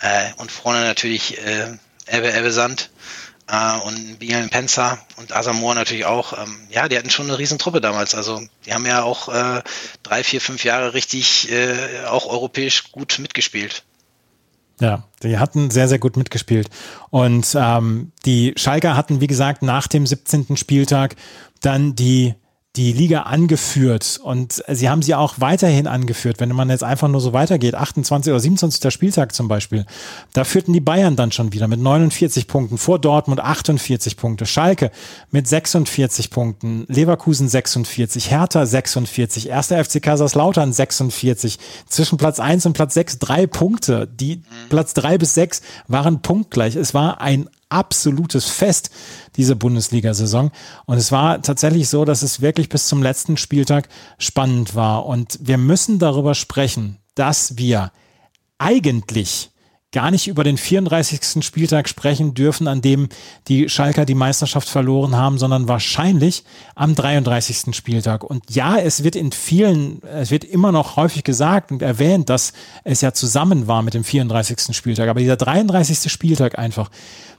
äh, 0.00 0.30
und 0.36 0.52
vorne 0.52 0.82
natürlich 0.82 1.38
äh, 1.38 1.76
Ebbe, 2.06 2.32
Ebbe 2.32 2.52
Sand 2.52 2.90
äh, 3.48 3.78
und 3.80 4.18
Bielen 4.18 4.48
Penzer 4.50 4.98
und 5.16 5.34
Asamoah 5.34 5.74
natürlich 5.74 6.06
auch. 6.06 6.32
Ähm, 6.32 6.56
ja, 6.70 6.88
die 6.88 6.96
hatten 6.98 7.10
schon 7.10 7.26
eine 7.26 7.38
Riesentruppe 7.38 7.80
damals. 7.80 8.14
Also 8.14 8.40
die 8.64 8.72
haben 8.72 8.86
ja 8.86 9.02
auch 9.02 9.28
äh, 9.28 9.62
drei, 10.02 10.24
vier, 10.24 10.40
fünf 10.40 10.64
Jahre 10.64 10.94
richtig 10.94 11.50
äh, 11.50 12.04
auch 12.06 12.26
europäisch 12.26 12.92
gut 12.92 13.18
mitgespielt. 13.18 13.84
Ja, 14.80 15.04
die 15.22 15.38
hatten 15.38 15.70
sehr, 15.70 15.88
sehr 15.88 15.98
gut 15.98 16.16
mitgespielt. 16.16 16.68
Und 17.10 17.56
ähm, 17.58 18.12
die 18.26 18.52
Schalker 18.56 18.94
hatten, 18.94 19.20
wie 19.20 19.26
gesagt, 19.26 19.62
nach 19.62 19.86
dem 19.86 20.06
17. 20.06 20.56
Spieltag 20.56 21.16
dann 21.60 21.94
die 21.94 22.34
die 22.76 22.92
Liga 22.92 23.22
angeführt 23.22 24.20
und 24.22 24.62
sie 24.68 24.88
haben 24.88 25.00
sie 25.00 25.14
auch 25.14 25.36
weiterhin 25.38 25.86
angeführt. 25.86 26.40
Wenn 26.40 26.50
man 26.52 26.68
jetzt 26.68 26.84
einfach 26.84 27.08
nur 27.08 27.20
so 27.20 27.32
weitergeht, 27.32 27.74
28 27.74 28.30
oder 28.30 28.40
27. 28.40 28.92
Spieltag 28.92 29.34
zum 29.34 29.48
Beispiel, 29.48 29.86
da 30.34 30.44
führten 30.44 30.72
die 30.74 30.80
Bayern 30.80 31.16
dann 31.16 31.32
schon 31.32 31.52
wieder 31.52 31.68
mit 31.68 31.80
49 31.80 32.46
Punkten, 32.46 32.76
vor 32.76 32.98
Dortmund 32.98 33.40
48 33.40 34.16
Punkte, 34.16 34.44
Schalke 34.44 34.90
mit 35.30 35.48
46 35.48 36.30
Punkten, 36.30 36.84
Leverkusen 36.88 37.48
46, 37.48 38.30
Hertha 38.30 38.66
46, 38.66 39.52
1. 39.52 39.66
FC 39.68 40.02
Kaiserslautern 40.02 40.72
46, 40.72 41.58
zwischen 41.88 42.18
Platz 42.18 42.40
1 42.40 42.66
und 42.66 42.74
Platz 42.74 42.94
6 42.94 43.18
drei 43.18 43.46
Punkte. 43.46 44.06
Die 44.06 44.42
Platz 44.68 44.92
3 44.94 45.18
bis 45.18 45.34
6 45.34 45.62
waren 45.88 46.20
punktgleich. 46.20 46.76
Es 46.76 46.92
war 46.92 47.20
ein 47.20 47.48
absolutes 47.68 48.46
Fest, 48.48 48.90
diese 49.36 49.56
Bundesliga-Saison. 49.56 50.50
Und 50.86 50.98
es 50.98 51.12
war 51.12 51.42
tatsächlich 51.42 51.88
so, 51.88 52.04
dass 52.04 52.22
es 52.22 52.40
wirklich 52.40 52.68
bis 52.68 52.86
zum 52.86 53.02
letzten 53.02 53.36
Spieltag 53.36 53.88
spannend 54.18 54.74
war. 54.74 55.06
Und 55.06 55.38
wir 55.40 55.58
müssen 55.58 55.98
darüber 55.98 56.34
sprechen, 56.34 56.98
dass 57.14 57.56
wir 57.56 57.92
eigentlich 58.58 59.50
gar 59.92 60.10
nicht 60.10 60.28
über 60.28 60.44
den 60.44 60.58
34. 60.58 61.42
Spieltag 61.42 61.88
sprechen 61.88 62.34
dürfen, 62.34 62.68
an 62.68 62.82
dem 62.82 63.08
die 63.48 63.70
Schalker 63.70 64.04
die 64.04 64.14
Meisterschaft 64.14 64.68
verloren 64.68 65.16
haben, 65.16 65.38
sondern 65.38 65.68
wahrscheinlich 65.68 66.44
am 66.74 66.94
33. 66.94 67.74
Spieltag. 67.74 68.22
Und 68.22 68.44
ja, 68.50 68.76
es 68.76 69.04
wird 69.04 69.16
in 69.16 69.32
vielen, 69.32 70.02
es 70.02 70.30
wird 70.30 70.44
immer 70.44 70.70
noch 70.70 70.96
häufig 70.96 71.24
gesagt 71.24 71.72
und 71.72 71.80
erwähnt, 71.80 72.28
dass 72.28 72.52
es 72.84 73.00
ja 73.00 73.12
zusammen 73.12 73.68
war 73.68 73.82
mit 73.82 73.94
dem 73.94 74.04
34. 74.04 74.76
Spieltag. 74.76 75.08
Aber 75.08 75.20
dieser 75.20 75.36
33. 75.36 76.12
Spieltag 76.12 76.58
einfach, 76.58 76.90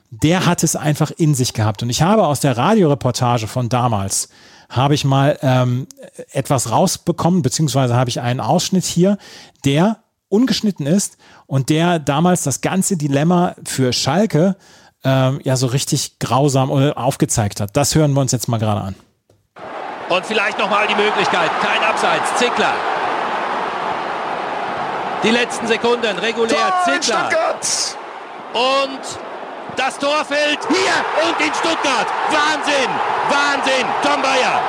der 0.10 0.46
hat 0.46 0.64
es 0.64 0.76
einfach 0.76 1.12
in 1.12 1.36
sich 1.36 1.54
gehabt. 1.54 1.84
Und 1.84 1.90
ich 1.90 2.02
habe 2.02 2.26
aus 2.26 2.40
der 2.40 2.58
Radioreportage 2.58 3.48
von 3.48 3.70
damals, 3.70 4.30
habe 4.70 4.96
ich 4.96 5.06
mal 5.06 5.38
ähm, 5.42 5.88
etwas 6.32 6.72
rausbekommen, 6.72 7.42
beziehungsweise 7.42 7.96
habe 7.96 8.10
ich 8.10 8.20
einen 8.20 8.40
Ausschnitt 8.40 8.86
hier, 8.86 9.18
der 9.64 10.00
ungeschnitten 10.30 10.86
ist 10.86 11.18
und 11.46 11.70
der 11.70 12.00
damals 12.00 12.44
das 12.44 12.60
ganze 12.62 12.98
Dilemma 12.98 13.56
für 13.64 13.94
Schalke 13.94 14.58
ähm, 15.04 15.40
ja 15.44 15.56
so 15.56 15.68
richtig 15.68 16.20
grausam 16.20 16.70
aufgezeigt 16.70 17.62
hat. 17.62 17.78
Das 17.78 17.96
hören 17.96 18.14
wir 18.14 18.22
uns 18.22 18.34
jetzt 18.34 18.50
mal 18.50 18.58
gerade 18.58 18.82
an. 18.82 18.96
Und 20.10 20.26
vielleicht 20.26 20.58
nochmal 20.58 20.88
die 20.88 20.96
Möglichkeit, 20.96 21.50
kein 21.62 21.84
Abseits, 21.84 22.36
Zickler. 22.38 22.74
Die 25.24 25.30
letzten 25.30 25.68
Sekunden, 25.68 26.18
regulär, 26.18 26.58
Tor 26.86 27.00
Zickler. 27.02 27.30
Und 28.54 29.27
das 29.78 29.98
Tor 30.00 30.26
fällt 30.26 30.60
hier 30.68 31.28
und 31.28 31.40
in 31.40 31.54
Stuttgart. 31.54 32.08
Wahnsinn, 32.30 32.90
Wahnsinn. 33.30 33.86
Tom 34.02 34.22
Bayer. 34.22 34.62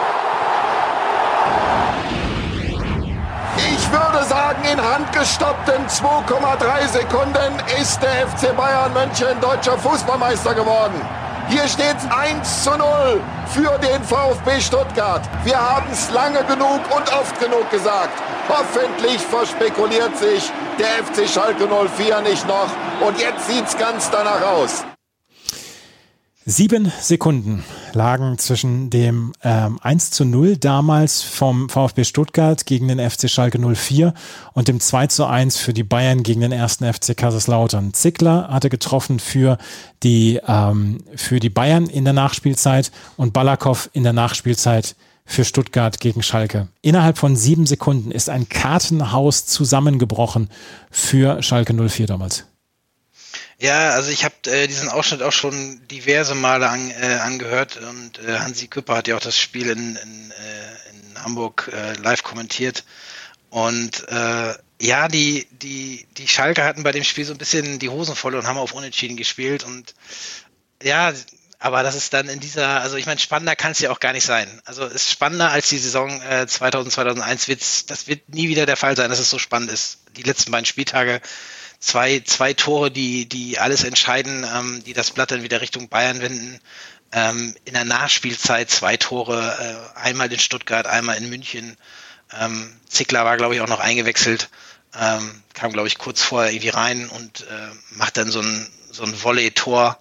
Ich 3.56 3.90
würde 3.90 4.24
sagen, 4.24 4.62
in 4.70 4.80
handgestoppten 4.80 5.86
2,3 5.88 6.88
Sekunden 6.88 7.80
ist 7.80 8.00
der 8.02 8.28
FC 8.28 8.54
Bayern 8.56 8.92
München 8.92 9.40
deutscher 9.40 9.78
Fußballmeister 9.78 10.54
geworden. 10.54 11.00
Hier 11.48 11.66
steht 11.66 11.96
es 11.96 12.10
1 12.10 12.64
zu 12.64 12.70
0 12.76 13.20
für 13.46 13.78
den 13.78 14.02
VfB 14.04 14.60
Stuttgart. 14.60 15.22
Wir 15.44 15.58
haben 15.58 15.86
es 15.90 16.10
lange 16.10 16.44
genug 16.44 16.80
und 16.94 17.12
oft 17.14 17.40
genug 17.40 17.70
gesagt. 17.70 18.22
Hoffentlich 18.48 19.22
verspekuliert 19.22 20.16
sich 20.18 20.52
der 20.78 21.04
FC 21.04 21.28
Schalke 21.28 21.66
04 21.66 22.20
nicht 22.20 22.46
noch. 22.46 22.68
Und 23.00 23.18
jetzt 23.18 23.48
sieht 23.48 23.66
es 23.66 23.76
ganz 23.78 24.10
danach 24.10 24.42
aus. 24.42 24.84
Sieben 26.50 26.90
Sekunden 26.98 27.62
lagen 27.92 28.38
zwischen 28.38 28.88
dem 28.88 29.34
ähm, 29.44 29.78
1 29.82 30.12
zu 30.12 30.24
0 30.24 30.56
damals 30.56 31.20
vom 31.20 31.68
VfB 31.68 32.04
Stuttgart 32.04 32.64
gegen 32.64 32.88
den 32.88 32.98
FC 32.98 33.28
Schalke 33.28 33.58
04 33.58 34.14
und 34.54 34.66
dem 34.66 34.80
2 34.80 35.08
zu 35.08 35.26
1 35.26 35.58
für 35.58 35.74
die 35.74 35.82
Bayern 35.82 36.22
gegen 36.22 36.40
den 36.40 36.52
ersten 36.52 36.90
FC 36.90 37.14
Kaiserslautern. 37.14 37.92
Zickler 37.92 38.48
hatte 38.48 38.70
getroffen 38.70 39.18
für 39.18 39.58
die, 40.02 40.40
ähm, 40.48 41.04
für 41.14 41.38
die 41.38 41.50
Bayern 41.50 41.86
in 41.86 42.04
der 42.04 42.14
Nachspielzeit 42.14 42.92
und 43.18 43.34
Balakow 43.34 43.90
in 43.92 44.04
der 44.04 44.14
Nachspielzeit 44.14 44.96
für 45.26 45.44
Stuttgart 45.44 46.00
gegen 46.00 46.22
Schalke. 46.22 46.68
Innerhalb 46.80 47.18
von 47.18 47.36
sieben 47.36 47.66
Sekunden 47.66 48.10
ist 48.10 48.30
ein 48.30 48.48
Kartenhaus 48.48 49.44
zusammengebrochen 49.44 50.48
für 50.90 51.42
Schalke 51.42 51.74
04 51.74 52.06
damals. 52.06 52.46
Ja, 53.60 53.90
also 53.90 54.10
ich 54.10 54.24
habe 54.24 54.34
äh, 54.46 54.68
diesen 54.68 54.88
Ausschnitt 54.88 55.22
auch 55.22 55.32
schon 55.32 55.86
diverse 55.88 56.36
Male 56.36 56.68
an, 56.68 56.92
äh, 56.92 57.18
angehört 57.20 57.76
und 57.76 58.20
äh, 58.20 58.38
Hansi 58.38 58.68
Küpper 58.68 58.96
hat 58.96 59.08
ja 59.08 59.16
auch 59.16 59.20
das 59.20 59.36
Spiel 59.36 59.68
in, 59.70 59.96
in, 59.96 60.30
äh, 60.30 60.90
in 60.90 61.24
Hamburg 61.24 61.68
äh, 61.74 61.94
live 61.94 62.22
kommentiert. 62.22 62.84
Und 63.50 64.06
äh, 64.08 64.54
ja, 64.80 65.08
die, 65.08 65.48
die, 65.50 66.06
die 66.16 66.28
Schalke 66.28 66.62
hatten 66.62 66.84
bei 66.84 66.92
dem 66.92 67.02
Spiel 67.02 67.24
so 67.24 67.34
ein 67.34 67.38
bisschen 67.38 67.80
die 67.80 67.88
Hosen 67.88 68.14
voll 68.14 68.36
und 68.36 68.46
haben 68.46 68.58
auf 68.58 68.74
Unentschieden 68.74 69.16
gespielt. 69.16 69.64
Und 69.64 69.92
ja, 70.80 71.12
aber 71.58 71.82
das 71.82 71.96
ist 71.96 72.14
dann 72.14 72.28
in 72.28 72.38
dieser, 72.38 72.80
also 72.80 72.96
ich 72.96 73.06
meine, 73.06 73.18
spannender 73.18 73.56
kann 73.56 73.72
es 73.72 73.80
ja 73.80 73.90
auch 73.90 73.98
gar 73.98 74.12
nicht 74.12 74.24
sein. 74.24 74.62
Also 74.66 74.84
ist 74.84 75.10
spannender 75.10 75.50
als 75.50 75.68
die 75.68 75.78
Saison 75.78 76.22
äh, 76.22 76.46
2000, 76.46 76.92
2001 76.92 77.48
wird's, 77.48 77.86
das 77.86 78.06
wird 78.06 78.28
nie 78.28 78.48
wieder 78.48 78.66
der 78.66 78.76
Fall 78.76 78.96
sein, 78.96 79.10
dass 79.10 79.18
es 79.18 79.30
so 79.30 79.38
spannend 79.38 79.72
ist. 79.72 79.98
Die 80.16 80.22
letzten 80.22 80.52
beiden 80.52 80.66
Spieltage 80.66 81.20
zwei, 81.80 82.20
zwei 82.20 82.54
Tore, 82.54 82.90
die, 82.90 83.26
die 83.28 83.58
alles 83.58 83.84
entscheiden, 83.84 84.44
ähm, 84.44 84.82
die 84.84 84.92
das 84.92 85.10
Blatt 85.10 85.30
dann 85.30 85.42
wieder 85.42 85.60
Richtung 85.60 85.88
Bayern 85.88 86.20
wenden. 86.20 86.60
Ähm, 87.12 87.54
in 87.64 87.74
der 87.74 87.84
Nachspielzeit 87.84 88.70
zwei 88.70 88.96
Tore, 88.96 89.56
äh, 89.96 89.98
einmal 89.98 90.30
in 90.32 90.38
Stuttgart, 90.38 90.86
einmal 90.86 91.16
in 91.16 91.28
München. 91.30 91.76
Ähm, 92.38 92.70
Zickler 92.88 93.24
war, 93.24 93.36
glaube 93.36 93.54
ich, 93.54 93.60
auch 93.60 93.68
noch 93.68 93.80
eingewechselt. 93.80 94.50
ähm, 94.98 95.42
kam, 95.54 95.72
glaube 95.72 95.88
ich, 95.88 95.98
kurz 95.98 96.22
vorher 96.22 96.50
irgendwie 96.52 96.70
rein 96.70 97.08
und 97.08 97.42
äh, 97.42 97.68
macht 97.90 98.16
dann 98.16 98.30
so 98.30 98.40
ein, 98.40 98.66
so 98.90 99.04
ein 99.04 99.22
Volley-Tor, 99.22 99.98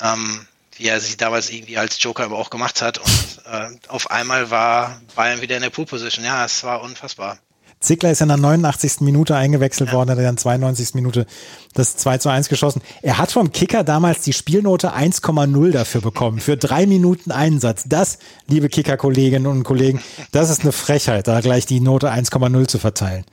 ähm, 0.00 0.46
wie 0.76 0.86
er 0.88 1.00
sich 1.00 1.16
damals 1.16 1.50
irgendwie 1.50 1.78
als 1.78 2.02
Joker 2.02 2.24
aber 2.24 2.38
auch 2.38 2.50
gemacht 2.50 2.80
hat. 2.82 2.98
Und 2.98 3.42
äh, 3.46 3.68
auf 3.88 4.10
einmal 4.10 4.50
war 4.50 5.00
Bayern 5.14 5.40
wieder 5.40 5.56
in 5.56 5.62
der 5.62 5.70
Pool-Position. 5.70 6.24
Ja, 6.24 6.44
es 6.44 6.62
war 6.64 6.82
unfassbar. 6.82 7.38
Zickler 7.80 8.10
ist 8.10 8.20
in 8.20 8.28
der 8.28 8.36
89. 8.36 9.00
Minute 9.00 9.34
eingewechselt 9.34 9.88
ja. 9.88 9.96
worden, 9.96 10.10
hat 10.10 10.18
er 10.18 10.24
dann 10.24 10.36
92. 10.36 10.94
Minute 10.94 11.26
das 11.72 11.96
2 11.96 12.18
zu 12.18 12.28
1 12.28 12.50
geschossen. 12.50 12.82
Er 13.00 13.16
hat 13.16 13.32
vom 13.32 13.52
Kicker 13.52 13.84
damals 13.84 14.20
die 14.20 14.34
Spielnote 14.34 14.94
1,0 14.94 15.70
dafür 15.70 16.02
bekommen, 16.02 16.40
für 16.40 16.58
drei 16.58 16.84
Minuten 16.86 17.30
Einsatz. 17.32 17.84
Das, 17.86 18.18
liebe 18.48 18.68
Kicker-Kolleginnen 18.68 19.46
und 19.46 19.64
Kollegen, 19.64 20.02
das 20.30 20.50
ist 20.50 20.60
eine 20.60 20.72
Frechheit, 20.72 21.26
da 21.26 21.40
gleich 21.40 21.64
die 21.64 21.80
Note 21.80 22.12
1,0 22.12 22.68
zu 22.68 22.78
verteilen. 22.78 23.24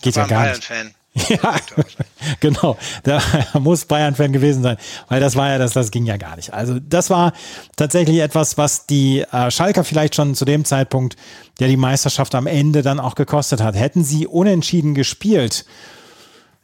Geht 0.00 0.16
ja 0.16 0.26
gar 0.26 0.48
nicht. 0.48 0.64
Fan. 0.64 0.94
Ja, 1.28 1.56
genau. 2.40 2.76
Da 3.04 3.20
muss 3.60 3.84
Bayern-Fan 3.84 4.32
gewesen 4.32 4.62
sein, 4.62 4.76
weil 5.08 5.20
das 5.20 5.36
war 5.36 5.48
ja, 5.50 5.58
das, 5.58 5.72
das 5.72 5.90
ging 5.90 6.04
ja 6.06 6.16
gar 6.16 6.36
nicht. 6.36 6.52
Also 6.52 6.78
das 6.80 7.08
war 7.08 7.32
tatsächlich 7.76 8.18
etwas, 8.18 8.58
was 8.58 8.86
die 8.86 9.20
äh, 9.20 9.50
Schalker 9.50 9.84
vielleicht 9.84 10.16
schon 10.16 10.34
zu 10.34 10.44
dem 10.44 10.64
Zeitpunkt, 10.64 11.16
der 11.60 11.68
die 11.68 11.76
Meisterschaft 11.76 12.34
am 12.34 12.46
Ende 12.46 12.82
dann 12.82 12.98
auch 12.98 13.14
gekostet 13.14 13.62
hat. 13.62 13.76
Hätten 13.76 14.02
sie 14.02 14.26
unentschieden 14.26 14.94
gespielt, 14.94 15.64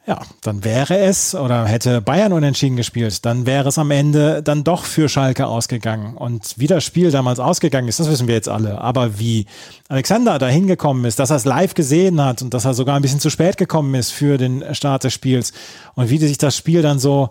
ja, 0.07 0.19
dann 0.41 0.63
wäre 0.63 0.97
es, 0.97 1.35
oder 1.35 1.65
hätte 1.65 2.01
Bayern 2.01 2.33
unentschieden 2.33 2.75
gespielt, 2.75 3.23
dann 3.23 3.45
wäre 3.45 3.69
es 3.69 3.77
am 3.77 3.91
Ende 3.91 4.41
dann 4.41 4.63
doch 4.63 4.83
für 4.83 5.07
Schalke 5.07 5.45
ausgegangen. 5.45 6.17
Und 6.17 6.55
wie 6.57 6.65
das 6.65 6.83
Spiel 6.83 7.11
damals 7.11 7.39
ausgegangen 7.39 7.87
ist, 7.87 7.99
das 7.99 8.09
wissen 8.09 8.27
wir 8.27 8.33
jetzt 8.33 8.49
alle. 8.49 8.81
Aber 8.81 9.19
wie 9.19 9.45
Alexander 9.89 10.39
da 10.39 10.47
hingekommen 10.47 11.05
ist, 11.05 11.19
dass 11.19 11.29
er 11.29 11.35
es 11.35 11.45
live 11.45 11.75
gesehen 11.75 12.19
hat 12.23 12.41
und 12.41 12.53
dass 12.53 12.65
er 12.65 12.73
sogar 12.73 12.95
ein 12.95 13.03
bisschen 13.03 13.19
zu 13.19 13.29
spät 13.29 13.57
gekommen 13.57 13.93
ist 13.93 14.09
für 14.09 14.39
den 14.39 14.73
Start 14.73 15.03
des 15.03 15.13
Spiels 15.13 15.53
und 15.93 16.09
wie 16.09 16.17
sich 16.17 16.39
das 16.39 16.57
Spiel 16.57 16.81
dann 16.81 16.97
so 16.97 17.29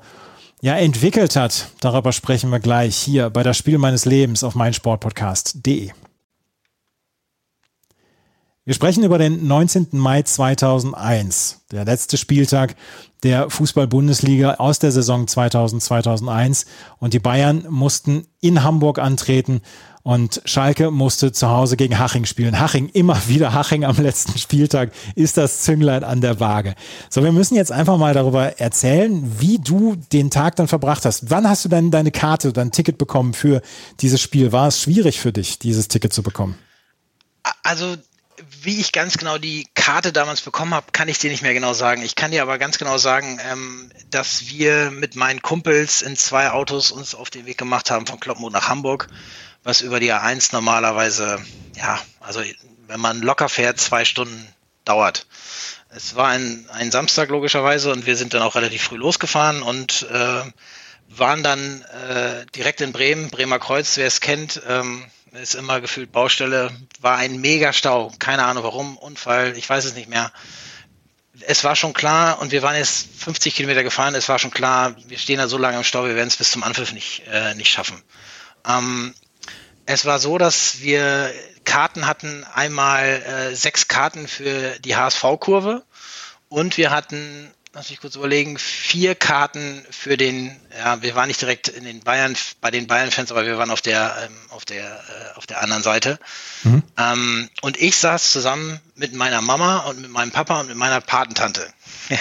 ja, 0.62 0.76
entwickelt 0.76 1.34
hat, 1.34 1.68
darüber 1.80 2.12
sprechen 2.12 2.50
wir 2.50 2.60
gleich 2.60 2.94
hier 2.94 3.30
bei 3.30 3.42
das 3.42 3.56
Spiel 3.56 3.78
meines 3.78 4.04
Lebens 4.04 4.44
auf 4.44 4.54
meinsportpodcast.de. 4.54 5.90
Wir 8.70 8.74
sprechen 8.76 9.02
über 9.02 9.18
den 9.18 9.48
19. 9.48 9.88
Mai 9.94 10.22
2001, 10.22 11.62
der 11.72 11.84
letzte 11.84 12.16
Spieltag 12.16 12.76
der 13.24 13.50
Fußball-Bundesliga 13.50 14.54
aus 14.58 14.78
der 14.78 14.92
Saison 14.92 15.26
2000-2001 15.26 16.66
und 17.00 17.12
die 17.12 17.18
Bayern 17.18 17.66
mussten 17.68 18.28
in 18.40 18.62
Hamburg 18.62 19.00
antreten 19.00 19.60
und 20.04 20.40
Schalke 20.44 20.92
musste 20.92 21.32
zu 21.32 21.48
Hause 21.48 21.76
gegen 21.76 21.98
Haching 21.98 22.26
spielen. 22.26 22.60
Haching, 22.60 22.88
immer 22.90 23.20
wieder 23.26 23.54
Haching 23.54 23.84
am 23.84 23.96
letzten 23.96 24.38
Spieltag 24.38 24.92
ist 25.16 25.36
das 25.36 25.62
Zünglein 25.62 26.04
an 26.04 26.20
der 26.20 26.38
Waage. 26.38 26.76
So, 27.08 27.24
wir 27.24 27.32
müssen 27.32 27.56
jetzt 27.56 27.72
einfach 27.72 27.98
mal 27.98 28.14
darüber 28.14 28.60
erzählen, 28.60 29.40
wie 29.40 29.58
du 29.58 29.96
den 30.12 30.30
Tag 30.30 30.54
dann 30.54 30.68
verbracht 30.68 31.04
hast. 31.04 31.28
Wann 31.28 31.48
hast 31.48 31.64
du 31.64 31.68
denn 31.68 31.90
deine 31.90 32.12
Karte, 32.12 32.52
dein 32.52 32.70
Ticket 32.70 32.98
bekommen 32.98 33.34
für 33.34 33.62
dieses 33.98 34.20
Spiel? 34.20 34.52
War 34.52 34.68
es 34.68 34.80
schwierig 34.80 35.18
für 35.18 35.32
dich, 35.32 35.58
dieses 35.58 35.88
Ticket 35.88 36.12
zu 36.12 36.22
bekommen? 36.22 36.54
Also 37.64 37.96
wie 38.62 38.80
ich 38.80 38.92
ganz 38.92 39.18
genau 39.18 39.38
die 39.38 39.66
Karte 39.74 40.12
damals 40.12 40.40
bekommen 40.40 40.74
habe, 40.74 40.86
kann 40.92 41.08
ich 41.08 41.18
dir 41.18 41.30
nicht 41.30 41.42
mehr 41.42 41.54
genau 41.54 41.72
sagen. 41.72 42.02
Ich 42.02 42.14
kann 42.14 42.30
dir 42.30 42.42
aber 42.42 42.58
ganz 42.58 42.78
genau 42.78 42.98
sagen, 42.98 43.40
ähm, 43.50 43.90
dass 44.10 44.48
wir 44.48 44.90
mit 44.90 45.16
meinen 45.16 45.42
Kumpels 45.42 46.02
in 46.02 46.16
zwei 46.16 46.50
Autos 46.50 46.90
uns 46.90 47.14
auf 47.14 47.30
den 47.30 47.46
Weg 47.46 47.58
gemacht 47.58 47.90
haben 47.90 48.06
von 48.06 48.20
Kloppenburg 48.20 48.52
nach 48.52 48.68
Hamburg, 48.68 49.08
was 49.62 49.80
über 49.80 50.00
die 50.00 50.12
A1 50.12 50.50
normalerweise, 50.52 51.38
ja, 51.76 52.00
also 52.20 52.42
wenn 52.86 53.00
man 53.00 53.20
locker 53.20 53.48
fährt, 53.48 53.80
zwei 53.80 54.04
Stunden 54.04 54.46
dauert. 54.84 55.26
Es 55.88 56.14
war 56.14 56.28
ein, 56.28 56.68
ein 56.72 56.90
Samstag 56.90 57.28
logischerweise 57.30 57.92
und 57.92 58.06
wir 58.06 58.16
sind 58.16 58.34
dann 58.34 58.42
auch 58.42 58.54
relativ 58.54 58.82
früh 58.82 58.96
losgefahren 58.96 59.62
und 59.62 60.06
äh, 60.10 60.42
waren 61.08 61.42
dann 61.42 61.82
äh, 61.82 62.46
direkt 62.54 62.80
in 62.80 62.92
Bremen, 62.92 63.30
Bremer 63.30 63.58
Kreuz, 63.58 63.96
wer 63.96 64.06
es 64.06 64.20
kennt, 64.20 64.62
ähm, 64.68 65.04
ist 65.32 65.54
immer 65.54 65.80
gefühlt 65.80 66.12
Baustelle, 66.12 66.70
war 67.00 67.16
ein 67.16 67.40
mega 67.40 67.72
Stau. 67.72 68.12
Keine 68.18 68.44
Ahnung 68.44 68.64
warum, 68.64 68.96
Unfall, 68.96 69.56
ich 69.56 69.68
weiß 69.68 69.84
es 69.84 69.94
nicht 69.94 70.08
mehr. 70.08 70.32
Es 71.46 71.64
war 71.64 71.76
schon 71.76 71.92
klar, 71.92 72.40
und 72.40 72.52
wir 72.52 72.62
waren 72.62 72.76
jetzt 72.76 73.08
50 73.18 73.54
Kilometer 73.54 73.82
gefahren, 73.82 74.14
es 74.14 74.28
war 74.28 74.38
schon 74.38 74.50
klar, 74.50 74.94
wir 75.06 75.18
stehen 75.18 75.38
da 75.38 75.48
so 75.48 75.56
lange 75.56 75.78
im 75.78 75.84
Stau, 75.84 76.04
wir 76.04 76.16
werden 76.16 76.28
es 76.28 76.36
bis 76.36 76.50
zum 76.50 76.62
Anpfiff 76.62 76.92
nicht, 76.92 77.22
äh, 77.30 77.54
nicht 77.54 77.70
schaffen. 77.70 78.02
Ähm, 78.66 79.14
es 79.86 80.04
war 80.04 80.18
so, 80.18 80.36
dass 80.36 80.80
wir 80.80 81.32
Karten 81.64 82.06
hatten, 82.06 82.44
einmal 82.54 83.04
äh, 83.04 83.54
sechs 83.54 83.88
Karten 83.88 84.28
für 84.28 84.78
die 84.80 84.96
HSV-Kurve 84.96 85.82
und 86.48 86.76
wir 86.76 86.90
hatten 86.90 87.50
lass 87.72 87.90
mich 87.90 88.00
kurz 88.00 88.16
überlegen, 88.16 88.58
vier 88.58 89.14
Karten 89.14 89.84
für 89.90 90.16
den, 90.16 90.56
ja, 90.76 91.02
wir 91.02 91.14
waren 91.14 91.28
nicht 91.28 91.40
direkt 91.40 91.68
in 91.68 91.84
den 91.84 92.00
Bayern, 92.00 92.36
bei 92.60 92.70
den 92.70 92.86
Bayern-Fans, 92.86 93.30
aber 93.30 93.46
wir 93.46 93.58
waren 93.58 93.70
auf 93.70 93.80
der, 93.80 94.16
ähm, 94.24 94.36
auf 94.48 94.64
der, 94.64 94.84
äh, 94.84 95.38
auf 95.38 95.46
der 95.46 95.62
anderen 95.62 95.82
Seite. 95.82 96.18
Mhm. 96.64 96.82
Ähm, 96.98 97.50
und 97.62 97.80
ich 97.80 97.96
saß 97.96 98.32
zusammen 98.32 98.80
mit 98.96 99.14
meiner 99.14 99.40
Mama 99.40 99.78
und 99.80 100.00
mit 100.00 100.10
meinem 100.10 100.32
Papa 100.32 100.60
und 100.60 100.68
mit 100.68 100.76
meiner 100.76 101.00
Patentante. 101.00 101.72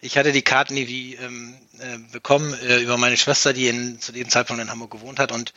ich 0.00 0.16
hatte 0.16 0.32
die 0.32 0.42
Karten 0.42 0.76
irgendwie 0.76 1.16
ähm, 1.16 1.56
äh, 1.80 1.98
bekommen 2.12 2.54
äh, 2.54 2.78
über 2.78 2.96
meine 2.96 3.16
Schwester, 3.16 3.52
die 3.52 3.66
in, 3.66 4.00
zu 4.00 4.12
dem 4.12 4.28
Zeitpunkt 4.28 4.62
in 4.62 4.70
Hamburg 4.70 4.92
gewohnt 4.92 5.18
hat 5.18 5.32
und 5.32 5.52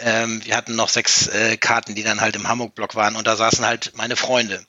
ähm, 0.00 0.44
wir 0.44 0.56
hatten 0.56 0.74
noch 0.74 0.88
sechs 0.88 1.28
äh, 1.28 1.56
Karten, 1.56 1.94
die 1.94 2.02
dann 2.02 2.20
halt 2.20 2.34
im 2.34 2.48
Hamburg-Block 2.48 2.96
waren 2.96 3.14
und 3.14 3.26
da 3.26 3.36
saßen 3.36 3.64
halt 3.64 3.92
meine 3.94 4.16
Freunde. 4.16 4.64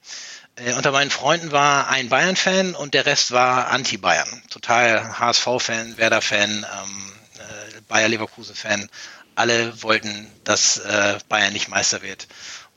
Äh, 0.66 0.74
unter 0.74 0.92
meinen 0.92 1.12
Freunden 1.12 1.52
war 1.52 1.90
ein 1.90 2.10
Bayern-Fan 2.10 2.76
und 2.76 2.94
der 2.94 3.06
Rest 3.06 3.32
war 3.32 3.68
Anti-Bayern. 3.70 4.42
Total 4.50 5.20
HSV-Fan, 5.20 5.98
Werder-Fan, 5.98 6.50
ähm, 6.50 7.12
äh, 7.38 7.82
Bayer-Leverkusen-Fan. 7.88 8.90
Alle 9.36 9.82
wollten, 9.84 10.28
dass 10.44 10.78
äh, 10.78 11.18
Bayern 11.30 11.54
nicht 11.54 11.70
Meister 11.70 12.02
wird. 12.02 12.28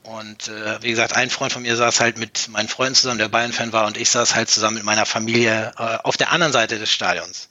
Und 0.03 0.49
äh, 0.49 0.81
wie 0.81 0.89
gesagt, 0.89 1.13
ein 1.13 1.29
Freund 1.29 1.53
von 1.53 1.61
mir 1.61 1.77
saß 1.77 2.01
halt 2.01 2.17
mit 2.17 2.49
meinen 2.49 2.67
Freunden 2.67 2.95
zusammen, 2.95 3.19
der 3.19 3.29
Bayern-Fan 3.29 3.71
war, 3.71 3.85
und 3.85 3.95
ich 3.97 4.09
saß 4.09 4.35
halt 4.35 4.49
zusammen 4.49 4.75
mit 4.75 4.83
meiner 4.83 5.05
Familie 5.05 5.71
äh, 5.77 5.97
auf 6.03 6.17
der 6.17 6.31
anderen 6.31 6.51
Seite 6.51 6.77
des 6.77 6.91
Stadions. 6.91 7.47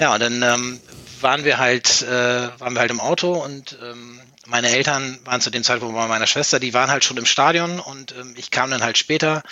Ja, 0.00 0.14
und 0.14 0.20
dann 0.20 0.42
ähm, 0.42 0.80
waren 1.20 1.44
wir 1.44 1.58
halt, 1.58 2.02
äh, 2.02 2.48
waren 2.58 2.72
wir 2.72 2.80
halt 2.80 2.90
im 2.90 3.00
Auto 3.00 3.32
und 3.32 3.78
ähm, 3.82 4.20
meine 4.46 4.70
Eltern 4.70 5.18
waren 5.24 5.40
zu 5.40 5.50
dem 5.50 5.64
Zeitpunkt 5.64 5.94
bei 5.94 6.06
meiner 6.06 6.26
Schwester, 6.26 6.60
die 6.60 6.74
waren 6.74 6.90
halt 6.90 7.04
schon 7.04 7.16
im 7.16 7.26
Stadion 7.26 7.80
und 7.80 8.12
ähm, 8.12 8.34
ich 8.36 8.50
kam 8.50 8.70
dann 8.70 8.82
halt 8.82 8.98
später. 8.98 9.42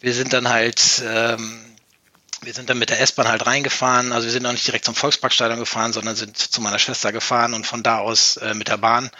Wir 0.00 0.14
sind 0.14 0.32
dann 0.32 0.48
halt, 0.48 1.02
ähm, 1.06 1.64
wir 2.42 2.52
sind 2.52 2.70
dann 2.70 2.78
mit 2.78 2.90
der 2.90 3.00
S-Bahn 3.00 3.28
halt 3.28 3.46
reingefahren. 3.46 4.12
Also 4.12 4.26
wir 4.26 4.32
sind 4.32 4.46
auch 4.46 4.52
nicht 4.52 4.66
direkt 4.66 4.84
zum 4.84 4.94
Volksparkstadion 4.94 5.58
gefahren, 5.58 5.92
sondern 5.92 6.16
sind 6.16 6.36
zu 6.36 6.60
meiner 6.60 6.78
Schwester 6.78 7.12
gefahren 7.12 7.54
und 7.54 7.66
von 7.66 7.82
da 7.82 7.98
aus 7.98 8.36
äh, 8.38 8.54
mit 8.54 8.68
der 8.68 8.78
Bahn 8.78 9.10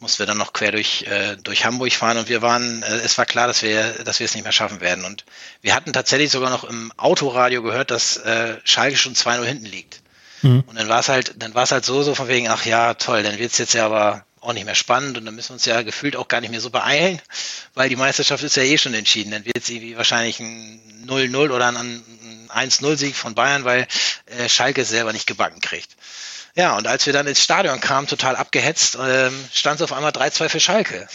mussten 0.00 0.18
wir 0.18 0.26
dann 0.26 0.38
noch 0.38 0.52
quer 0.52 0.72
durch, 0.72 1.04
äh, 1.04 1.36
durch 1.36 1.64
Hamburg 1.64 1.92
fahren 1.92 2.18
und 2.18 2.28
wir 2.28 2.42
waren, 2.42 2.82
äh, 2.82 2.96
es 2.96 3.16
war 3.16 3.26
klar, 3.26 3.46
dass 3.46 3.62
wir, 3.62 4.04
dass 4.04 4.18
wir 4.18 4.26
es 4.26 4.34
nicht 4.34 4.44
mehr 4.44 4.52
schaffen 4.52 4.80
werden. 4.80 5.04
Und 5.04 5.24
wir 5.62 5.74
hatten 5.74 5.92
tatsächlich 5.92 6.30
sogar 6.30 6.50
noch 6.50 6.64
im 6.64 6.92
Autoradio 6.96 7.62
gehört, 7.62 7.90
dass 7.90 8.16
äh, 8.18 8.58
Schalke 8.64 8.96
schon 8.96 9.14
2-0 9.14 9.44
hinten 9.44 9.66
liegt. 9.66 10.00
Mhm. 10.42 10.64
Und 10.66 10.78
dann 10.78 10.88
war 10.88 11.00
es 11.00 11.08
halt, 11.08 11.34
dann 11.42 11.54
war 11.54 11.62
es 11.62 11.72
halt 11.72 11.84
so, 11.84 12.02
so 12.02 12.14
von 12.14 12.28
wegen, 12.28 12.48
ach 12.48 12.66
ja, 12.66 12.94
toll, 12.94 13.22
dann 13.22 13.38
wird 13.38 13.52
es 13.52 13.58
jetzt 13.58 13.74
ja 13.74 13.86
aber 13.86 14.24
auch 14.44 14.52
nicht 14.52 14.66
mehr 14.66 14.74
spannend 14.74 15.18
und 15.18 15.24
dann 15.24 15.34
müssen 15.34 15.50
wir 15.50 15.54
uns 15.54 15.64
ja 15.64 15.82
gefühlt 15.82 16.16
auch 16.16 16.28
gar 16.28 16.40
nicht 16.40 16.50
mehr 16.50 16.60
so 16.60 16.70
beeilen, 16.70 17.20
weil 17.74 17.88
die 17.88 17.96
Meisterschaft 17.96 18.42
ist 18.44 18.56
ja 18.56 18.62
eh 18.62 18.78
schon 18.78 18.94
entschieden. 18.94 19.30
Dann 19.30 19.44
wird 19.44 19.58
es 19.58 19.68
irgendwie 19.68 19.96
wahrscheinlich 19.96 20.40
ein 20.40 21.06
0-0 21.06 21.50
oder 21.50 21.68
ein 21.68 22.48
1-0-Sieg 22.48 23.16
von 23.16 23.34
Bayern, 23.34 23.64
weil 23.64 23.86
äh, 24.26 24.48
Schalke 24.48 24.82
es 24.82 24.88
selber 24.88 25.12
nicht 25.12 25.26
gebacken 25.26 25.60
kriegt. 25.60 25.96
Ja, 26.56 26.76
und 26.76 26.86
als 26.86 27.04
wir 27.06 27.12
dann 27.12 27.26
ins 27.26 27.42
Stadion 27.42 27.80
kamen, 27.80 28.06
total 28.06 28.36
abgehetzt, 28.36 28.96
ähm, 29.00 29.32
stand 29.52 29.80
es 29.80 29.82
auf 29.82 29.92
einmal 29.92 30.12
3-2 30.12 30.48
für 30.48 30.60
Schalke. 30.60 31.08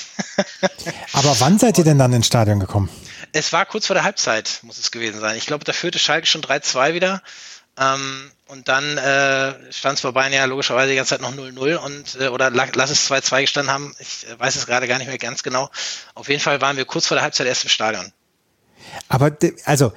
Aber 1.13 1.39
wann 1.39 1.57
seid 1.57 1.77
ihr 1.77 1.85
denn 1.85 1.97
dann 1.97 2.11
ins 2.11 2.27
Stadion 2.27 2.59
gekommen? 2.59 2.89
Es 3.31 3.53
war 3.53 3.65
kurz 3.65 3.85
vor 3.87 3.93
der 3.93 4.03
Halbzeit, 4.03 4.59
muss 4.63 4.79
es 4.79 4.91
gewesen 4.91 5.21
sein. 5.21 5.37
Ich 5.37 5.45
glaube, 5.45 5.63
da 5.63 5.71
führte 5.71 5.97
Schalke 5.97 6.25
schon 6.27 6.41
3-2 6.41 6.93
wieder. 6.93 7.21
Ähm, 7.77 8.31
und 8.49 8.67
dann 8.67 8.97
äh, 8.97 9.71
stand 9.71 9.95
es 9.95 10.01
vorbei, 10.01 10.29
ja 10.31 10.45
logischerweise 10.45 10.89
die 10.89 10.95
ganze 10.95 11.09
Zeit 11.09 11.21
noch 11.21 11.33
0-0 11.33 11.75
und 11.75 12.17
äh, 12.19 12.29
oder 12.29 12.49
lass 12.49 12.89
es 12.89 13.09
2-2 13.09 13.41
gestanden 13.41 13.71
haben. 13.71 13.95
Ich 13.99 14.25
äh, 14.27 14.39
weiß 14.39 14.55
es 14.55 14.65
gerade 14.65 14.88
gar 14.88 14.97
nicht 14.97 15.07
mehr 15.07 15.19
ganz 15.19 15.43
genau. 15.43 15.69
Auf 16.15 16.29
jeden 16.29 16.41
Fall 16.41 16.59
waren 16.59 16.75
wir 16.75 16.85
kurz 16.85 17.05
vor 17.05 17.15
der 17.15 17.23
Halbzeit 17.23 17.45
erst 17.45 17.63
im 17.63 17.69
Stadion. 17.69 18.12
Aber 19.07 19.38
also 19.65 19.93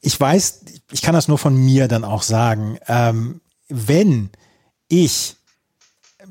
ich 0.00 0.18
weiß, 0.18 0.60
ich 0.90 1.02
kann 1.02 1.14
das 1.14 1.28
nur 1.28 1.38
von 1.38 1.54
mir 1.54 1.86
dann 1.86 2.04
auch 2.04 2.22
sagen. 2.22 2.78
Ähm, 2.88 3.42
wenn 3.68 4.30
ich 4.88 5.36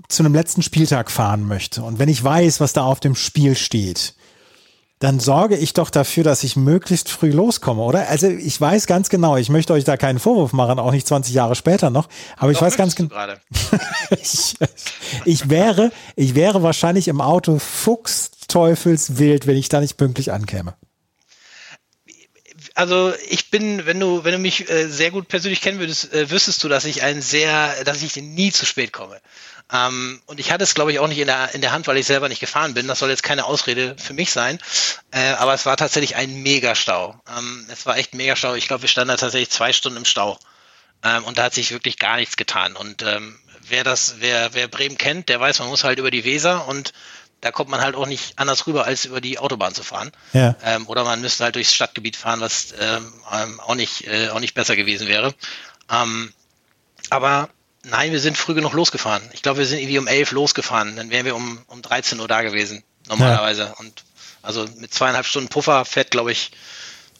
zu 0.09 0.23
einem 0.23 0.33
letzten 0.33 0.63
Spieltag 0.63 1.11
fahren 1.11 1.47
möchte 1.47 1.83
und 1.83 1.99
wenn 1.99 2.09
ich 2.09 2.23
weiß, 2.23 2.59
was 2.59 2.73
da 2.73 2.83
auf 2.83 2.99
dem 2.99 3.15
Spiel 3.15 3.55
steht, 3.55 4.15
dann 5.01 5.19
sorge 5.19 5.57
ich 5.57 5.73
doch 5.73 5.89
dafür, 5.89 6.23
dass 6.23 6.43
ich 6.43 6.55
möglichst 6.55 7.09
früh 7.09 7.31
loskomme, 7.31 7.81
oder? 7.81 8.07
Also 8.07 8.27
ich 8.27 8.61
weiß 8.61 8.85
ganz 8.85 9.09
genau, 9.09 9.35
ich 9.35 9.49
möchte 9.49 9.73
euch 9.73 9.83
da 9.83 9.97
keinen 9.97 10.19
Vorwurf 10.19 10.53
machen, 10.53 10.77
auch 10.77 10.91
nicht 10.91 11.07
20 11.07 11.33
Jahre 11.33 11.55
später 11.55 11.89
noch, 11.89 12.07
aber 12.37 12.51
ich 12.51 12.59
doch, 12.59 12.67
weiß 12.67 12.77
ganz 12.77 12.95
genau. 12.95 13.09
ich, 14.21 14.55
ich 15.25 15.49
wäre, 15.49 15.91
ich 16.15 16.35
wäre 16.35 16.61
wahrscheinlich 16.61 17.07
im 17.07 17.19
Auto 17.19 17.57
fuchsteufelswild, 17.57 19.47
wenn 19.47 19.57
ich 19.57 19.69
da 19.69 19.79
nicht 19.79 19.97
pünktlich 19.97 20.31
ankäme. 20.31 20.75
also 22.75 23.11
ich 23.27 23.49
bin, 23.49 23.87
wenn 23.87 23.99
du, 23.99 24.23
wenn 24.23 24.33
du 24.33 24.37
mich 24.37 24.69
äh, 24.69 24.87
sehr 24.87 25.09
gut 25.09 25.27
persönlich 25.27 25.61
kennen 25.61 25.79
würdest, 25.79 26.13
äh, 26.13 26.29
wüsstest 26.29 26.63
du, 26.63 26.69
dass 26.69 26.85
ich 26.85 27.01
ein 27.01 27.21
sehr, 27.21 27.83
dass 27.85 28.03
ich 28.03 28.15
nie 28.17 28.51
zu 28.51 28.67
spät 28.67 28.93
komme. 28.93 29.19
Ähm, 29.71 30.21
und 30.25 30.39
ich 30.39 30.51
hatte 30.51 30.63
es, 30.63 30.73
glaube 30.73 30.91
ich, 30.91 30.99
auch 30.99 31.07
nicht 31.07 31.19
in 31.19 31.27
der, 31.27 31.53
in 31.55 31.61
der 31.61 31.71
Hand, 31.71 31.87
weil 31.87 31.97
ich 31.97 32.05
selber 32.05 32.29
nicht 32.29 32.39
gefahren 32.39 32.73
bin. 32.73 32.87
Das 32.87 32.99
soll 32.99 33.09
jetzt 33.09 33.23
keine 33.23 33.45
Ausrede 33.45 33.95
für 33.97 34.13
mich 34.13 34.31
sein. 34.31 34.59
Äh, 35.11 35.31
aber 35.31 35.53
es 35.53 35.65
war 35.65 35.77
tatsächlich 35.77 36.15
ein 36.15 36.43
Megastau. 36.43 37.19
Ähm, 37.37 37.65
es 37.71 37.85
war 37.85 37.97
echt 37.97 38.13
ein 38.13 38.17
Megastau. 38.17 38.55
Ich 38.55 38.67
glaube, 38.67 38.83
wir 38.83 38.89
standen 38.89 39.09
da 39.09 39.17
tatsächlich 39.17 39.49
zwei 39.49 39.71
Stunden 39.71 39.97
im 39.97 40.05
Stau. 40.05 40.37
Ähm, 41.03 41.23
und 41.23 41.37
da 41.37 41.43
hat 41.43 41.53
sich 41.53 41.71
wirklich 41.71 41.97
gar 41.97 42.17
nichts 42.17 42.37
getan. 42.37 42.75
Und 42.75 43.01
ähm, 43.03 43.39
wer 43.67 43.83
das, 43.83 44.15
wer, 44.19 44.53
wer 44.53 44.67
Bremen 44.67 44.97
kennt, 44.97 45.29
der 45.29 45.39
weiß, 45.39 45.59
man 45.59 45.69
muss 45.69 45.83
halt 45.83 45.99
über 45.99 46.11
die 46.11 46.25
Weser 46.25 46.67
und 46.67 46.93
da 47.39 47.51
kommt 47.51 47.71
man 47.71 47.81
halt 47.81 47.95
auch 47.95 48.05
nicht 48.05 48.37
anders 48.37 48.67
rüber, 48.67 48.85
als 48.85 49.05
über 49.05 49.19
die 49.19 49.39
Autobahn 49.39 49.73
zu 49.73 49.83
fahren. 49.83 50.11
Ja. 50.33 50.55
Ähm, 50.63 50.87
oder 50.87 51.03
man 51.03 51.21
müsste 51.21 51.43
halt 51.43 51.55
durchs 51.55 51.73
Stadtgebiet 51.73 52.15
fahren, 52.15 52.39
was 52.39 52.73
ähm, 52.79 53.11
ähm, 53.33 53.59
auch, 53.59 53.73
nicht, 53.73 54.05
äh, 54.05 54.29
auch 54.29 54.39
nicht 54.39 54.53
besser 54.53 54.75
gewesen 54.75 55.07
wäre. 55.07 55.33
Ähm, 55.89 56.31
aber 57.09 57.49
nein, 57.83 58.11
wir 58.11 58.19
sind 58.19 58.37
früh 58.37 58.53
genug 58.53 58.73
losgefahren. 58.73 59.23
Ich 59.33 59.41
glaube, 59.41 59.59
wir 59.59 59.65
sind 59.65 59.79
irgendwie 59.79 59.99
um 59.99 60.07
elf 60.07 60.31
losgefahren. 60.31 60.95
Dann 60.95 61.09
wären 61.09 61.25
wir 61.25 61.35
um, 61.35 61.61
um 61.67 61.81
13 61.81 62.19
Uhr 62.19 62.27
da 62.27 62.41
gewesen, 62.41 62.83
normalerweise. 63.07 63.63
Ja. 63.63 63.73
Und 63.73 64.03
also 64.41 64.67
mit 64.77 64.93
zweieinhalb 64.93 65.25
Stunden 65.25 65.49
Puffer 65.49 65.85
fährt, 65.85 66.11
glaube 66.11 66.31
ich, 66.31 66.51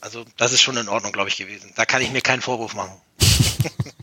also 0.01 0.26
das 0.38 0.51
ist 0.51 0.62
schon 0.62 0.78
in 0.78 0.89
Ordnung, 0.89 1.12
glaube 1.12 1.30
ich, 1.30 1.38
gewesen. 1.38 1.72
Da 1.76 1.86
kann 1.86 2.01
ich 2.01 2.12
mir 2.12 2.22
keinen 2.22 2.41
Vorwurf 2.41 2.74
machen. 2.74 2.99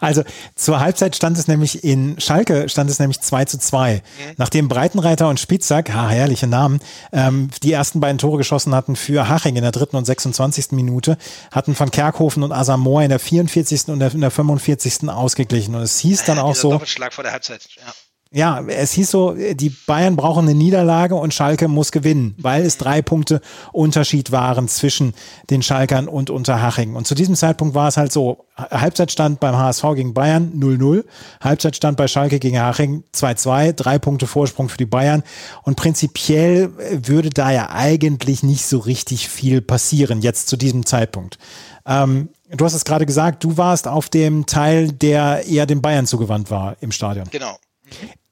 Also 0.00 0.22
zur 0.54 0.80
Halbzeit 0.80 1.16
stand 1.16 1.38
es 1.38 1.48
nämlich 1.48 1.84
in 1.84 2.18
Schalke 2.20 2.68
stand 2.68 2.90
es 2.90 2.98
nämlich 2.98 3.20
2 3.20 3.44
zu 3.46 3.58
2. 3.58 3.94
Mhm. 3.94 4.00
Nachdem 4.36 4.68
Breitenreiter 4.68 5.28
und 5.28 5.40
Spitzak, 5.40 5.92
ha, 5.92 6.08
herrliche 6.08 6.46
Namen, 6.46 6.80
ähm, 7.12 7.50
die 7.62 7.72
ersten 7.72 8.00
beiden 8.00 8.18
Tore 8.18 8.38
geschossen 8.38 8.74
hatten 8.74 8.96
für 8.96 9.28
Haching 9.28 9.56
in 9.56 9.62
der 9.62 9.72
dritten 9.72 9.96
und 9.96 10.04
26. 10.04 10.72
Minute, 10.72 11.18
hatten 11.50 11.74
von 11.74 11.90
Kerkhofen 11.90 12.42
und 12.42 12.52
Asamoah 12.52 13.02
in 13.02 13.10
der 13.10 13.18
44. 13.18 13.88
und 13.88 14.00
in 14.00 14.20
der 14.20 14.30
45. 14.30 15.08
ausgeglichen. 15.08 15.74
Und 15.74 15.82
es 15.82 15.98
hieß 15.98 16.24
dann 16.24 16.38
auch 16.38 16.54
so. 16.54 16.70
Doppelschlag 16.70 17.12
vor 17.12 17.24
der 17.24 17.32
Halbzeit, 17.32 17.66
ja. 17.76 17.92
Ja, 18.30 18.62
es 18.66 18.92
hieß 18.92 19.10
so, 19.10 19.32
die 19.32 19.70
Bayern 19.70 20.14
brauchen 20.14 20.46
eine 20.46 20.54
Niederlage 20.54 21.14
und 21.14 21.32
Schalke 21.32 21.66
muss 21.66 21.92
gewinnen, 21.92 22.34
weil 22.38 22.62
es 22.62 22.76
drei 22.76 23.00
Punkte 23.00 23.40
Unterschied 23.72 24.32
waren 24.32 24.68
zwischen 24.68 25.14
den 25.48 25.62
Schalkern 25.62 26.08
und 26.08 26.28
Unterhaching. 26.28 26.94
Und 26.94 27.06
zu 27.06 27.14
diesem 27.14 27.36
Zeitpunkt 27.36 27.74
war 27.74 27.88
es 27.88 27.96
halt 27.96 28.12
so, 28.12 28.44
Halbzeitstand 28.58 29.40
beim 29.40 29.56
HSV 29.56 29.82
gegen 29.94 30.12
Bayern 30.12 30.52
0-0, 30.54 31.04
Halbzeitstand 31.40 31.96
bei 31.96 32.06
Schalke 32.06 32.38
gegen 32.38 32.60
Haching 32.60 33.02
2-2, 33.14 33.72
drei 33.72 33.98
Punkte 33.98 34.26
Vorsprung 34.26 34.68
für 34.68 34.76
die 34.76 34.84
Bayern. 34.84 35.22
Und 35.62 35.76
prinzipiell 35.76 36.70
würde 36.90 37.30
da 37.30 37.50
ja 37.50 37.70
eigentlich 37.70 38.42
nicht 38.42 38.66
so 38.66 38.78
richtig 38.78 39.30
viel 39.30 39.62
passieren, 39.62 40.20
jetzt 40.20 40.48
zu 40.48 40.58
diesem 40.58 40.84
Zeitpunkt. 40.84 41.38
Ähm, 41.86 42.28
du 42.50 42.64
hast 42.64 42.74
es 42.74 42.84
gerade 42.84 43.06
gesagt, 43.06 43.42
du 43.42 43.56
warst 43.56 43.88
auf 43.88 44.10
dem 44.10 44.44
Teil, 44.44 44.92
der 44.92 45.46
eher 45.46 45.64
den 45.64 45.80
Bayern 45.80 46.06
zugewandt 46.06 46.50
war 46.50 46.76
im 46.80 46.92
Stadion. 46.92 47.26
Genau. 47.30 47.56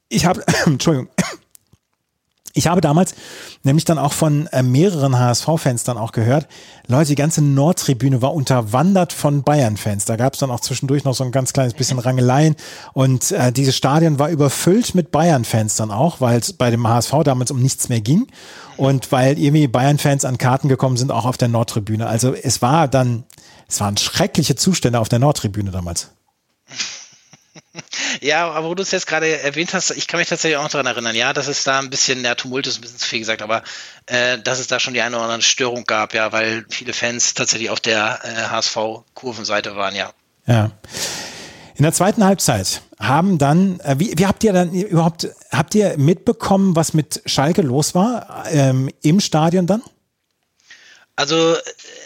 Ich 0.09 0.25
habe, 0.25 0.43
Entschuldigung, 0.65 1.09
ich 2.57 2.65
habe 2.65 2.81
damals 2.81 3.13
nämlich 3.63 3.85
dann 3.85 3.99
auch 3.99 4.13
von 4.13 4.47
äh, 4.47 4.63
mehreren 4.63 5.19
HSV-Fans 5.19 5.83
dann 5.83 5.99
auch 5.99 6.11
gehört, 6.11 6.47
Leute, 6.87 7.09
die 7.09 7.15
ganze 7.15 7.43
Nordtribüne 7.43 8.23
war 8.23 8.33
unterwandert 8.33 9.13
von 9.13 9.43
Bayern-Fans. 9.43 10.05
Da 10.05 10.15
gab 10.15 10.33
es 10.33 10.39
dann 10.39 10.49
auch 10.49 10.61
zwischendurch 10.61 11.03
noch 11.03 11.13
so 11.13 11.23
ein 11.23 11.31
ganz 11.31 11.53
kleines 11.53 11.75
bisschen 11.75 11.99
Rangeleien 11.99 12.55
und 12.93 13.31
äh, 13.31 13.51
dieses 13.51 13.75
Stadion 13.75 14.17
war 14.17 14.29
überfüllt 14.29 14.95
mit 14.95 15.11
Bayern-Fans 15.11 15.75
dann 15.75 15.91
auch, 15.91 16.19
weil 16.19 16.39
es 16.39 16.53
bei 16.53 16.71
dem 16.71 16.87
HSV 16.87 17.13
damals 17.23 17.51
um 17.51 17.61
nichts 17.61 17.89
mehr 17.89 18.01
ging 18.01 18.25
und 18.75 19.11
weil 19.11 19.37
irgendwie 19.37 19.67
Bayern-Fans 19.67 20.25
an 20.25 20.39
Karten 20.39 20.67
gekommen 20.67 20.97
sind, 20.97 21.11
auch 21.11 21.25
auf 21.25 21.37
der 21.37 21.49
Nordtribüne. 21.49 22.07
Also 22.07 22.33
es 22.33 22.63
war 22.63 22.87
dann, 22.87 23.23
es 23.67 23.79
waren 23.81 23.97
schreckliche 23.97 24.55
Zustände 24.55 24.99
auf 24.99 25.09
der 25.09 25.19
Nordtribüne 25.19 25.69
damals. 25.69 26.09
Ja, 28.21 28.49
aber 28.49 28.69
wo 28.69 28.75
du 28.75 28.83
es 28.83 28.91
jetzt 28.91 29.07
gerade 29.07 29.41
erwähnt 29.41 29.73
hast, 29.73 29.91
ich 29.91 30.07
kann 30.07 30.19
mich 30.19 30.29
tatsächlich 30.29 30.57
auch 30.57 30.63
noch 30.63 30.71
daran 30.71 30.87
erinnern, 30.87 31.15
ja, 31.15 31.33
dass 31.33 31.47
es 31.47 31.63
da 31.63 31.79
ein 31.79 31.89
bisschen, 31.89 32.23
der 32.23 32.35
Tumult 32.35 32.67
ist 32.67 32.77
ein 32.77 32.81
bisschen 32.81 32.97
zu 32.97 33.07
viel 33.07 33.19
gesagt, 33.19 33.41
aber 33.41 33.63
äh, 34.07 34.37
dass 34.39 34.59
es 34.59 34.67
da 34.67 34.79
schon 34.79 34.93
die 34.93 35.01
eine 35.01 35.15
oder 35.15 35.25
andere 35.25 35.41
Störung 35.41 35.83
gab, 35.85 36.13
ja, 36.13 36.31
weil 36.31 36.65
viele 36.69 36.93
Fans 36.93 37.33
tatsächlich 37.33 37.69
auf 37.69 37.79
der 37.79 38.19
äh, 38.23 38.49
HSV-Kurvenseite 38.49 39.75
waren, 39.75 39.95
ja. 39.95 40.11
Ja. 40.45 40.71
In 41.75 41.83
der 41.83 41.93
zweiten 41.93 42.23
Halbzeit 42.23 42.81
haben 42.99 43.37
dann, 43.37 43.79
äh, 43.81 43.95
wie, 43.99 44.13
wie 44.17 44.25
habt 44.25 44.43
ihr 44.43 44.53
dann 44.53 44.73
überhaupt, 44.73 45.27
habt 45.51 45.75
ihr 45.75 45.97
mitbekommen, 45.97 46.75
was 46.75 46.93
mit 46.93 47.21
Schalke 47.25 47.61
los 47.61 47.93
war 47.93 48.45
ähm, 48.49 48.89
im 49.03 49.19
Stadion 49.19 49.67
dann? 49.67 49.83
Also 51.17 51.57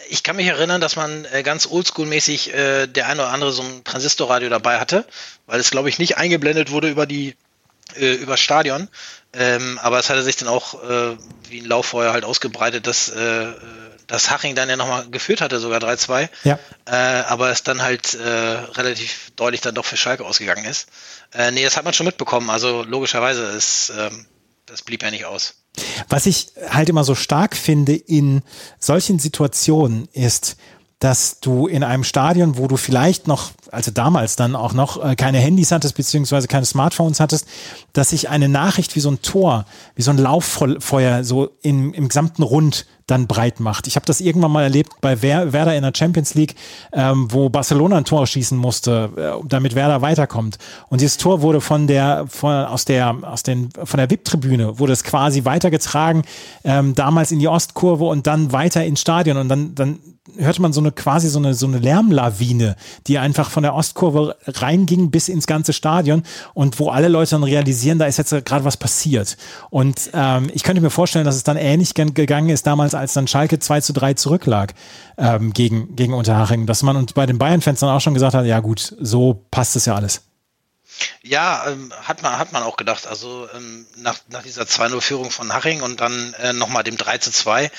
ich 0.08 0.22
kann 0.22 0.36
mich 0.36 0.46
erinnern, 0.46 0.80
dass 0.80 0.96
man 0.96 1.26
äh, 1.26 1.42
ganz 1.42 1.66
oldschool-mäßig 1.66 2.52
äh, 2.52 2.86
der 2.86 3.06
eine 3.06 3.22
oder 3.22 3.30
andere 3.30 3.52
so 3.52 3.62
ein 3.62 3.84
Transistorradio 3.84 4.48
dabei 4.48 4.80
hatte, 4.80 5.04
weil 5.46 5.60
es, 5.60 5.70
glaube 5.70 5.90
ich, 5.90 5.98
nicht 5.98 6.16
eingeblendet 6.16 6.70
wurde 6.70 6.88
über 6.88 7.06
die 7.06 7.36
äh, 7.96 8.14
über 8.14 8.38
Stadion. 8.38 8.88
Ähm, 9.34 9.78
aber 9.82 9.98
es 9.98 10.08
hatte 10.08 10.22
sich 10.22 10.36
dann 10.36 10.48
auch 10.48 10.82
äh, 10.82 11.16
wie 11.50 11.60
ein 11.60 11.66
Lauffeuer 11.66 12.12
halt 12.12 12.24
ausgebreitet, 12.24 12.86
dass, 12.86 13.10
äh, 13.10 13.52
dass 14.06 14.30
Haching 14.30 14.54
dann 14.54 14.70
ja 14.70 14.76
nochmal 14.76 15.08
geführt 15.10 15.42
hatte, 15.42 15.60
sogar 15.60 15.80
3-2. 15.80 16.30
Ja. 16.44 16.58
Äh, 16.86 16.94
aber 16.94 17.50
es 17.50 17.62
dann 17.62 17.82
halt 17.82 18.14
äh, 18.14 18.28
relativ 18.28 19.30
deutlich 19.36 19.60
dann 19.60 19.74
doch 19.74 19.84
für 19.84 19.98
Schalke 19.98 20.24
ausgegangen 20.24 20.64
ist. 20.64 20.88
Äh, 21.34 21.50
nee, 21.50 21.64
das 21.64 21.76
hat 21.76 21.84
man 21.84 21.92
schon 21.92 22.06
mitbekommen. 22.06 22.48
Also 22.48 22.82
logischerweise 22.82 23.44
ist, 23.44 23.90
äh, 23.90 24.10
das 24.64 24.80
blieb 24.80 25.02
ja 25.02 25.10
nicht 25.10 25.26
aus. 25.26 25.61
Was 26.08 26.26
ich 26.26 26.48
halt 26.68 26.88
immer 26.88 27.04
so 27.04 27.14
stark 27.14 27.56
finde 27.56 27.94
in 27.94 28.42
solchen 28.78 29.18
Situationen 29.18 30.08
ist, 30.12 30.56
dass 31.02 31.40
du 31.40 31.66
in 31.66 31.82
einem 31.82 32.04
Stadion, 32.04 32.56
wo 32.58 32.68
du 32.68 32.76
vielleicht 32.76 33.26
noch, 33.26 33.50
also 33.72 33.90
damals 33.90 34.36
dann 34.36 34.54
auch 34.54 34.72
noch 34.72 35.04
äh, 35.04 35.16
keine 35.16 35.38
Handys 35.38 35.72
hattest, 35.72 35.96
beziehungsweise 35.96 36.46
keine 36.46 36.64
Smartphones 36.64 37.18
hattest, 37.18 37.48
dass 37.92 38.10
sich 38.10 38.28
eine 38.28 38.48
Nachricht 38.48 38.94
wie 38.94 39.00
so 39.00 39.10
ein 39.10 39.20
Tor, 39.20 39.66
wie 39.96 40.02
so 40.02 40.12
ein 40.12 40.18
Lauffeuer 40.18 41.24
so 41.24 41.50
im, 41.62 41.92
im 41.92 42.06
gesamten 42.06 42.44
Rund 42.44 42.86
dann 43.06 43.26
breit 43.26 43.60
macht. 43.60 43.86
Ich 43.86 43.96
habe 43.96 44.06
das 44.06 44.20
irgendwann 44.20 44.52
mal 44.52 44.62
erlebt 44.62 44.92
bei 45.00 45.22
Werder 45.22 45.74
in 45.74 45.82
der 45.82 45.92
Champions 45.96 46.34
League, 46.34 46.54
ähm, 46.92 47.28
wo 47.30 47.48
Barcelona 47.48 47.96
ein 47.96 48.04
Tor 48.04 48.26
schießen 48.26 48.56
musste, 48.56 49.10
äh, 49.16 49.46
damit 49.46 49.74
Werder 49.74 50.02
weiterkommt. 50.02 50.58
Und 50.88 51.00
dieses 51.00 51.16
Tor 51.16 51.42
wurde 51.42 51.60
von 51.60 51.86
der, 51.86 52.26
von, 52.28 52.52
aus 52.52 52.84
der, 52.84 53.16
aus 53.22 53.42
den, 53.42 53.70
von 53.84 53.98
der 53.98 54.10
VIP-Tribüne 54.10 54.78
wurde 54.78 54.92
es 54.92 55.04
quasi 55.04 55.44
weitergetragen, 55.44 56.22
ähm, 56.64 56.94
damals 56.94 57.32
in 57.32 57.38
die 57.38 57.48
Ostkurve 57.48 58.04
und 58.04 58.26
dann 58.26 58.52
weiter 58.52 58.84
ins 58.84 59.00
Stadion. 59.00 59.36
Und 59.36 59.48
dann, 59.48 59.74
dann 59.74 59.98
hörte 60.38 60.62
man 60.62 60.72
so 60.72 60.80
eine 60.80 60.92
quasi 60.92 61.28
so 61.28 61.38
eine, 61.38 61.54
so 61.54 61.66
eine 61.66 61.78
Lärmlawine, 61.78 62.76
die 63.06 63.18
einfach 63.18 63.50
von 63.50 63.62
der 63.62 63.74
Ostkurve 63.74 64.36
reinging 64.46 65.10
bis 65.10 65.28
ins 65.28 65.46
ganze 65.46 65.72
Stadion 65.72 66.22
und 66.54 66.78
wo 66.78 66.90
alle 66.90 67.08
Leute 67.08 67.32
dann 67.32 67.42
realisieren, 67.42 67.98
da 67.98 68.06
ist 68.06 68.18
jetzt 68.18 68.30
gerade 68.44 68.64
was 68.64 68.76
passiert. 68.76 69.36
Und 69.70 70.10
ähm, 70.14 70.48
ich 70.54 70.62
könnte 70.62 70.80
mir 70.80 70.90
vorstellen, 70.90 71.24
dass 71.24 71.36
es 71.36 71.42
dann 71.42 71.56
ähnlich 71.56 71.94
gegangen 71.94 72.50
ist 72.50 72.66
damals, 72.66 72.94
als 72.94 73.14
dann 73.14 73.26
Schalke 73.26 73.58
2 73.58 73.80
zu 73.80 73.92
3 73.92 74.14
zurücklag 74.14 74.74
ähm, 75.18 75.52
gegen, 75.52 75.96
gegen 75.96 76.14
Unterhaching, 76.14 76.66
dass 76.66 76.82
man 76.82 76.96
uns 76.96 77.12
bei 77.12 77.26
den 77.26 77.38
Bayern-Fans 77.38 77.80
dann 77.80 77.90
auch 77.90 78.00
schon 78.00 78.14
gesagt 78.14 78.34
hat, 78.34 78.46
ja 78.46 78.60
gut, 78.60 78.94
so 79.00 79.44
passt 79.50 79.74
es 79.76 79.86
ja 79.86 79.94
alles. 79.94 80.22
Ja, 81.22 81.66
ähm, 81.68 81.92
hat 82.02 82.22
man 82.22 82.38
hat 82.38 82.52
man 82.52 82.62
auch 82.62 82.76
gedacht. 82.76 83.06
Also 83.06 83.48
ähm, 83.54 83.86
nach, 83.96 84.18
nach 84.28 84.42
dieser 84.42 84.62
2-0-Führung 84.62 85.30
von 85.30 85.52
Haching 85.52 85.82
und 85.82 86.00
dann 86.00 86.34
äh, 86.34 86.52
nochmal 86.52 86.84
dem 86.84 86.96
3 86.96 87.18
zu 87.18 87.30
2, 87.30 87.70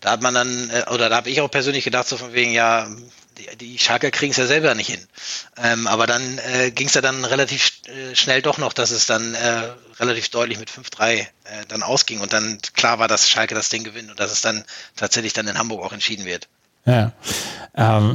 da 0.00 0.10
hat 0.10 0.22
man 0.22 0.34
dann, 0.34 0.70
äh, 0.70 0.84
oder 0.90 1.08
da 1.08 1.16
habe 1.16 1.30
ich 1.30 1.40
auch 1.40 1.50
persönlich 1.50 1.84
gedacht, 1.84 2.08
so 2.08 2.16
von 2.16 2.32
wegen, 2.32 2.52
ja, 2.52 2.88
die, 3.38 3.56
die 3.56 3.78
Schalker 3.78 4.10
kriegen 4.10 4.32
es 4.32 4.36
ja 4.36 4.46
selber 4.46 4.74
nicht 4.74 4.88
hin. 4.88 5.06
Ähm, 5.56 5.86
aber 5.86 6.06
dann 6.06 6.38
äh, 6.38 6.70
ging 6.70 6.88
es 6.88 6.94
ja 6.94 7.00
dann 7.00 7.24
relativ 7.24 7.72
äh, 7.86 8.14
schnell 8.14 8.42
doch 8.42 8.58
noch, 8.58 8.72
dass 8.72 8.90
es 8.90 9.06
dann 9.06 9.34
äh, 9.34 9.70
relativ 9.98 10.28
deutlich 10.28 10.58
mit 10.58 10.70
5-3 10.70 11.12
äh, 11.14 11.26
dann 11.68 11.82
ausging 11.82 12.20
und 12.20 12.32
dann 12.32 12.58
klar 12.74 12.98
war, 12.98 13.08
dass 13.08 13.28
Schalke 13.28 13.54
das 13.54 13.68
Ding 13.68 13.84
gewinnt 13.84 14.10
und 14.10 14.20
dass 14.20 14.32
es 14.32 14.42
dann 14.42 14.64
tatsächlich 14.96 15.32
dann 15.32 15.48
in 15.48 15.58
Hamburg 15.58 15.84
auch 15.84 15.92
entschieden 15.92 16.24
wird. 16.24 16.48
Ja. 16.86 17.12
Ähm, 17.74 18.14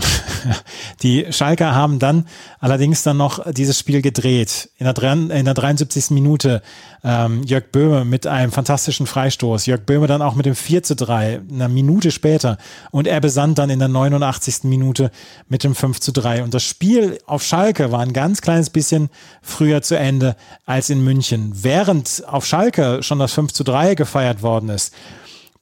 die 1.01 1.27
Schalker 1.31 1.73
haben 1.73 1.99
dann 1.99 2.27
allerdings 2.59 3.03
dann 3.03 3.17
noch 3.17 3.51
dieses 3.51 3.79
Spiel 3.79 4.01
gedreht. 4.01 4.69
In 4.77 4.85
der, 4.85 5.13
in 5.13 5.45
der 5.45 5.53
73. 5.53 6.11
Minute 6.11 6.61
ähm, 7.03 7.43
Jörg 7.43 7.71
Böhme 7.71 8.05
mit 8.05 8.27
einem 8.27 8.51
fantastischen 8.51 9.07
Freistoß. 9.07 9.65
Jörg 9.65 9.81
Böhme 9.81 10.07
dann 10.07 10.21
auch 10.21 10.35
mit 10.35 10.45
dem 10.45 10.55
4 10.55 10.83
zu 10.83 10.95
3, 10.95 11.41
eine 11.49 11.69
Minute 11.69 12.11
später. 12.11 12.57
Und 12.91 13.07
er 13.07 13.21
besandt 13.21 13.57
dann 13.57 13.69
in 13.69 13.79
der 13.79 13.87
89. 13.87 14.63
Minute 14.63 15.11
mit 15.47 15.63
dem 15.63 15.73
5 15.73 15.99
zu 15.99 16.11
3. 16.11 16.43
Und 16.43 16.53
das 16.53 16.63
Spiel 16.63 17.19
auf 17.25 17.43
Schalke 17.43 17.91
war 17.91 18.01
ein 18.01 18.13
ganz 18.13 18.41
kleines 18.41 18.69
bisschen 18.69 19.09
früher 19.41 19.81
zu 19.81 19.97
Ende 19.97 20.35
als 20.65 20.89
in 20.89 21.03
München. 21.03 21.51
Während 21.55 22.23
auf 22.27 22.45
Schalke 22.45 23.03
schon 23.03 23.19
das 23.19 23.33
5 23.33 23.53
zu 23.53 23.63
3 23.63 23.95
gefeiert 23.95 24.41
worden 24.41 24.69
ist, 24.69 24.93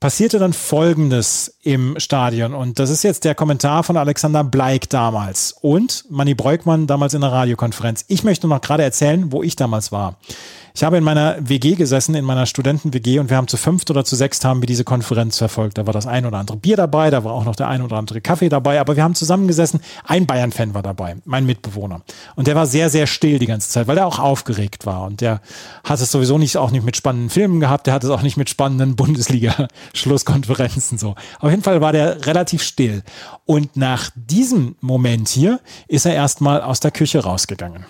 passierte 0.04 0.38
dann 0.38 0.52
Folgendes 0.52 1.60
im 1.64 1.98
Stadion. 1.98 2.54
Und 2.54 2.78
das 2.78 2.90
ist 2.90 3.04
jetzt 3.04 3.24
der 3.24 3.36
Kommentar 3.36 3.86
von 3.86 3.96
Alexander 3.96 4.44
Bleik 4.44 4.90
damals 4.90 5.56
und 5.62 6.04
Manny 6.10 6.34
Breukmann 6.34 6.88
damals 6.88 7.14
in 7.14 7.22
der 7.22 7.32
Radiokonferenz. 7.32 8.04
Ich 8.10 8.26
möchte 8.26 8.50
noch 8.50 8.60
gerade 8.60 8.84
erzählen, 8.84 9.32
wo 9.32 9.44
ich 9.44 9.56
damals 9.56 9.94
war. 9.94 10.18
Ich 10.76 10.84
habe 10.84 10.98
in 10.98 11.04
meiner 11.04 11.38
WG 11.40 11.76
gesessen, 11.76 12.16
in 12.16 12.26
meiner 12.26 12.48
Studenten-WG 12.48 13.20
und 13.20 13.30
wir 13.30 13.38
haben 13.38 13.48
zu 13.48 13.58
fünft 13.58 13.92
oder 13.92 14.04
zu 14.04 14.16
sechst 14.16 14.44
haben 14.44 14.60
wir 14.60 14.66
diese 14.66 14.84
Konferenz 14.84 15.38
verfolgt. 15.38 15.78
Da 15.78 15.86
war 15.86 15.94
das 15.94 16.08
ein 16.08 16.26
oder 16.26 16.40
andere 16.40 16.58
Bier 16.58 16.76
dabei, 16.76 17.12
da 17.12 17.24
war 17.24 17.34
auch 17.34 17.46
noch 17.46 17.56
der 17.56 17.68
ein 17.68 17.84
oder 17.84 17.98
andere 17.98 18.22
Kaffee 18.22 18.50
dabei, 18.50 18.80
aber 18.80 18.96
wir 18.96 19.04
haben 19.04 19.14
zusammengesessen. 19.14 19.82
Ein 20.04 20.26
Bayern-Fan 20.26 20.74
war 20.74 20.82
dabei, 20.82 21.18
mein 21.26 21.46
Mitbewohner. 21.46 22.02
Und 22.36 22.48
der 22.48 22.56
war 22.56 22.66
sehr, 22.66 22.90
sehr 22.90 23.06
still 23.06 23.38
die 23.38 23.46
ganze 23.46 23.70
Zeit, 23.70 23.86
weil 23.86 24.00
er 24.00 24.08
auch 24.08 24.18
aufgeregt 24.18 24.88
war. 24.88 25.04
Und 25.04 25.22
der 25.22 25.42
hat 25.84 26.02
es 26.02 26.12
sowieso 26.12 26.40
nicht, 26.40 26.58
auch 26.58 26.72
nicht 26.72 26.84
mit 26.84 26.98
spannenden 26.98 27.30
Filmen 27.30 27.60
gehabt, 27.60 27.86
der 27.86 27.94
hat 27.94 28.04
es 28.04 28.10
auch 28.10 28.24
nicht 28.24 28.38
mit 28.38 28.50
spannenden 28.50 28.96
Bundesliga-Schlusskonferenzen 29.04 30.98
so. 30.98 31.14
Auf 31.40 31.52
jeden 31.52 31.62
Fall 31.62 31.82
war 31.82 31.92
der 31.92 32.26
relativ 32.26 32.64
still. 32.64 33.04
Und 33.46 33.78
nach 33.78 34.10
diesem 34.16 34.76
Moment 34.82 35.30
hier 35.30 35.60
ist 35.88 36.08
er 36.08 36.16
erstmal 36.16 36.64
aus 36.64 36.80
der 36.80 36.90
Küche 36.90 37.20
rausgegangen. 37.20 37.86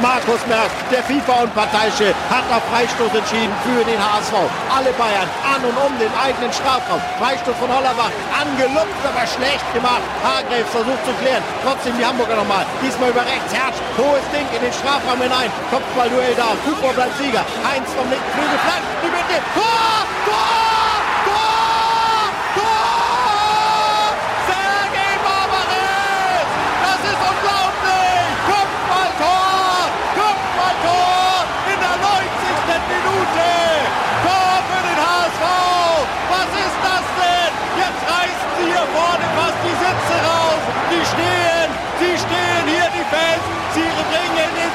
Markus 0.00 0.38
Merck, 0.46 0.70
der 0.92 1.02
FIFA 1.02 1.42
und 1.42 1.54
Parteichef, 1.54 2.14
hat 2.30 2.44
auf 2.54 2.62
Freistoß 2.70 3.12
entschieden 3.18 3.52
für 3.64 3.82
den 3.82 3.98
HSV. 3.98 4.34
Alle 4.70 4.92
Bayern 4.94 5.26
an 5.42 5.64
und 5.64 5.74
um 5.74 5.92
den 5.98 6.12
eigenen 6.14 6.52
Strafraum. 6.52 7.00
Freistoß 7.18 7.56
von 7.58 7.66
Hollerbach, 7.66 8.12
angelupft, 8.30 9.02
aber 9.02 9.26
schlecht 9.26 9.66
gemacht. 9.74 10.04
Hargreaves 10.22 10.70
versucht 10.70 11.02
zu 11.04 11.12
klären. 11.18 11.42
Trotzdem 11.64 11.98
die 11.98 12.06
Hamburger 12.06 12.36
nochmal. 12.36 12.66
Diesmal 12.82 13.10
über 13.10 13.26
rechts. 13.26 13.50
Herz, 13.50 13.74
hohes 13.98 14.26
Ding 14.30 14.46
in 14.54 14.62
den 14.62 14.72
Strafraum 14.72 15.18
hinein. 15.18 15.50
Kopfballduell 15.70 16.34
da. 16.36 16.54
Fußball 16.62 16.94
bleibt 16.94 17.18
Sieger. 17.18 17.44
Heinz 17.66 17.88
vom 17.96 18.06
linken 18.06 18.30
Flügel 18.36 18.58
flankt. 18.62 18.86
Die 19.02 19.10
Mitte. 19.10 19.36
Tor! 19.56 20.06
Tor! 20.30 20.87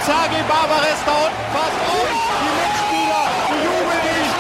Zagi 0.06 0.42
Barbares 0.52 1.00
da 1.08 1.14
unten 1.16 1.46
fast 1.56 1.80
um. 1.96 2.10
Die 2.44 2.54
Mitspieler, 2.60 3.26
die 3.48 3.60
jubeln 3.64 4.04
nicht. 4.04 4.36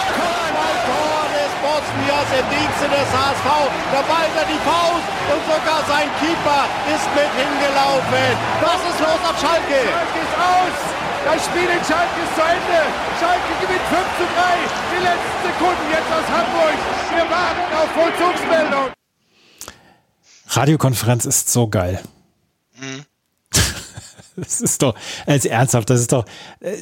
Tor 0.84 1.24
des 1.32 1.54
Bosniers 1.64 2.30
im 2.36 2.48
Dienste 2.52 2.86
des 2.92 3.08
HSV. 3.08 3.48
Da 3.94 4.02
ballt 4.12 4.36
er 4.36 4.48
die 4.52 4.60
Faust 4.68 5.08
und 5.32 5.42
sogar 5.48 5.80
sein 5.88 6.10
Keeper 6.20 6.64
ist 6.92 7.08
mit 7.16 7.32
hingelaufen. 7.40 8.28
Was 8.60 8.82
ist 8.92 9.00
los 9.00 9.22
auf 9.24 9.38
Schalke? 9.40 9.80
Schalke 9.88 10.20
ist 10.20 10.36
aus. 10.36 10.78
Das 11.24 11.40
Spiel 11.48 11.70
in 11.72 11.84
Schalke 11.88 12.18
ist 12.20 12.34
zu 12.36 12.44
Ende. 12.44 12.80
Schalke 13.20 13.52
gewinnt 13.64 13.88
5 13.88 14.04
zu 14.20 14.26
3. 14.36 14.68
Die 14.92 15.02
letzten 15.08 15.40
Sekunden 15.48 15.86
jetzt 15.96 16.12
aus 16.12 16.28
Hamburg. 16.28 16.78
Wir 17.16 17.26
warten 17.32 17.66
auf 17.80 17.90
Vollzugsmeldung. 17.96 18.88
Radiokonferenz 20.48 21.24
ist 21.26 21.52
so 21.52 21.68
geil. 21.70 22.04
Mhm. 22.76 23.06
Das 24.36 24.62
ist 24.62 24.82
doch, 24.82 24.96
als 25.28 25.46
ernsthaft, 25.46 25.90
das 25.90 26.00
ist 26.00 26.12
doch, 26.12 26.26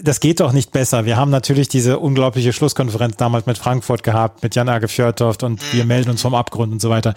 das 0.04 0.20
geht 0.22 0.40
doch 0.40 0.54
nicht 0.54 0.72
besser. 0.72 1.06
Wir 1.06 1.18
haben 1.18 1.32
natürlich 1.32 1.68
diese 1.68 2.00
unglaubliche 2.00 2.54
Schlusskonferenz 2.54 3.18
damals 3.18 3.46
mit 3.46 3.58
Frankfurt 3.58 4.04
gehabt, 4.04 4.42
mit 4.42 4.56
Jan-Age 4.56 4.90
Fjörtoft 4.90 5.44
und 5.44 5.62
wir 5.74 5.84
melden 5.86 6.12
uns 6.12 6.22
vom 6.22 6.34
Abgrund 6.34 6.72
und 6.72 6.82
so 6.82 6.90
weiter. 6.90 7.14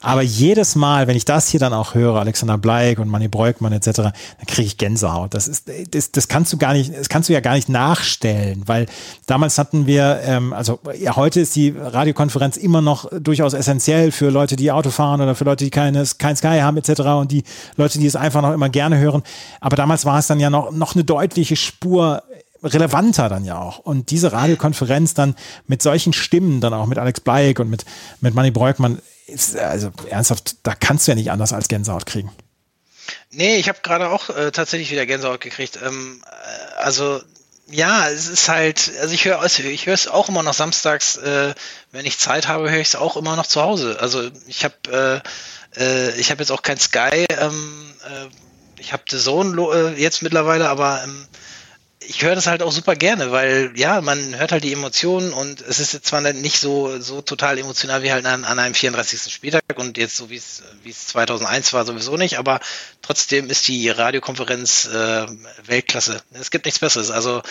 Aber 0.00 0.22
jedes 0.22 0.74
Mal, 0.74 1.06
wenn 1.06 1.16
ich 1.16 1.24
das 1.24 1.48
hier 1.48 1.60
dann 1.60 1.72
auch 1.72 1.94
höre, 1.94 2.16
Alexander 2.16 2.58
Bleik 2.58 2.98
und 2.98 3.08
Manny 3.08 3.28
Breukmann 3.28 3.72
etc., 3.72 3.92
dann 3.96 4.12
kriege 4.46 4.66
ich 4.66 4.76
Gänsehaut. 4.76 5.34
Das 5.34 5.46
ist, 5.46 5.70
das, 5.90 6.10
das 6.10 6.26
kannst 6.26 6.52
du 6.52 6.56
gar 6.56 6.72
nicht, 6.72 6.92
das 6.96 7.08
kannst 7.08 7.28
du 7.28 7.32
ja 7.32 7.40
gar 7.40 7.54
nicht 7.54 7.68
nachstellen, 7.68 8.62
weil 8.66 8.86
damals 9.26 9.58
hatten 9.58 9.86
wir, 9.86 10.20
ähm, 10.24 10.52
also 10.52 10.80
ja, 10.98 11.14
heute 11.14 11.40
ist 11.40 11.54
die 11.54 11.74
Radiokonferenz 11.76 12.56
immer 12.56 12.82
noch 12.82 13.08
durchaus 13.20 13.54
essentiell 13.54 14.10
für 14.10 14.30
Leute, 14.30 14.56
die 14.56 14.72
Auto 14.72 14.90
fahren 14.90 15.20
oder 15.20 15.34
für 15.34 15.44
Leute, 15.44 15.64
die 15.64 15.70
keine, 15.70 16.04
kein 16.18 16.36
Sky 16.36 16.58
haben 16.60 16.76
etc. 16.76 17.00
und 17.20 17.30
die 17.30 17.44
Leute, 17.76 17.98
die 17.98 18.06
es 18.06 18.16
einfach 18.16 18.42
noch 18.42 18.52
immer 18.52 18.68
gerne 18.68 18.98
hören. 18.98 19.22
Aber 19.60 19.75
aber 19.76 19.82
damals 19.82 20.06
war 20.06 20.18
es 20.18 20.26
dann 20.26 20.40
ja 20.40 20.48
noch, 20.48 20.70
noch 20.70 20.94
eine 20.94 21.04
deutliche 21.04 21.54
Spur 21.54 22.22
relevanter 22.62 23.28
dann 23.28 23.44
ja 23.44 23.58
auch. 23.58 23.78
Und 23.78 24.10
diese 24.10 24.32
Radiokonferenz 24.32 25.12
dann 25.12 25.36
mit 25.66 25.82
solchen 25.82 26.14
Stimmen, 26.14 26.62
dann 26.62 26.72
auch 26.72 26.86
mit 26.86 26.96
Alex 26.96 27.20
Bleik 27.20 27.60
und 27.60 27.68
mit, 27.68 27.84
mit 28.22 28.34
Manny 28.34 28.50
Breukmann, 28.50 29.02
ist, 29.26 29.54
also 29.56 29.90
ernsthaft, 30.08 30.56
da 30.62 30.74
kannst 30.74 31.06
du 31.06 31.12
ja 31.12 31.14
nicht 31.14 31.30
anders 31.30 31.52
als 31.52 31.68
Gänsehaut 31.68 32.06
kriegen. 32.06 32.32
Nee, 33.30 33.56
ich 33.56 33.68
habe 33.68 33.80
gerade 33.82 34.08
auch 34.08 34.30
äh, 34.30 34.50
tatsächlich 34.50 34.90
wieder 34.90 35.04
Gänsehaut 35.04 35.42
gekriegt. 35.42 35.78
Ähm, 35.84 36.22
äh, 36.24 36.82
also 36.82 37.20
ja, 37.68 38.08
es 38.08 38.28
ist 38.28 38.48
halt, 38.48 38.92
also 39.02 39.12
ich 39.12 39.26
höre 39.26 39.44
ich 39.44 39.86
höre 39.86 39.94
es 39.94 40.08
auch 40.08 40.30
immer 40.30 40.42
noch 40.42 40.54
samstags, 40.54 41.18
äh, 41.18 41.52
wenn 41.92 42.06
ich 42.06 42.18
Zeit 42.18 42.48
habe, 42.48 42.70
höre 42.70 42.80
ich 42.80 42.88
es 42.88 42.96
auch 42.96 43.16
immer 43.18 43.36
noch 43.36 43.46
zu 43.46 43.60
Hause. 43.60 43.98
Also 44.00 44.30
ich 44.46 44.64
habe 44.64 45.22
äh, 45.22 45.28
äh, 45.76 46.18
ich 46.18 46.30
habe 46.30 46.42
jetzt 46.42 46.50
auch 46.50 46.62
kein 46.62 46.78
Sky, 46.78 47.26
ähm, 47.28 47.94
äh, 48.04 48.28
ich 48.78 48.92
habe 48.92 49.02
The 49.08 49.18
Zone 49.18 49.60
äh, 49.60 50.00
jetzt 50.00 50.22
mittlerweile, 50.22 50.68
aber 50.68 51.02
ähm, 51.04 51.26
ich 52.08 52.22
höre 52.22 52.34
das 52.34 52.46
halt 52.46 52.62
auch 52.62 52.72
super 52.72 52.94
gerne, 52.94 53.32
weil 53.32 53.72
ja, 53.74 54.00
man 54.00 54.38
hört 54.38 54.52
halt 54.52 54.64
die 54.64 54.72
Emotionen 54.72 55.32
und 55.32 55.60
es 55.62 55.80
ist 55.80 55.92
jetzt 55.92 56.06
zwar 56.06 56.20
nicht 56.20 56.60
so, 56.60 57.00
so 57.00 57.20
total 57.20 57.58
emotional 57.58 58.02
wie 58.02 58.12
halt 58.12 58.26
an, 58.26 58.44
an 58.44 58.58
einem 58.58 58.74
34. 58.74 59.32
Spieltag 59.32 59.62
und 59.76 59.98
jetzt 59.98 60.16
so 60.16 60.30
wie 60.30 60.36
es, 60.36 60.62
wie 60.82 60.90
es 60.90 61.08
2001 61.08 61.72
war 61.72 61.84
sowieso 61.84 62.16
nicht, 62.16 62.38
aber 62.38 62.60
trotzdem 63.02 63.50
ist 63.50 63.66
die 63.68 63.88
Radiokonferenz 63.88 64.86
äh, 64.86 65.26
Weltklasse. 65.64 66.22
Es 66.32 66.50
gibt 66.50 66.66
nichts 66.66 66.80
Besseres. 66.80 67.10
Also 67.10 67.42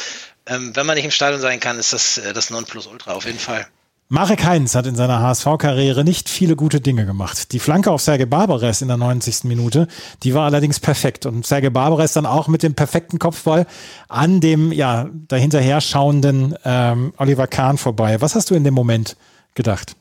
ähm, 0.46 0.76
wenn 0.76 0.86
man 0.86 0.96
nicht 0.96 1.06
im 1.06 1.12
Stadion 1.12 1.42
sein 1.42 1.60
kann, 1.60 1.80
ist 1.80 1.94
das 1.94 2.18
äh, 2.18 2.34
das 2.34 2.50
Nonplusultra 2.50 3.14
auf 3.14 3.26
jeden 3.26 3.40
Fall. 3.40 3.68
Marek 4.08 4.46
Heinz 4.46 4.76
hat 4.76 4.86
in 4.86 4.96
seiner 4.96 5.20
HSV-Karriere 5.20 6.04
nicht 6.04 6.30
viele 6.30 6.56
gute 6.56 6.80
Dinge 6.80 7.08
gemacht. 7.08 7.52
Die 7.54 7.60
Flanke 7.60 7.90
auf 7.90 8.02
Serge 8.02 8.28
Barbares 8.28 8.84
in 8.84 8.88
der 8.88 8.98
90. 8.98 9.46
Minute, 9.46 9.88
die 10.22 10.36
war 10.36 10.46
allerdings 10.46 10.80
perfekt. 10.80 11.26
Und 11.26 11.48
Serge 11.48 11.72
Barbares 11.72 12.14
dann 12.14 12.28
auch 12.28 12.48
mit 12.48 12.62
dem 12.62 12.76
perfekten 12.76 13.18
Kopfball 13.18 13.66
an 14.08 14.42
dem 14.42 14.72
ja 14.72 15.10
dahinterher 15.28 15.82
schauenden 15.82 16.56
ähm, 16.64 17.14
Oliver 17.18 17.48
Kahn 17.48 17.80
vorbei. 17.80 18.22
Was 18.22 18.36
hast 18.36 18.52
du 18.52 18.56
in 18.56 18.64
dem 18.64 18.76
Moment 18.76 19.18
gedacht? 19.56 19.96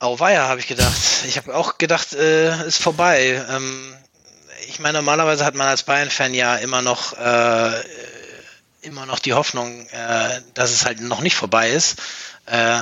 Auweia, 0.00 0.48
habe 0.48 0.58
ich 0.58 0.66
gedacht. 0.66 0.98
Ich 1.28 1.36
habe 1.36 1.54
auch 1.54 1.78
gedacht, 1.78 2.12
äh, 2.14 2.66
ist 2.66 2.82
vorbei. 2.82 3.40
Ähm, 3.48 3.94
ich 4.66 4.80
meine, 4.80 4.98
normalerweise 4.98 5.44
hat 5.44 5.54
man 5.54 5.68
als 5.68 5.84
Bayern-Fan 5.84 6.34
ja 6.34 6.56
immer 6.56 6.82
noch 6.82 7.12
äh, 7.12 7.70
immer 8.82 9.06
noch 9.06 9.18
die 9.18 9.34
Hoffnung, 9.34 9.86
äh, 9.88 10.40
dass 10.54 10.70
es 10.70 10.84
halt 10.84 11.00
noch 11.00 11.20
nicht 11.20 11.36
vorbei 11.36 11.70
ist. 11.70 12.00
Äh, 12.46 12.80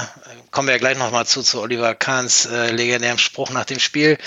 kommen 0.51 0.68
wir 0.68 0.74
ja 0.74 0.78
gleich 0.78 0.96
nochmal 0.96 1.26
zu, 1.26 1.42
zu 1.42 1.61
Oliver 1.61 1.94
Kahns 1.94 2.46
äh, 2.46 2.70
legendärem 2.70 3.18
Spruch 3.18 3.51
nach 3.51 3.64
dem 3.64 3.78
Spiel. 3.78 4.18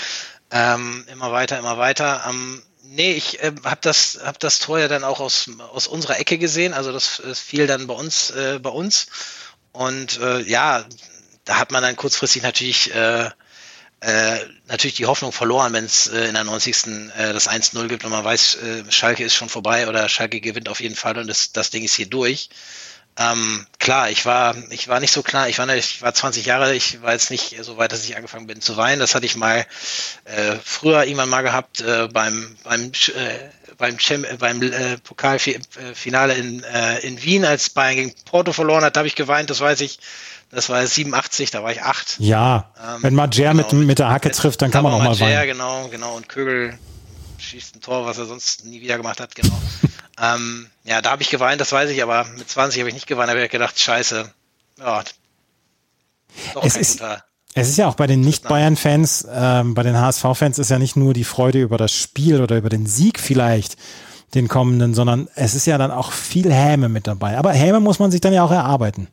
Ähm, 0.50 1.04
immer 1.10 1.32
weiter, 1.32 1.58
immer 1.58 1.78
weiter. 1.78 2.24
Ähm, 2.28 2.62
nee, 2.82 3.12
ich 3.12 3.42
äh, 3.42 3.52
habe 3.64 3.80
das, 3.80 4.20
hab 4.22 4.38
das 4.38 4.58
Tor 4.58 4.78
ja 4.78 4.88
dann 4.88 5.04
auch 5.04 5.20
aus, 5.20 5.50
aus 5.72 5.86
unserer 5.86 6.18
Ecke 6.18 6.38
gesehen. 6.38 6.74
Also 6.74 6.92
das, 6.92 7.22
das 7.24 7.40
fiel 7.40 7.66
dann 7.66 7.86
bei 7.86 7.94
uns, 7.94 8.30
äh, 8.30 8.58
bei 8.60 8.70
uns. 8.70 9.06
Und 9.72 10.20
äh, 10.20 10.40
ja, 10.42 10.84
da 11.44 11.58
hat 11.58 11.72
man 11.72 11.82
dann 11.82 11.96
kurzfristig 11.96 12.42
natürlich 12.42 12.94
äh, 12.94 13.30
äh, 14.02 14.40
natürlich 14.66 14.96
die 14.96 15.06
Hoffnung 15.06 15.32
verloren, 15.32 15.72
wenn 15.72 15.84
es 15.84 16.08
äh, 16.08 16.26
in 16.26 16.34
der 16.34 16.44
90. 16.44 16.86
Äh, 17.16 17.32
das 17.32 17.48
1-0 17.48 17.86
gibt 17.86 18.04
und 18.04 18.10
man 18.10 18.24
weiß, 18.24 18.56
äh, 18.56 18.84
Schalke 18.90 19.22
ist 19.22 19.34
schon 19.34 19.48
vorbei 19.48 19.88
oder 19.88 20.08
Schalke 20.08 20.40
gewinnt 20.40 20.68
auf 20.68 20.80
jeden 20.80 20.96
Fall 20.96 21.16
und 21.18 21.28
das, 21.28 21.52
das 21.52 21.70
Ding 21.70 21.84
ist 21.84 21.94
hier 21.94 22.06
durch. 22.06 22.50
Ähm, 23.16 23.66
klar, 23.78 24.10
ich 24.10 24.24
war, 24.24 24.56
ich 24.70 24.88
war 24.88 24.98
nicht 24.98 25.12
so 25.12 25.22
klar, 25.22 25.48
ich 25.48 25.58
war, 25.58 25.68
ich 25.68 26.00
war 26.00 26.14
20 26.14 26.46
Jahre, 26.46 26.74
ich 26.74 27.02
war 27.02 27.12
jetzt 27.12 27.30
nicht 27.30 27.56
so 27.62 27.76
weit, 27.76 27.92
dass 27.92 28.04
ich 28.04 28.16
angefangen 28.16 28.46
bin 28.46 28.60
zu 28.62 28.76
weinen. 28.76 29.00
Das 29.00 29.14
hatte 29.14 29.26
ich 29.26 29.36
mal 29.36 29.66
äh, 30.24 30.56
früher 30.64 31.04
irgendwann 31.04 31.28
mal 31.28 31.42
gehabt 31.42 31.82
äh, 31.82 32.08
beim 32.10 32.56
beim 32.64 32.90
äh, 33.14 33.50
beim, 33.76 33.98
Cem 33.98 34.26
beim 34.38 34.62
äh, 34.62 34.98
Pokalfinale 34.98 36.34
in, 36.34 36.64
äh, 36.64 37.00
in 37.00 37.22
Wien, 37.22 37.44
als 37.44 37.70
Bayern 37.70 37.96
gegen 37.96 38.14
Porto 38.24 38.52
verloren 38.52 38.84
hat, 38.84 38.96
habe 38.96 39.08
ich 39.08 39.14
geweint, 39.14 39.50
das 39.50 39.60
weiß 39.60 39.80
ich. 39.82 39.98
Das 40.52 40.68
war 40.68 40.86
87, 40.86 41.50
da 41.50 41.62
war 41.62 41.72
ich 41.72 41.82
acht. 41.82 42.16
Ja, 42.18 42.70
ähm, 42.78 43.02
wenn 43.02 43.14
Majer 43.14 43.54
genau, 43.54 43.54
mit, 43.54 43.72
mit 43.72 43.98
der 43.98 44.10
Hacke 44.10 44.30
trifft, 44.30 44.60
dann 44.60 44.70
kann 44.70 44.84
man 44.84 44.92
auch 44.92 45.02
mal 45.02 45.18
weinen. 45.18 45.32
Ja, 45.32 45.46
genau, 45.46 45.88
genau. 45.88 46.14
Und 46.14 46.28
Kögel 46.28 46.78
schießt 47.38 47.76
ein 47.76 47.80
Tor, 47.80 48.04
was 48.04 48.18
er 48.18 48.26
sonst 48.26 48.66
nie 48.66 48.82
wieder 48.82 48.98
gemacht 48.98 49.18
hat, 49.18 49.34
genau. 49.34 49.58
ähm, 50.20 50.66
ja, 50.84 51.00
da 51.00 51.12
habe 51.12 51.22
ich 51.22 51.30
geweint, 51.30 51.62
das 51.62 51.72
weiß 51.72 51.88
ich, 51.88 52.02
aber 52.02 52.26
mit 52.36 52.50
20 52.50 52.80
habe 52.80 52.90
ich 52.90 52.94
nicht 52.94 53.06
geweint, 53.06 53.28
da 53.28 53.32
habe 53.32 53.42
ich 53.42 53.50
gedacht, 53.50 53.80
scheiße. 53.80 54.30
Ja, 54.78 55.02
doch 56.52 56.64
es 56.64 56.76
ist, 56.76 56.98
guter, 56.98 57.24
es 57.54 57.70
ist 57.70 57.78
ja 57.78 57.88
auch 57.88 57.94
bei 57.94 58.06
den 58.06 58.20
Nicht-Bayern-Fans, 58.20 59.28
ähm, 59.32 59.72
bei 59.72 59.82
den 59.82 59.98
HSV-Fans 59.98 60.58
ist 60.58 60.70
ja 60.70 60.78
nicht 60.78 60.96
nur 60.96 61.14
die 61.14 61.24
Freude 61.24 61.62
über 61.62 61.78
das 61.78 61.92
Spiel 61.92 62.42
oder 62.42 62.58
über 62.58 62.68
den 62.68 62.84
Sieg 62.84 63.20
vielleicht, 63.20 63.78
den 64.34 64.48
kommenden, 64.48 64.92
sondern 64.92 65.30
es 65.34 65.54
ist 65.54 65.66
ja 65.66 65.78
dann 65.78 65.90
auch 65.90 66.12
viel 66.12 66.52
Häme 66.52 66.90
mit 66.90 67.06
dabei. 67.06 67.38
Aber 67.38 67.52
Häme 67.52 67.80
muss 67.80 67.98
man 67.98 68.10
sich 68.10 68.20
dann 68.20 68.34
ja 68.34 68.44
auch 68.44 68.50
erarbeiten 68.50 69.08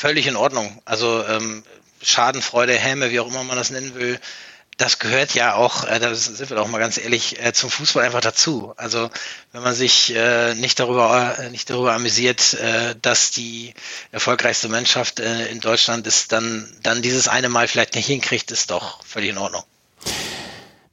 völlig 0.00 0.26
in 0.26 0.36
Ordnung. 0.36 0.80
Also 0.84 1.24
ähm, 1.26 1.62
Schadenfreude, 2.02 2.72
Häme, 2.72 3.10
wie 3.10 3.20
auch 3.20 3.28
immer 3.28 3.44
man 3.44 3.56
das 3.56 3.70
nennen 3.70 3.94
will, 3.94 4.18
das 4.78 4.98
gehört 4.98 5.34
ja 5.34 5.54
auch, 5.56 5.84
äh, 5.84 5.98
da 5.98 6.14
sind 6.14 6.48
wir 6.48 6.56
doch 6.56 6.66
mal 6.66 6.78
ganz 6.78 6.96
ehrlich, 6.96 7.38
äh, 7.44 7.52
zum 7.52 7.68
Fußball 7.68 8.02
einfach 8.02 8.22
dazu. 8.22 8.72
Also 8.78 9.10
wenn 9.52 9.62
man 9.62 9.74
sich 9.74 10.14
äh, 10.14 10.54
nicht 10.54 10.80
darüber 10.80 11.38
äh, 11.38 11.50
nicht 11.50 11.68
darüber 11.68 11.92
amüsiert, 11.92 12.54
äh, 12.54 12.94
dass 13.02 13.30
die 13.30 13.74
erfolgreichste 14.10 14.70
Mannschaft 14.70 15.20
äh, 15.20 15.48
in 15.48 15.60
Deutschland 15.60 16.06
ist, 16.06 16.32
dann 16.32 16.66
dann 16.82 17.02
dieses 17.02 17.28
eine 17.28 17.50
Mal 17.50 17.68
vielleicht 17.68 17.94
nicht 17.94 18.06
hinkriegt, 18.06 18.50
ist 18.50 18.70
doch 18.70 19.04
völlig 19.04 19.30
in 19.30 19.38
Ordnung. 19.38 19.64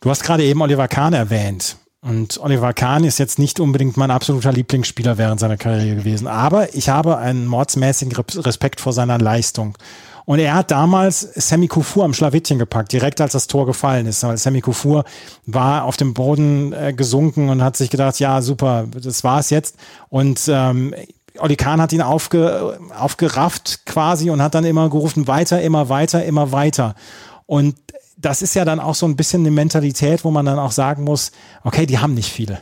Du 0.01 0.09
hast 0.09 0.23
gerade 0.23 0.43
eben 0.43 0.61
Oliver 0.61 0.89
Kahn 0.89 1.13
erwähnt. 1.13 1.77
Und 2.07 2.39
Oliver 2.41 2.73
Kahn 2.73 3.03
ist 3.03 3.17
jetzt 3.17 3.37
nicht 3.37 3.59
unbedingt 3.59 3.97
mein 3.97 4.11
absoluter 4.11 4.53
Lieblingsspieler 4.53 5.17
während 5.17 5.41
seiner 5.41 5.57
Karriere 5.57 5.97
gewesen. 5.97 6.27
Aber 6.27 6.73
ich 6.73 6.87
habe 6.87 7.17
einen 7.17 7.45
mordsmäßigen 7.45 8.13
Respekt 8.13 8.79
vor 8.79 8.93
seiner 8.93 9.17
Leistung. 9.17 9.77
Und 10.23 10.39
er 10.39 10.55
hat 10.55 10.71
damals 10.71 11.21
Sammy 11.35 11.67
Kufur 11.67 12.05
am 12.05 12.13
Schlawittchen 12.13 12.59
gepackt, 12.59 12.93
direkt 12.93 13.19
als 13.19 13.33
das 13.33 13.47
Tor 13.47 13.65
gefallen 13.65 14.05
ist. 14.05 14.23
Weil 14.23 14.37
Sammy 14.37 14.61
Kufur 14.61 15.03
war 15.45 15.83
auf 15.83 15.97
dem 15.97 16.13
Boden 16.13 16.71
äh, 16.73 16.93
gesunken 16.93 17.49
und 17.49 17.61
hat 17.61 17.75
sich 17.75 17.89
gedacht, 17.89 18.19
ja, 18.19 18.41
super, 18.41 18.85
das 18.89 19.23
war's 19.25 19.49
jetzt. 19.49 19.75
Und 20.09 20.41
ähm, 20.47 20.93
Oli 21.39 21.55
Kahn 21.57 21.81
hat 21.81 21.93
ihn 21.93 22.01
aufge, 22.01 22.79
aufgerafft 22.97 23.85
quasi 23.85 24.29
und 24.29 24.41
hat 24.41 24.55
dann 24.55 24.65
immer 24.65 24.89
gerufen, 24.89 25.27
weiter, 25.27 25.61
immer 25.61 25.89
weiter, 25.89 26.23
immer 26.23 26.51
weiter. 26.51 26.95
Und 27.45 27.75
das 28.17 28.41
ist 28.41 28.55
ja 28.55 28.65
dann 28.65 28.79
auch 28.79 28.95
so 28.95 29.07
ein 29.07 29.15
bisschen 29.15 29.41
eine 29.41 29.51
Mentalität, 29.51 30.23
wo 30.23 30.31
man 30.31 30.45
dann 30.45 30.59
auch 30.59 30.71
sagen 30.71 31.03
muss, 31.03 31.31
okay, 31.63 31.85
die 31.85 31.99
haben 31.99 32.13
nicht 32.13 32.31
viele. 32.31 32.61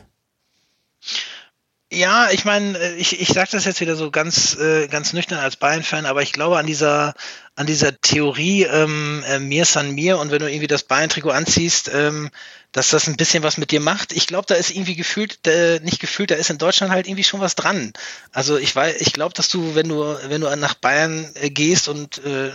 Ja, 1.92 2.30
ich 2.30 2.44
meine, 2.44 2.94
ich, 2.96 3.20
ich 3.20 3.28
sage 3.28 3.50
das 3.52 3.64
jetzt 3.64 3.80
wieder 3.80 3.94
so 3.94 4.10
ganz, 4.10 4.56
äh, 4.56 4.88
ganz 4.88 5.12
nüchtern 5.12 5.38
als 5.38 5.56
Bayern-Fan, 5.56 6.04
aber 6.04 6.20
ich 6.20 6.32
glaube 6.32 6.58
an 6.58 6.66
dieser, 6.66 7.14
an 7.54 7.66
dieser 7.66 8.00
Theorie 8.00 8.64
ähm, 8.64 9.22
äh, 9.28 9.38
mir 9.38 9.64
san 9.64 9.92
mir 9.92 10.18
und 10.18 10.32
wenn 10.32 10.40
du 10.40 10.50
irgendwie 10.50 10.66
das 10.66 10.82
Bayern-Trikot 10.82 11.30
anziehst, 11.30 11.88
ähm, 11.94 12.30
dass 12.72 12.90
das 12.90 13.06
ein 13.06 13.16
bisschen 13.16 13.44
was 13.44 13.56
mit 13.56 13.70
dir 13.70 13.80
macht. 13.80 14.12
Ich 14.12 14.26
glaube, 14.26 14.46
da 14.48 14.56
ist 14.56 14.70
irgendwie 14.70 14.96
gefühlt, 14.96 15.46
äh, 15.46 15.78
nicht 15.80 16.00
gefühlt, 16.00 16.32
da 16.32 16.34
ist 16.34 16.50
in 16.50 16.58
Deutschland 16.58 16.92
halt 16.92 17.06
irgendwie 17.06 17.24
schon 17.24 17.40
was 17.40 17.54
dran. 17.54 17.92
Also 18.32 18.58
ich 18.58 18.74
weiß, 18.74 18.96
ich 19.00 19.12
glaube, 19.12 19.34
dass 19.34 19.48
du, 19.48 19.76
wenn 19.76 19.88
du, 19.88 20.16
wenn 20.28 20.40
du 20.40 20.54
nach 20.56 20.74
Bayern 20.74 21.30
äh, 21.34 21.50
gehst 21.50 21.86
und 21.88 22.18
äh, 22.18 22.50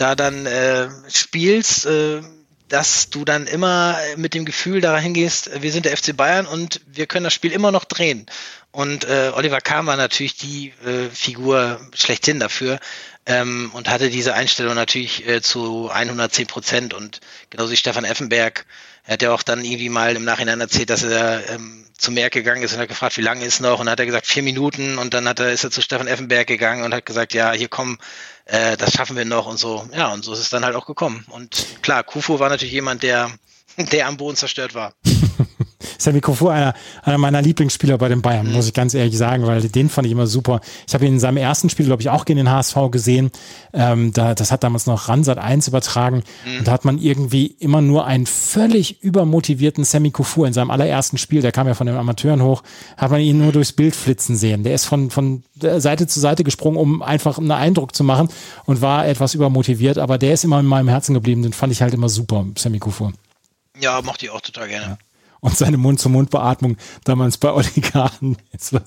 da 0.00 0.14
dann 0.14 0.46
äh, 0.46 0.88
spielst, 1.08 1.86
äh, 1.86 2.22
dass 2.68 3.10
du 3.10 3.24
dann 3.24 3.46
immer 3.46 3.96
mit 4.16 4.34
dem 4.34 4.44
Gefühl 4.44 4.80
dahin 4.80 5.14
gehst, 5.14 5.50
wir 5.62 5.72
sind 5.72 5.86
der 5.86 5.96
FC 5.96 6.16
Bayern 6.16 6.46
und 6.46 6.80
wir 6.86 7.06
können 7.06 7.24
das 7.24 7.32
Spiel 7.32 7.52
immer 7.52 7.72
noch 7.72 7.84
drehen. 7.84 8.26
Und 8.70 9.04
äh, 9.04 9.32
Oliver 9.34 9.60
Kahn 9.60 9.86
war 9.86 9.96
natürlich 9.96 10.36
die 10.36 10.74
äh, 10.84 11.08
Figur 11.10 11.80
schlechthin 11.94 12.38
dafür 12.38 12.78
ähm, 13.24 13.70
und 13.72 13.88
hatte 13.88 14.10
diese 14.10 14.34
Einstellung 14.34 14.74
natürlich 14.74 15.26
äh, 15.26 15.40
zu 15.40 15.90
110 15.90 16.46
Prozent. 16.46 16.94
Und 16.94 17.20
genauso 17.50 17.72
wie 17.72 17.76
Stefan 17.76 18.04
Effenberg, 18.04 18.66
er 19.04 19.14
hat 19.14 19.22
ja 19.22 19.32
auch 19.32 19.42
dann 19.42 19.64
irgendwie 19.64 19.88
mal 19.88 20.14
im 20.14 20.24
Nachhinein 20.24 20.60
erzählt, 20.60 20.90
dass 20.90 21.02
er 21.02 21.48
ähm, 21.48 21.86
zu 21.96 22.12
Merck 22.12 22.32
gegangen 22.32 22.62
ist 22.62 22.74
und 22.74 22.78
hat 22.78 22.88
gefragt, 22.88 23.16
wie 23.16 23.22
lange 23.22 23.44
ist 23.44 23.60
noch? 23.60 23.80
Und 23.80 23.86
dann 23.86 23.92
hat 23.92 24.00
er 24.00 24.06
gesagt, 24.06 24.26
vier 24.26 24.42
Minuten. 24.42 24.98
Und 24.98 25.14
dann 25.14 25.26
hat 25.26 25.40
er, 25.40 25.50
ist 25.50 25.64
er 25.64 25.70
zu 25.70 25.80
Stefan 25.80 26.06
Effenberg 26.06 26.46
gegangen 26.46 26.84
und 26.84 26.94
hat 26.94 27.06
gesagt, 27.06 27.32
ja, 27.32 27.52
hier 27.52 27.68
kommen 27.68 27.98
äh, 28.48 28.76
das 28.76 28.92
schaffen 28.94 29.16
wir 29.16 29.24
noch 29.24 29.46
und 29.46 29.58
so. 29.58 29.88
Ja, 29.94 30.12
und 30.12 30.24
so 30.24 30.32
ist 30.32 30.40
es 30.40 30.50
dann 30.50 30.64
halt 30.64 30.74
auch 30.74 30.86
gekommen. 30.86 31.24
Und 31.28 31.82
klar, 31.82 32.02
Kufu 32.02 32.38
war 32.38 32.48
natürlich 32.48 32.72
jemand, 32.72 33.02
der, 33.02 33.30
der 33.76 34.08
am 34.08 34.16
Boden 34.16 34.36
zerstört 34.36 34.74
war. 34.74 34.94
Sammy 35.98 36.20
Kofur, 36.20 36.52
einer, 36.52 36.74
einer 37.02 37.18
meiner 37.18 37.40
Lieblingsspieler 37.40 37.98
bei 37.98 38.08
den 38.08 38.20
Bayern, 38.20 38.50
muss 38.50 38.66
ich 38.66 38.74
ganz 38.74 38.94
ehrlich 38.94 39.16
sagen, 39.16 39.46
weil 39.46 39.62
den 39.62 39.88
fand 39.88 40.06
ich 40.06 40.12
immer 40.12 40.26
super. 40.26 40.60
Ich 40.86 40.94
habe 40.94 41.06
ihn 41.06 41.14
in 41.14 41.20
seinem 41.20 41.36
ersten 41.36 41.70
Spiel, 41.70 41.86
glaube 41.86 42.02
ich, 42.02 42.10
auch 42.10 42.24
gegen 42.24 42.38
den 42.38 42.50
HSV 42.50 42.76
gesehen. 42.90 43.30
Ähm, 43.72 44.12
da, 44.12 44.34
das 44.34 44.50
hat 44.50 44.64
damals 44.64 44.86
noch 44.86 45.08
Ransat 45.08 45.38
1 45.38 45.68
übertragen. 45.68 46.24
Mhm. 46.44 46.58
Und 46.58 46.68
da 46.68 46.72
hat 46.72 46.84
man 46.84 46.98
irgendwie 46.98 47.46
immer 47.46 47.80
nur 47.80 48.06
einen 48.06 48.26
völlig 48.26 49.02
übermotivierten 49.02 49.84
Sammy 49.84 50.10
Kofur 50.10 50.46
in 50.46 50.52
seinem 50.52 50.70
allerersten 50.70 51.18
Spiel, 51.18 51.42
der 51.42 51.52
kam 51.52 51.68
ja 51.68 51.74
von 51.74 51.86
den 51.86 51.96
Amateuren 51.96 52.42
hoch, 52.42 52.62
hat 52.96 53.10
man 53.10 53.20
ihn 53.20 53.38
nur 53.38 53.52
durchs 53.52 53.72
Bild 53.72 53.94
flitzen 53.94 54.36
sehen. 54.36 54.64
Der 54.64 54.74
ist 54.74 54.84
von, 54.84 55.10
von 55.10 55.44
Seite 55.54 56.06
zu 56.06 56.18
Seite 56.18 56.42
gesprungen, 56.44 56.76
um 56.76 57.02
einfach 57.02 57.38
einen 57.38 57.50
Eindruck 57.52 57.94
zu 57.94 58.02
machen 58.02 58.28
und 58.64 58.80
war 58.80 59.06
etwas 59.06 59.34
übermotiviert. 59.34 59.98
Aber 59.98 60.18
der 60.18 60.34
ist 60.34 60.44
immer 60.44 60.58
in 60.58 60.66
meinem 60.66 60.88
Herzen 60.88 61.14
geblieben. 61.14 61.42
Den 61.42 61.52
fand 61.52 61.72
ich 61.72 61.82
halt 61.82 61.94
immer 61.94 62.08
super, 62.08 62.44
Sammy 62.56 62.78
Kofur. 62.78 63.12
Ja, 63.80 64.02
mochte 64.02 64.26
ich 64.26 64.32
auch 64.32 64.40
total 64.40 64.68
gerne. 64.68 64.86
Ja 64.86 65.07
und 65.40 65.56
seine 65.56 65.76
Mund-zu-Mund-Beatmung 65.76 66.76
damals 67.04 67.38
bei 67.38 67.52
Oligarchen, 67.52 68.36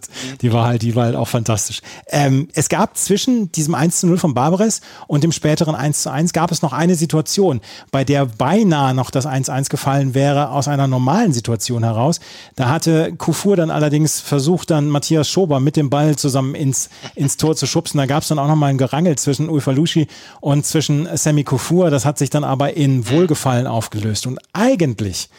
die 0.42 0.54
war 0.54 0.68
halt, 0.68 0.82
die 0.82 0.96
war 0.96 1.06
halt 1.06 1.16
auch 1.16 1.28
fantastisch. 1.28 1.82
Ähm, 2.08 2.50
es 2.54 2.70
gab 2.70 2.98
zwischen 2.98 3.52
diesem 3.52 3.76
1 3.76 4.02
zu 4.02 4.08
0 4.08 4.18
von 4.18 4.34
Barbares 4.34 4.82
und 5.08 5.24
dem 5.24 5.32
späteren 5.32 5.76
1 5.76 6.04
zu 6.04 6.12
1 6.12 6.34
gab 6.34 6.52
es 6.52 6.62
noch 6.62 6.74
eine 6.74 6.96
Situation, 6.96 7.62
bei 7.92 8.04
der 8.04 8.26
beinahe 8.26 8.94
noch 8.94 9.12
das 9.12 9.26
1 9.26 9.50
1 9.50 9.70
gefallen 9.70 10.14
wäre 10.14 10.50
aus 10.50 10.68
einer 10.68 10.88
normalen 10.88 11.34
Situation 11.34 11.84
heraus. 11.84 12.20
Da 12.56 12.70
hatte 12.70 13.14
Kufur 13.14 13.56
dann 13.56 13.72
allerdings 13.72 14.20
versucht, 14.20 14.72
dann 14.72 14.90
Matthias 14.90 15.30
Schober 15.30 15.60
mit 15.60 15.76
dem 15.76 15.90
Ball 15.90 16.16
zusammen 16.16 16.56
ins, 16.56 16.90
ins 17.16 17.38
Tor 17.38 17.56
zu 17.56 17.68
schubsen. 17.68 17.98
Da 17.98 18.06
gab 18.06 18.24
es 18.24 18.30
dann 18.30 18.40
auch 18.40 18.48
noch 18.48 18.56
mal 18.56 18.68
ein 18.68 18.78
Gerangel 18.78 19.18
zwischen 19.18 19.50
Ulfalushi 19.50 20.08
und 20.40 20.66
zwischen 20.66 21.08
Sammy 21.16 21.44
Kufur. 21.44 21.90
Das 21.90 22.06
hat 22.06 22.18
sich 22.18 22.30
dann 22.30 22.44
aber 22.44 22.76
in 22.76 23.10
Wohlgefallen 23.10 23.68
aufgelöst. 23.68 24.28
Und 24.28 24.40
eigentlich 24.54 25.30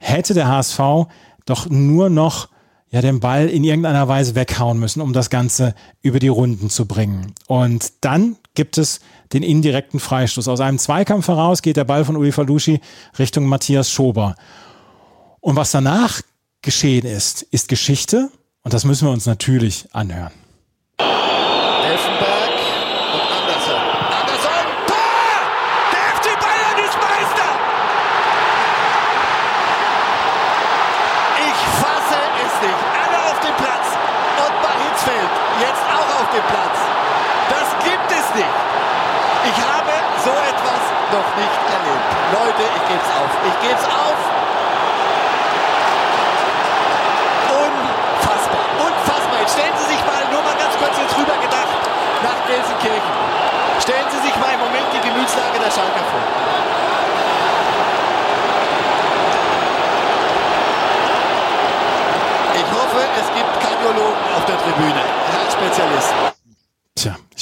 hätte 0.00 0.34
der 0.34 0.48
HSV 0.48 0.80
doch 1.46 1.68
nur 1.70 2.10
noch 2.10 2.48
ja 2.90 3.00
den 3.00 3.20
Ball 3.20 3.48
in 3.48 3.62
irgendeiner 3.62 4.08
Weise 4.08 4.34
weghauen 4.34 4.78
müssen, 4.78 5.00
um 5.00 5.12
das 5.12 5.30
Ganze 5.30 5.74
über 6.02 6.18
die 6.18 6.28
Runden 6.28 6.70
zu 6.70 6.86
bringen. 6.86 7.34
Und 7.46 7.92
dann 8.00 8.36
gibt 8.54 8.78
es 8.78 9.00
den 9.32 9.44
indirekten 9.44 10.00
Freistoß. 10.00 10.48
Aus 10.48 10.60
einem 10.60 10.78
Zweikampf 10.78 11.28
heraus 11.28 11.62
geht 11.62 11.76
der 11.76 11.84
Ball 11.84 12.04
von 12.04 12.16
Uli 12.16 12.32
Falucci 12.32 12.80
Richtung 13.18 13.46
Matthias 13.46 13.90
Schober. 13.90 14.34
Und 15.40 15.54
was 15.54 15.70
danach 15.70 16.20
geschehen 16.62 17.06
ist, 17.06 17.42
ist 17.42 17.68
Geschichte 17.68 18.30
und 18.62 18.74
das 18.74 18.84
müssen 18.84 19.06
wir 19.06 19.12
uns 19.12 19.26
natürlich 19.26 19.86
anhören. 19.92 20.32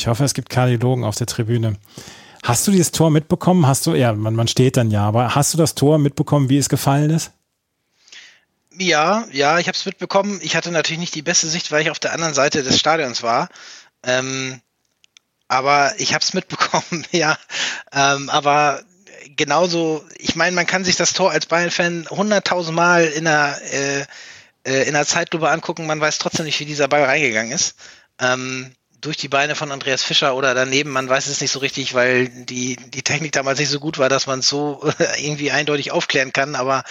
Hoffe, 0.09 0.25
es 0.25 0.35
gibt 0.35 0.51
Kardiologen 0.51 1.05
auf 1.05 1.17
der 1.17 1.27
Tribüne. 1.27 1.77
Hast 2.43 2.67
du 2.67 2.71
dieses 2.71 2.93
Tor 2.93 3.11
mitbekommen? 3.11 3.67
Hast 3.67 3.87
du, 3.87 3.95
ja, 3.95 4.13
man, 4.13 4.35
man 4.35 4.49
steht 4.49 4.77
dann 4.77 4.91
ja, 4.91 5.07
aber 5.07 5.35
hast 5.35 5.53
du 5.53 5.59
das 5.59 5.75
Tor 5.75 5.99
mitbekommen, 5.99 6.49
wie 6.49 6.59
es 6.59 6.69
gefallen 6.69 7.11
ist? 7.11 7.33
Ja, 8.79 9.27
ja, 9.33 9.59
ich 9.59 9.67
habe 9.67 9.77
es 9.77 9.85
mitbekommen. 9.85 10.39
Ich 10.43 10.55
hatte 10.55 10.71
natürlich 10.71 11.01
nicht 11.01 11.15
die 11.15 11.23
beste 11.23 11.49
Sicht, 11.49 11.73
weil 11.73 11.83
ich 11.83 11.91
auf 11.91 11.99
der 11.99 12.13
anderen 12.13 12.35
Seite 12.35 12.63
des 12.63 12.79
Stadions 12.79 13.23
war. 13.23 13.49
Ähm, 14.05 14.61
aber 15.49 15.95
ich 15.99 16.15
habe 16.15 16.23
es 16.23 16.35
mitbekommen, 16.35 17.05
ja. 17.11 17.37
Ähm, 17.93 18.31
aber 18.31 18.83
genauso, 19.37 20.05
ich 20.19 20.37
meine, 20.37 20.55
man 20.55 20.67
kann 20.67 20.85
sich 20.85 20.97
das 20.97 21.13
Tor 21.13 21.33
als 21.33 21.47
Bayern-Fan 21.47 22.09
hunderttausend 22.11 22.77
Mal 22.77 23.07
in 23.07 23.25
der, 23.25 23.59
äh, 23.73 24.07
äh, 24.65 24.87
in 24.87 24.95
der 24.95 25.07
Zeitlupe 25.07 25.51
angucken. 25.51 25.87
Man 25.87 26.01
weiß 26.01 26.19
trotzdem 26.19 26.47
nicht, 26.47 26.61
wie 26.61 26.65
dieser 26.65 26.89
Ball 26.89 27.05
reingegangen 27.05 27.53
ist. 27.53 27.75
Ähm, 28.21 28.73
durch 29.01 29.17
die 29.17 29.29
Beine 29.29 29.55
von 29.55 29.71
Andreas 29.71 30.03
Fischer 30.03 30.35
oder 30.35 30.55
daneben, 30.55 30.91
man 30.91 31.09
weiß 31.09 31.27
es 31.29 31.41
nicht 31.41 31.53
so 31.53 31.61
richtig, 31.61 31.95
weil 31.95 32.29
die, 32.29 32.77
die 32.77 33.03
Technik 33.03 33.33
damals 33.33 33.59
nicht 33.59 33.71
so 33.71 33.81
gut 33.81 33.99
war, 33.99 34.09
dass 34.09 34.27
man 34.27 34.41
es 34.41 34.49
so 34.49 34.83
irgendwie 35.19 35.51
eindeutig 35.51 35.93
aufklären 35.93 36.33
kann, 36.33 36.55
aber 36.55 36.85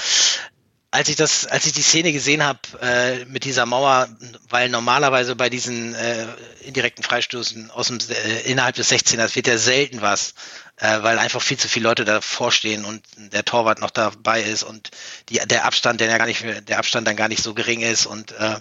als 0.90 1.10
ich 1.10 1.18
das, 1.18 1.46
als 1.46 1.66
ich 1.66 1.74
die 1.74 1.82
Szene 1.82 2.14
gesehen 2.14 2.44
habe 2.44 2.60
äh, 2.82 3.26
mit 3.26 3.44
dieser 3.44 3.66
Mauer, 3.66 4.08
weil 4.50 4.70
normalerweise 4.70 5.36
bei 5.36 5.50
diesen 5.50 5.94
äh, 5.94 6.26
indirekten 6.62 7.04
Freistoßen 7.04 7.72
aus 7.72 7.88
dem 7.88 8.00
äh, 8.10 8.50
innerhalb 8.50 8.76
des 8.76 8.92
16ers 8.92 9.36
wird 9.36 9.48
ja 9.48 9.58
selten 9.58 10.02
was, 10.02 10.34
äh, 10.78 11.04
weil 11.04 11.20
einfach 11.20 11.42
viel 11.42 11.58
zu 11.58 11.68
viele 11.68 11.90
Leute 11.90 12.06
davor 12.06 12.52
stehen 12.52 12.86
und 12.86 13.04
der 13.18 13.44
Torwart 13.44 13.82
noch 13.82 13.92
dabei 13.92 14.42
ist 14.42 14.64
und 14.64 14.92
die, 15.28 15.40
der 15.46 15.66
Abstand, 15.66 16.00
der 16.00 16.08
ja 16.08 16.18
gar 16.18 16.26
nicht, 16.26 16.44
der 16.70 16.80
Abstand 16.80 17.06
dann 17.06 17.18
gar 17.18 17.28
nicht 17.28 17.44
so 17.44 17.54
gering 17.54 17.82
ist 17.82 18.06
und 18.06 18.32
äh, 18.32 18.56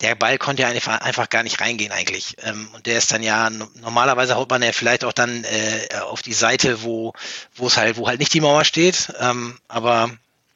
der 0.00 0.14
Ball 0.14 0.38
konnte 0.38 0.62
ja 0.62 0.68
einfach, 0.68 1.30
gar 1.30 1.42
nicht 1.42 1.60
reingehen 1.60 1.92
eigentlich. 1.92 2.36
Ähm, 2.42 2.68
und 2.74 2.86
der 2.86 2.98
ist 2.98 3.12
dann 3.12 3.22
ja, 3.22 3.48
normalerweise 3.80 4.36
haut 4.36 4.50
man 4.50 4.62
ja 4.62 4.72
vielleicht 4.72 5.04
auch 5.04 5.12
dann 5.12 5.44
äh, 5.44 5.88
auf 6.00 6.22
die 6.22 6.34
Seite, 6.34 6.82
wo 6.82 7.14
wo 7.54 7.66
es 7.68 7.76
halt, 7.76 7.96
wo 7.96 8.06
halt 8.06 8.20
nicht 8.20 8.34
die 8.34 8.40
Mauer 8.40 8.64
steht. 8.64 9.12
Ähm, 9.20 9.58
aber 9.68 10.10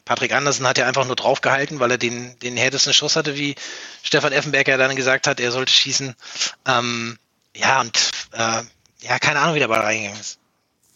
Patrick 0.05 0.35
Andersen 0.35 0.67
hat 0.67 0.77
ja 0.77 0.87
einfach 0.87 1.07
nur 1.07 1.17
draufgehalten, 1.17 1.81
weil 1.81 1.93
er 1.93 1.99
den, 1.99 2.39
den 2.41 2.57
härtesten 2.57 2.93
Schuss 2.93 3.17
hatte, 3.17 3.37
wie 3.37 3.55
Stefan 4.03 4.33
Effenberger 4.33 4.77
dann 4.77 4.97
gesagt 4.97 5.27
hat, 5.27 5.41
er 5.41 5.53
sollte 5.53 5.73
schießen. 5.73 6.15
Ähm, 6.67 7.19
ja, 7.55 7.81
und 7.81 8.11
äh, 8.33 8.63
ja, 9.03 9.19
keine 9.21 9.41
Ahnung, 9.41 9.55
wie 9.55 9.61
der 9.61 9.69
Ball 9.69 9.81
reingegangen 9.81 10.21
ist. 10.21 10.39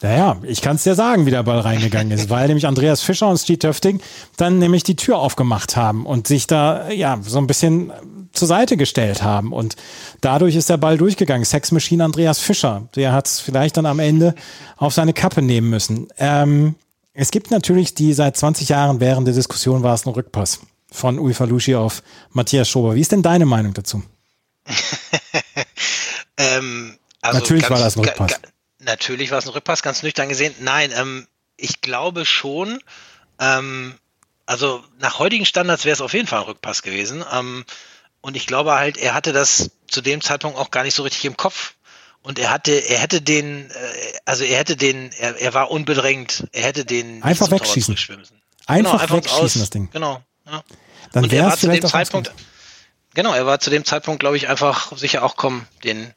Naja, 0.02 0.36
ich 0.42 0.60
kann 0.60 0.76
es 0.76 0.82
dir 0.82 0.94
sagen, 0.94 1.24
wie 1.24 1.30
der 1.30 1.44
Ball 1.44 1.60
reingegangen 1.60 2.10
ist, 2.10 2.28
weil 2.28 2.46
nämlich 2.48 2.66
Andreas 2.66 3.00
Fischer 3.00 3.28
und 3.28 3.38
Steve 3.38 3.58
Töfting 3.58 4.02
dann 4.36 4.58
nämlich 4.58 4.82
die 4.82 4.96
Tür 4.96 5.18
aufgemacht 5.18 5.76
haben 5.76 6.04
und 6.04 6.26
sich 6.26 6.46
da 6.46 6.90
ja 6.90 7.18
so 7.22 7.38
ein 7.38 7.46
bisschen 7.46 7.90
zur 8.34 8.48
Seite 8.48 8.76
gestellt 8.76 9.22
haben. 9.22 9.52
Und 9.52 9.76
dadurch 10.20 10.56
ist 10.56 10.68
der 10.68 10.76
Ball 10.76 10.98
durchgegangen. 10.98 11.44
Sex 11.44 11.72
Machine 11.72 12.04
Andreas 12.04 12.38
Fischer, 12.38 12.88
der 12.94 13.12
hat 13.12 13.26
es 13.26 13.40
vielleicht 13.40 13.76
dann 13.76 13.86
am 13.86 13.98
Ende 13.98 14.34
auf 14.76 14.92
seine 14.92 15.12
Kappe 15.12 15.42
nehmen 15.42 15.70
müssen. 15.70 16.08
Ähm, 16.18 16.74
es 17.12 17.30
gibt 17.30 17.50
natürlich 17.50 17.94
die 17.94 18.12
seit 18.12 18.36
20 18.36 18.68
Jahren 18.68 19.00
während 19.00 19.26
der 19.26 19.34
Diskussion 19.34 19.82
war 19.82 19.94
es 19.94 20.04
ein 20.04 20.10
Rückpass 20.10 20.60
von 20.90 21.18
Ui 21.18 21.32
Falushi 21.32 21.74
auf 21.74 22.02
Matthias 22.30 22.68
Schober. 22.68 22.94
Wie 22.94 23.00
ist 23.00 23.12
denn 23.12 23.22
deine 23.22 23.46
Meinung 23.46 23.74
dazu? 23.74 24.02
ähm, 26.36 26.98
also 27.20 27.38
natürlich 27.38 27.70
war 27.70 27.78
das 27.78 27.96
ein 27.96 28.04
Rückpass. 28.04 28.40
Natürlich 28.80 29.30
war 29.30 29.38
es 29.38 29.46
ein 29.46 29.52
Rückpass, 29.52 29.82
ganz 29.82 30.02
nüchtern 30.02 30.28
gesehen. 30.28 30.54
Nein, 30.60 30.92
ähm, 30.96 31.26
ich 31.56 31.80
glaube 31.80 32.26
schon, 32.26 32.80
ähm, 33.38 33.94
also 34.46 34.84
nach 34.98 35.18
heutigen 35.18 35.46
Standards 35.46 35.84
wäre 35.84 35.94
es 35.94 36.00
auf 36.00 36.12
jeden 36.12 36.26
Fall 36.26 36.40
ein 36.40 36.46
Rückpass 36.46 36.82
gewesen. 36.82 37.24
Ähm, 37.32 37.64
und 38.24 38.38
ich 38.38 38.46
glaube 38.46 38.72
halt, 38.72 38.96
er 38.96 39.12
hatte 39.12 39.34
das 39.34 39.70
zu 39.86 40.00
dem 40.00 40.22
Zeitpunkt 40.22 40.56
auch 40.56 40.70
gar 40.70 40.82
nicht 40.82 40.94
so 40.94 41.02
richtig 41.02 41.26
im 41.26 41.36
Kopf. 41.36 41.74
Und 42.22 42.38
er 42.38 42.50
hatte, 42.50 42.72
er 42.72 42.98
hätte 42.98 43.20
den, 43.20 43.68
äh, 43.68 43.74
also 44.24 44.44
er 44.44 44.56
hätte 44.56 44.78
den, 44.78 45.12
er, 45.18 45.38
er 45.38 45.52
war 45.52 45.70
unbedrängt, 45.70 46.48
er 46.52 46.62
hätte 46.62 46.86
den 46.86 47.22
einfach 47.22 47.50
wegschießen. 47.50 47.92
Müssen. 48.16 48.40
Einfach, 48.64 48.92
genau, 48.92 49.02
einfach 49.02 49.16
wegschießen 49.16 49.60
das 49.60 49.68
Ding. 49.68 49.90
Genau. 49.92 50.22
Ja. 50.46 50.64
Dann 51.12 51.30
wäre 51.30 51.52
es 51.52 51.60
vielleicht 51.60 51.84
auch 51.84 51.90
Zeitpunkt, 51.90 52.32
Genau, 53.12 53.34
er 53.34 53.44
war 53.44 53.60
zu 53.60 53.68
dem 53.68 53.84
Zeitpunkt, 53.84 54.20
glaube 54.20 54.38
ich, 54.38 54.48
einfach 54.48 54.96
sicher 54.96 55.22
auch 55.22 55.36
kommen, 55.36 55.68
den, 55.84 56.14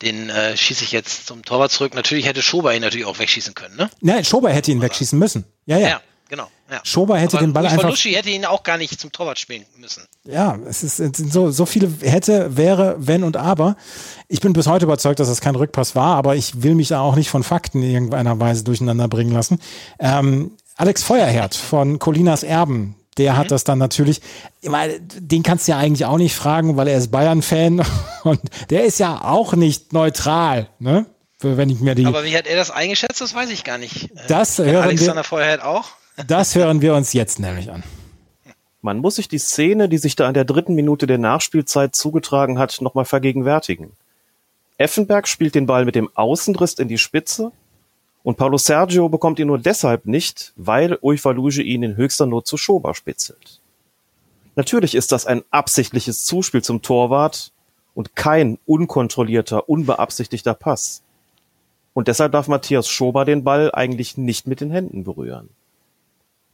den 0.00 0.30
äh, 0.30 0.56
schieße 0.56 0.82
ich 0.82 0.92
jetzt 0.92 1.26
zum 1.26 1.44
Torwart 1.44 1.70
zurück. 1.70 1.92
Natürlich 1.94 2.24
hätte 2.24 2.40
Schober 2.40 2.74
ihn 2.74 2.80
natürlich 2.80 3.06
auch 3.06 3.18
wegschießen 3.18 3.54
können, 3.54 3.76
ne? 3.76 3.90
Nein, 4.00 4.24
Schober 4.24 4.50
hätte 4.50 4.70
ihn 4.70 4.80
wegschießen 4.80 5.18
müssen. 5.18 5.44
Ja, 5.66 5.76
ja. 5.76 5.88
ja 5.88 6.00
genau. 6.30 6.50
Ja. 6.70 6.80
Schober 6.84 7.18
hätte 7.18 7.38
Aber 7.38 7.46
den 7.46 7.52
Ball 7.52 7.66
einfach. 7.66 7.88
Luschi 7.88 8.12
hätte 8.12 8.30
ihn 8.30 8.44
auch 8.44 8.62
gar 8.62 8.76
nicht 8.76 9.00
zum 9.00 9.10
Torwart 9.10 9.38
spielen 9.38 9.64
müssen. 9.78 10.04
Ja, 10.24 10.58
es, 10.68 10.82
ist, 10.82 11.00
es 11.00 11.16
sind 11.16 11.32
so, 11.32 11.50
so 11.50 11.66
viele 11.66 11.90
hätte, 12.02 12.56
wäre, 12.56 12.96
wenn 12.98 13.24
und 13.24 13.36
aber. 13.36 13.76
Ich 14.28 14.40
bin 14.40 14.52
bis 14.52 14.66
heute 14.66 14.84
überzeugt, 14.84 15.18
dass 15.18 15.28
das 15.28 15.40
kein 15.40 15.56
Rückpass 15.56 15.96
war, 15.96 16.16
aber 16.16 16.36
ich 16.36 16.62
will 16.62 16.74
mich 16.74 16.88
da 16.88 17.00
auch 17.00 17.16
nicht 17.16 17.30
von 17.30 17.42
Fakten 17.42 17.82
in 17.82 17.90
irgendeiner 17.90 18.38
Weise 18.38 18.62
durcheinander 18.62 19.08
bringen 19.08 19.32
lassen. 19.32 19.58
Ähm, 19.98 20.52
Alex 20.76 21.02
Feuerherd 21.02 21.54
von 21.54 21.98
Colinas 21.98 22.42
Erben, 22.42 22.94
der 23.18 23.32
mhm. 23.32 23.36
hat 23.36 23.50
das 23.50 23.64
dann 23.64 23.78
natürlich, 23.78 24.20
den 24.62 25.42
kannst 25.42 25.66
du 25.66 25.72
ja 25.72 25.78
eigentlich 25.78 26.06
auch 26.06 26.18
nicht 26.18 26.34
fragen, 26.34 26.76
weil 26.76 26.88
er 26.88 26.98
ist 26.98 27.10
Bayern-Fan 27.10 27.84
und 28.22 28.40
der 28.70 28.84
ist 28.84 28.98
ja 28.98 29.24
auch 29.24 29.54
nicht 29.54 29.92
neutral, 29.92 30.68
ne? 30.78 31.06
Wenn 31.42 31.70
ich 31.70 31.80
mir 31.80 31.94
die. 31.94 32.04
Aber 32.04 32.24
wie 32.24 32.36
hat 32.36 32.46
er 32.46 32.56
das 32.56 32.70
eingeschätzt? 32.70 33.18
Das 33.18 33.34
weiß 33.34 33.48
ich 33.48 33.64
gar 33.64 33.78
nicht. 33.78 34.10
Das 34.28 34.58
hören 34.58 34.76
Alexander 34.76 35.22
wir, 35.22 35.24
Feuerherd 35.24 35.62
auch? 35.62 35.88
Das 36.26 36.54
hören 36.54 36.80
wir 36.80 36.94
uns 36.94 37.12
jetzt 37.12 37.38
nämlich 37.38 37.70
an. 37.70 37.82
Man 38.82 38.98
muss 38.98 39.16
sich 39.16 39.28
die 39.28 39.38
Szene, 39.38 39.88
die 39.88 39.98
sich 39.98 40.16
da 40.16 40.26
in 40.26 40.34
der 40.34 40.44
dritten 40.44 40.74
Minute 40.74 41.06
der 41.06 41.18
Nachspielzeit 41.18 41.94
zugetragen 41.94 42.58
hat, 42.58 42.80
nochmal 42.80 43.04
vergegenwärtigen. 43.04 43.92
Effenberg 44.78 45.28
spielt 45.28 45.54
den 45.54 45.66
Ball 45.66 45.84
mit 45.84 45.94
dem 45.94 46.08
Außenriss 46.14 46.74
in 46.74 46.88
die 46.88 46.96
Spitze 46.96 47.52
und 48.22 48.38
Paulo 48.38 48.56
Sergio 48.56 49.08
bekommt 49.08 49.38
ihn 49.38 49.48
nur 49.48 49.58
deshalb 49.58 50.06
nicht, 50.06 50.52
weil 50.56 50.98
Uifaluge 51.02 51.62
ihn 51.62 51.82
in 51.82 51.96
höchster 51.96 52.26
Not 52.26 52.46
zu 52.46 52.56
Schober 52.56 52.94
spitzelt. 52.94 53.60
Natürlich 54.56 54.94
ist 54.94 55.12
das 55.12 55.26
ein 55.26 55.42
absichtliches 55.50 56.24
Zuspiel 56.24 56.62
zum 56.62 56.82
Torwart 56.82 57.52
und 57.94 58.16
kein 58.16 58.58
unkontrollierter, 58.66 59.68
unbeabsichtigter 59.68 60.54
Pass. 60.54 61.02
Und 61.92 62.08
deshalb 62.08 62.32
darf 62.32 62.48
Matthias 62.48 62.88
Schober 62.88 63.24
den 63.24 63.44
Ball 63.44 63.70
eigentlich 63.72 64.16
nicht 64.16 64.46
mit 64.46 64.60
den 64.60 64.70
Händen 64.70 65.04
berühren. 65.04 65.50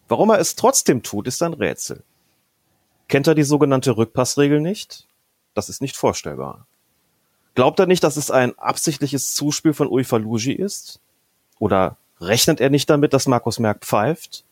Warum 0.09 0.31
er 0.31 0.39
es 0.39 0.55
trotzdem 0.55 1.03
tut, 1.03 1.27
ist 1.27 1.43
ein 1.43 1.55
Rätsel. 1.55 2.03
Kennt 3.09 3.27
er 3.27 3.35
die 3.35 3.43
sogenannte 3.43 3.97
Rückpassregel 3.97 4.61
nicht? 4.61 5.07
Das 5.55 5.69
ist 5.69 5.81
nicht 5.81 5.97
vorstellbar. 5.97 6.67
Glaubt 7.55 7.79
er 7.81 7.87
nicht, 7.87 8.05
dass 8.05 8.17
es 8.17 8.31
ein 8.31 8.57
absichtliches 8.59 9.35
Zuspiel 9.35 9.73
von 9.73 9.89
Uifalugi 9.89 10.53
ist? 10.53 11.01
Oder 11.59 11.97
rechnet 12.21 12.61
er 12.61 12.71
nicht 12.71 12.91
damit, 12.91 13.13
dass 13.13 13.27
Markus 13.27 13.59
Merck 13.59 13.85
pfeift? 13.85 14.45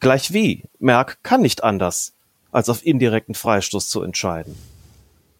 Gleich 0.00 0.32
wie, 0.32 0.64
Merck 0.78 1.18
kann 1.22 1.40
nicht 1.40 1.64
anders, 1.64 2.12
als 2.52 2.68
auf 2.68 2.86
indirekten 2.86 3.34
Freistoß 3.34 3.88
zu 3.88 4.02
entscheiden. 4.02 4.56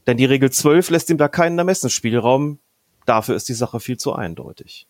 Denn 0.07 0.17
die 0.17 0.25
Regel 0.25 0.51
12 0.51 0.91
lässt 0.91 1.11
ihm 1.11 1.19
da 1.19 1.29
keinen 1.29 1.59
Ermessensspielraum, 1.59 2.59
dafür 3.07 3.37
ist 3.37 3.49
die 3.49 3.55
Sache 3.55 3.79
viel 3.79 3.99
zu 3.99 4.15
eindeutig. 4.15 4.87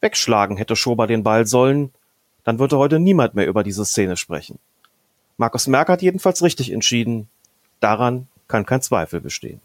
Wegschlagen 0.00 0.56
hätte 0.56 0.76
Schober 0.76 1.06
den 1.06 1.24
Ball 1.24 1.46
sollen, 1.46 1.92
dann 2.46 2.60
würde 2.60 2.78
heute 2.78 3.00
niemand 3.00 3.34
mehr 3.34 3.48
über 3.48 3.64
diese 3.64 3.84
Szene 3.84 4.16
sprechen. 4.16 4.60
Markus 5.36 5.66
Merck 5.66 5.88
hat 5.88 6.00
jedenfalls 6.00 6.42
richtig 6.42 6.70
entschieden. 6.70 7.28
Daran 7.80 8.28
kann 8.46 8.64
kein 8.64 8.80
Zweifel 8.80 9.20
bestehen. 9.20 9.60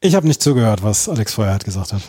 Ich 0.00 0.16
habe 0.16 0.26
nicht 0.26 0.42
zugehört, 0.42 0.82
was 0.82 1.08
Alex 1.08 1.34
Feuerhardt 1.34 1.64
gesagt 1.64 1.92
hat. 1.92 2.02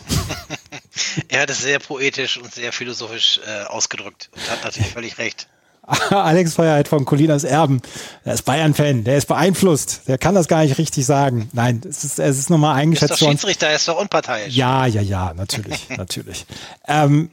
er 1.28 1.42
hat 1.42 1.50
es 1.50 1.60
sehr 1.60 1.78
poetisch 1.78 2.36
und 2.38 2.52
sehr 2.52 2.72
philosophisch 2.72 3.40
äh, 3.46 3.64
ausgedrückt 3.66 4.30
und 4.34 4.50
hat 4.50 4.64
natürlich 4.64 4.90
völlig 4.90 5.16
recht. 5.18 5.48
Alex 6.10 6.54
Feuerheit 6.54 6.88
von 6.88 7.04
Colinas 7.04 7.44
Erben. 7.44 7.80
Der 8.24 8.34
ist 8.34 8.42
Bayern-Fan, 8.42 9.04
der 9.04 9.16
ist 9.16 9.26
beeinflusst. 9.26 10.02
Der 10.08 10.18
kann 10.18 10.34
das 10.34 10.48
gar 10.48 10.64
nicht 10.64 10.76
richtig 10.78 11.06
sagen. 11.06 11.48
Nein, 11.52 11.80
es 11.88 12.02
ist, 12.02 12.18
es 12.18 12.38
ist 12.38 12.50
nochmal 12.50 12.74
eingeschätzt 12.74 13.20
worden. 13.22 13.36
Ist 13.36 13.44
doch 13.44 13.48
Schiedsrichter, 13.48 13.72
ist 13.72 13.86
doch 13.86 14.00
unparteiisch. 14.00 14.54
Ja, 14.56 14.86
ja, 14.86 15.00
ja, 15.00 15.32
natürlich, 15.34 15.88
natürlich. 15.96 16.44
Ähm, 16.88 17.30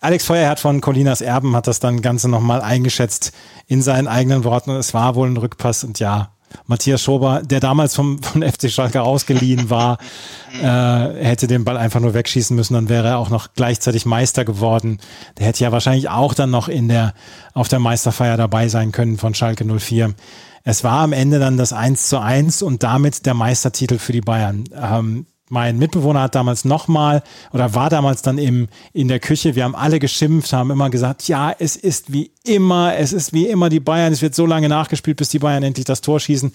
Alex 0.00 0.26
Feuerherd 0.26 0.60
von 0.60 0.80
Colinas 0.80 1.20
Erben 1.20 1.56
hat 1.56 1.66
das 1.66 1.80
dann 1.80 2.02
Ganze 2.02 2.28
nochmal 2.28 2.60
eingeschätzt 2.60 3.32
in 3.66 3.82
seinen 3.82 4.06
eigenen 4.06 4.44
Worten. 4.44 4.70
Es 4.70 4.94
war 4.94 5.16
wohl 5.16 5.28
ein 5.28 5.36
Rückpass 5.36 5.82
und 5.82 5.98
ja, 5.98 6.30
Matthias 6.66 7.02
Schober, 7.02 7.42
der 7.42 7.58
damals 7.58 7.96
vom, 7.96 8.22
von 8.22 8.42
FC 8.42 8.70
Schalke 8.70 9.02
ausgeliehen 9.02 9.70
war, 9.70 9.98
äh, 10.62 11.24
hätte 11.24 11.48
den 11.48 11.64
Ball 11.64 11.76
einfach 11.76 12.00
nur 12.00 12.14
wegschießen 12.14 12.54
müssen, 12.54 12.74
dann 12.74 12.88
wäre 12.88 13.08
er 13.08 13.18
auch 13.18 13.30
noch 13.30 13.48
gleichzeitig 13.54 14.06
Meister 14.06 14.44
geworden. 14.44 14.98
Der 15.38 15.46
hätte 15.46 15.64
ja 15.64 15.72
wahrscheinlich 15.72 16.08
auch 16.08 16.32
dann 16.32 16.50
noch 16.50 16.68
in 16.68 16.88
der, 16.88 17.12
auf 17.52 17.68
der 17.68 17.80
Meisterfeier 17.80 18.36
dabei 18.36 18.68
sein 18.68 18.92
können 18.92 19.18
von 19.18 19.34
Schalke 19.34 19.64
04. 19.64 20.14
Es 20.62 20.84
war 20.84 21.00
am 21.00 21.12
Ende 21.12 21.38
dann 21.38 21.56
das 21.56 21.72
1 21.72 22.08
zu 22.08 22.20
1 22.20 22.62
und 22.62 22.82
damit 22.82 23.26
der 23.26 23.34
Meistertitel 23.34 23.98
für 23.98 24.12
die 24.12 24.20
Bayern. 24.20 24.64
Ähm, 24.74 25.26
mein 25.48 25.78
Mitbewohner 25.78 26.22
hat 26.22 26.34
damals 26.34 26.64
nochmal 26.64 27.22
oder 27.52 27.74
war 27.74 27.90
damals 27.90 28.22
dann 28.22 28.38
im, 28.38 28.68
in 28.92 29.08
der 29.08 29.20
Küche. 29.20 29.54
Wir 29.54 29.64
haben 29.64 29.74
alle 29.74 29.98
geschimpft, 29.98 30.52
haben 30.52 30.70
immer 30.70 30.90
gesagt, 30.90 31.28
ja, 31.28 31.54
es 31.58 31.76
ist 31.76 32.12
wie 32.12 32.32
immer, 32.44 32.96
es 32.96 33.12
ist 33.12 33.32
wie 33.32 33.46
immer 33.46 33.68
die 33.68 33.80
Bayern. 33.80 34.12
Es 34.12 34.22
wird 34.22 34.34
so 34.34 34.46
lange 34.46 34.68
nachgespielt, 34.68 35.16
bis 35.16 35.30
die 35.30 35.38
Bayern 35.38 35.62
endlich 35.62 35.86
das 35.86 36.00
Tor 36.00 36.20
schießen. 36.20 36.52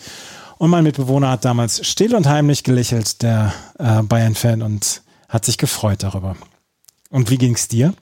Und 0.57 0.69
mein 0.69 0.83
Mitbewohner 0.83 1.31
hat 1.31 1.45
damals 1.45 1.85
still 1.85 2.15
und 2.15 2.27
heimlich 2.27 2.63
gelächelt, 2.63 3.21
der 3.21 3.53
äh, 3.79 4.03
Bayern-Fan, 4.03 4.61
und 4.61 5.01
hat 5.27 5.45
sich 5.45 5.57
gefreut 5.57 6.03
darüber. 6.03 6.35
Und 7.09 7.29
wie 7.29 7.37
ging's 7.37 7.67
dir? 7.67 7.93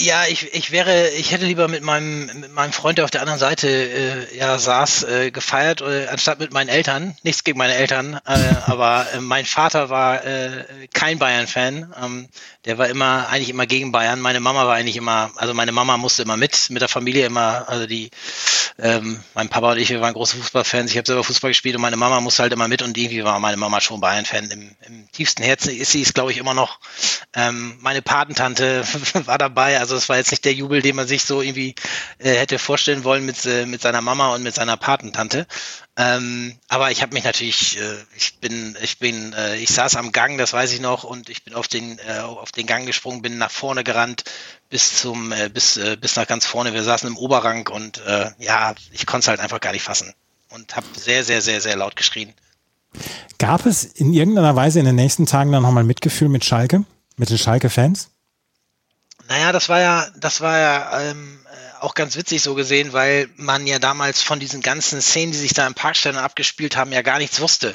Ja, 0.00 0.26
ich, 0.26 0.54
ich 0.54 0.70
wäre, 0.70 1.08
ich 1.10 1.32
hätte 1.32 1.44
lieber 1.44 1.66
mit 1.66 1.82
meinem, 1.82 2.26
mit 2.26 2.52
meinem 2.52 2.72
Freund, 2.72 2.98
der 2.98 3.04
auf 3.04 3.10
der 3.10 3.20
anderen 3.20 3.40
Seite 3.40 3.68
äh, 3.68 4.36
ja 4.38 4.56
saß, 4.56 5.02
äh, 5.02 5.30
gefeiert, 5.32 5.80
äh, 5.80 6.06
anstatt 6.06 6.38
mit 6.38 6.52
meinen 6.52 6.68
Eltern. 6.68 7.16
Nichts 7.24 7.42
gegen 7.42 7.58
meine 7.58 7.74
Eltern, 7.74 8.14
äh, 8.24 8.38
aber 8.66 9.08
äh, 9.12 9.20
mein 9.20 9.44
Vater 9.44 9.90
war 9.90 10.24
äh, 10.24 10.86
kein 10.94 11.18
Bayern-Fan. 11.18 11.94
Ähm, 12.00 12.28
der 12.68 12.76
war 12.76 12.86
immer, 12.88 13.28
eigentlich 13.30 13.48
immer 13.48 13.66
gegen 13.66 13.92
Bayern. 13.92 14.20
Meine 14.20 14.40
Mama 14.40 14.66
war 14.66 14.74
eigentlich 14.74 14.96
immer, 14.96 15.30
also 15.36 15.54
meine 15.54 15.72
Mama 15.72 15.96
musste 15.96 16.22
immer 16.22 16.36
mit, 16.36 16.68
mit 16.68 16.82
der 16.82 16.90
Familie 16.90 17.24
immer, 17.24 17.66
also 17.66 17.86
die 17.86 18.10
ähm, 18.78 19.20
mein 19.34 19.48
Papa 19.48 19.72
und 19.72 19.78
ich, 19.78 19.88
wir 19.88 20.02
waren 20.02 20.12
große 20.12 20.36
Fußballfans. 20.36 20.90
Ich 20.90 20.98
habe 20.98 21.06
selber 21.06 21.24
Fußball 21.24 21.50
gespielt 21.50 21.74
und 21.76 21.80
meine 21.80 21.96
Mama 21.96 22.20
musste 22.20 22.42
halt 22.42 22.52
immer 22.52 22.68
mit 22.68 22.82
und 22.82 22.96
irgendwie 22.96 23.24
war 23.24 23.40
meine 23.40 23.56
Mama 23.56 23.80
schon 23.80 24.00
Bayern-Fan. 24.00 24.50
Im, 24.50 24.76
Im, 24.86 25.10
tiefsten 25.12 25.42
Herzen 25.42 25.74
ist 25.74 25.92
sie 25.92 26.02
es, 26.02 26.12
glaube 26.12 26.30
ich, 26.30 26.38
immer 26.38 26.52
noch. 26.52 26.78
Ähm, 27.34 27.78
meine 27.80 28.02
Patentante 28.02 28.84
war 29.24 29.38
dabei. 29.38 29.80
Also 29.80 29.96
es 29.96 30.10
war 30.10 30.18
jetzt 30.18 30.30
nicht 30.30 30.44
der 30.44 30.52
Jubel, 30.52 30.82
den 30.82 30.94
man 30.94 31.08
sich 31.08 31.24
so 31.24 31.40
irgendwie 31.40 31.74
äh, 32.18 32.34
hätte 32.34 32.58
vorstellen 32.58 33.02
wollen 33.02 33.24
mit, 33.24 33.46
äh, 33.46 33.64
mit 33.64 33.80
seiner 33.80 34.02
Mama 34.02 34.34
und 34.34 34.42
mit 34.42 34.54
seiner 34.54 34.76
Patentante. 34.76 35.46
Ähm, 36.00 36.56
aber 36.68 36.92
ich 36.92 37.02
habe 37.02 37.12
mich 37.12 37.24
natürlich, 37.24 37.76
äh, 37.76 37.96
ich 38.16 38.38
bin, 38.38 38.76
ich 38.80 39.00
bin, 39.00 39.32
äh, 39.32 39.56
ich 39.56 39.70
saß 39.70 39.96
am 39.96 40.12
Gang, 40.12 40.38
das 40.38 40.52
weiß 40.52 40.72
ich 40.72 40.80
noch, 40.80 41.02
und 41.02 41.28
ich 41.28 41.42
bin 41.42 41.54
auf 41.54 41.66
den, 41.66 41.98
äh, 41.98 42.20
auf 42.20 42.52
den 42.52 42.68
Gang 42.68 42.86
gesprungen, 42.86 43.20
bin 43.20 43.36
nach 43.36 43.50
vorne 43.50 43.82
gerannt 43.82 44.22
bis 44.70 44.94
zum, 44.94 45.32
äh, 45.32 45.48
bis, 45.52 45.76
äh, 45.76 45.96
bis 45.96 46.14
nach 46.14 46.28
ganz 46.28 46.46
vorne. 46.46 46.72
Wir 46.72 46.84
saßen 46.84 47.08
im 47.08 47.16
Oberrang 47.16 47.66
und 47.66 47.98
äh, 48.06 48.30
ja, 48.38 48.76
ich 48.92 49.06
konnte 49.06 49.24
es 49.24 49.28
halt 49.28 49.40
einfach 49.40 49.58
gar 49.58 49.72
nicht 49.72 49.82
fassen 49.82 50.14
und 50.50 50.76
habe 50.76 50.86
sehr, 50.96 51.24
sehr, 51.24 51.42
sehr, 51.42 51.60
sehr 51.60 51.74
laut 51.74 51.96
geschrien. 51.96 52.32
Gab 53.38 53.66
es 53.66 53.82
in 53.82 54.12
irgendeiner 54.12 54.54
Weise 54.54 54.78
in 54.78 54.84
den 54.84 54.94
nächsten 54.94 55.26
Tagen 55.26 55.50
dann 55.50 55.64
nochmal 55.64 55.82
Mitgefühl 55.82 56.28
mit 56.28 56.44
Schalke, 56.44 56.84
mit 57.16 57.28
den 57.28 57.38
Schalke-Fans? 57.38 58.10
Naja, 59.28 59.50
das 59.50 59.68
war 59.68 59.80
ja, 59.80 60.06
das 60.16 60.40
war 60.40 60.58
ja 60.58 61.00
ähm, 61.00 61.40
äh, 61.44 61.67
auch 61.80 61.94
ganz 61.94 62.16
witzig 62.16 62.42
so 62.42 62.54
gesehen, 62.54 62.92
weil 62.92 63.28
man 63.36 63.66
ja 63.66 63.78
damals 63.78 64.22
von 64.22 64.40
diesen 64.40 64.60
ganzen 64.62 65.00
Szenen, 65.00 65.32
die 65.32 65.38
sich 65.38 65.54
da 65.54 65.66
im 65.66 65.74
Parkstadion 65.74 66.22
abgespielt 66.22 66.76
haben, 66.76 66.92
ja 66.92 67.02
gar 67.02 67.18
nichts 67.18 67.40
wusste. 67.40 67.74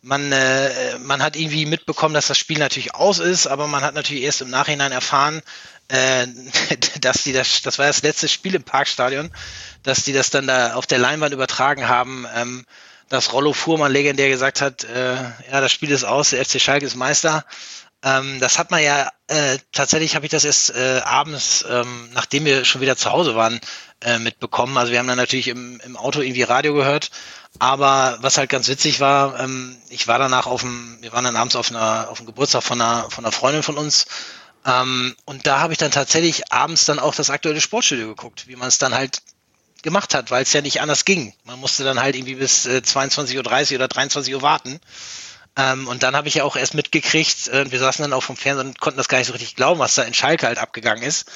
Man, 0.00 0.30
äh, 0.30 0.98
man 1.00 1.22
hat 1.22 1.34
irgendwie 1.34 1.66
mitbekommen, 1.66 2.14
dass 2.14 2.28
das 2.28 2.38
Spiel 2.38 2.58
natürlich 2.58 2.94
aus 2.94 3.18
ist, 3.18 3.46
aber 3.48 3.66
man 3.66 3.82
hat 3.82 3.94
natürlich 3.94 4.22
erst 4.22 4.42
im 4.42 4.50
Nachhinein 4.50 4.92
erfahren, 4.92 5.42
äh, 5.88 6.26
dass 7.00 7.24
die 7.24 7.32
das, 7.32 7.62
das 7.62 7.78
war 7.78 7.86
das 7.86 8.02
letzte 8.02 8.28
Spiel 8.28 8.54
im 8.54 8.62
Parkstadion, 8.62 9.30
dass 9.82 10.04
die 10.04 10.12
das 10.12 10.30
dann 10.30 10.46
da 10.46 10.74
auf 10.74 10.86
der 10.86 10.98
Leinwand 10.98 11.34
übertragen 11.34 11.88
haben, 11.88 12.26
ähm, 12.34 12.64
dass 13.08 13.32
Rollo 13.32 13.52
Fuhrmann 13.52 13.90
legendär 13.90 14.28
gesagt 14.28 14.60
hat, 14.60 14.84
äh, 14.84 15.14
ja, 15.50 15.60
das 15.60 15.72
Spiel 15.72 15.90
ist 15.90 16.04
aus, 16.04 16.30
der 16.30 16.44
FC 16.44 16.60
Schalke 16.60 16.86
ist 16.86 16.94
Meister. 16.94 17.44
Ähm, 18.02 18.38
das 18.40 18.58
hat 18.58 18.70
man 18.70 18.82
ja 18.82 19.10
äh, 19.26 19.58
tatsächlich 19.72 20.14
habe 20.14 20.24
ich 20.24 20.30
das 20.30 20.44
erst 20.44 20.70
äh, 20.70 21.00
abends, 21.04 21.64
ähm, 21.68 22.10
nachdem 22.12 22.44
wir 22.44 22.64
schon 22.64 22.80
wieder 22.80 22.96
zu 22.96 23.10
Hause 23.10 23.34
waren, 23.34 23.60
äh, 24.00 24.18
mitbekommen. 24.18 24.76
Also 24.76 24.92
wir 24.92 24.98
haben 24.98 25.08
dann 25.08 25.16
natürlich 25.16 25.48
im, 25.48 25.80
im 25.80 25.96
Auto 25.96 26.20
irgendwie 26.20 26.42
Radio 26.42 26.74
gehört. 26.74 27.10
Aber 27.58 28.18
was 28.20 28.38
halt 28.38 28.50
ganz 28.50 28.68
witzig 28.68 29.00
war, 29.00 29.40
ähm, 29.40 29.76
ich 29.88 30.06
war 30.06 30.18
danach 30.18 30.46
auf 30.46 30.60
dem, 30.60 30.98
wir 31.00 31.12
waren 31.12 31.24
dann 31.24 31.36
abends 31.36 31.56
auf 31.56 31.70
einer 31.70 32.08
auf 32.10 32.18
dem 32.18 32.26
Geburtstag 32.26 32.62
von 32.62 32.80
einer 32.80 33.10
von 33.10 33.24
einer 33.24 33.32
Freundin 33.32 33.62
von 33.62 33.76
uns. 33.76 34.06
Ähm, 34.64 35.16
und 35.24 35.46
da 35.46 35.60
habe 35.60 35.72
ich 35.72 35.78
dann 35.78 35.90
tatsächlich 35.90 36.52
abends 36.52 36.84
dann 36.84 36.98
auch 36.98 37.14
das 37.14 37.30
aktuelle 37.30 37.60
Sportstudio 37.60 38.08
geguckt, 38.08 38.46
wie 38.46 38.56
man 38.56 38.68
es 38.68 38.78
dann 38.78 38.94
halt 38.94 39.22
gemacht 39.82 40.14
hat, 40.14 40.30
weil 40.30 40.42
es 40.42 40.52
ja 40.52 40.60
nicht 40.60 40.80
anders 40.80 41.04
ging. 41.04 41.34
Man 41.44 41.58
musste 41.58 41.84
dann 41.84 42.00
halt 42.00 42.16
irgendwie 42.16 42.34
bis 42.34 42.66
äh, 42.66 42.82
22.30 42.84 43.36
Uhr 43.72 43.76
oder 43.76 43.88
23 43.88 44.34
Uhr 44.34 44.42
warten. 44.42 44.80
Ähm, 45.58 45.88
und 45.88 46.04
dann 46.04 46.14
habe 46.14 46.28
ich 46.28 46.34
ja 46.34 46.44
auch 46.44 46.56
erst 46.56 46.74
mitgekriegt, 46.74 47.48
äh, 47.48 47.70
wir 47.70 47.80
saßen 47.80 48.02
dann 48.02 48.12
auch 48.12 48.22
vom 48.22 48.36
Fernsehen 48.36 48.68
und 48.68 48.80
konnten 48.80 48.96
das 48.96 49.08
gar 49.08 49.18
nicht 49.18 49.26
so 49.26 49.32
richtig 49.32 49.56
glauben, 49.56 49.80
was 49.80 49.96
da 49.96 50.04
in 50.04 50.14
Schalke 50.14 50.46
halt 50.46 50.58
abgegangen 50.58 51.02
ist. 51.02 51.28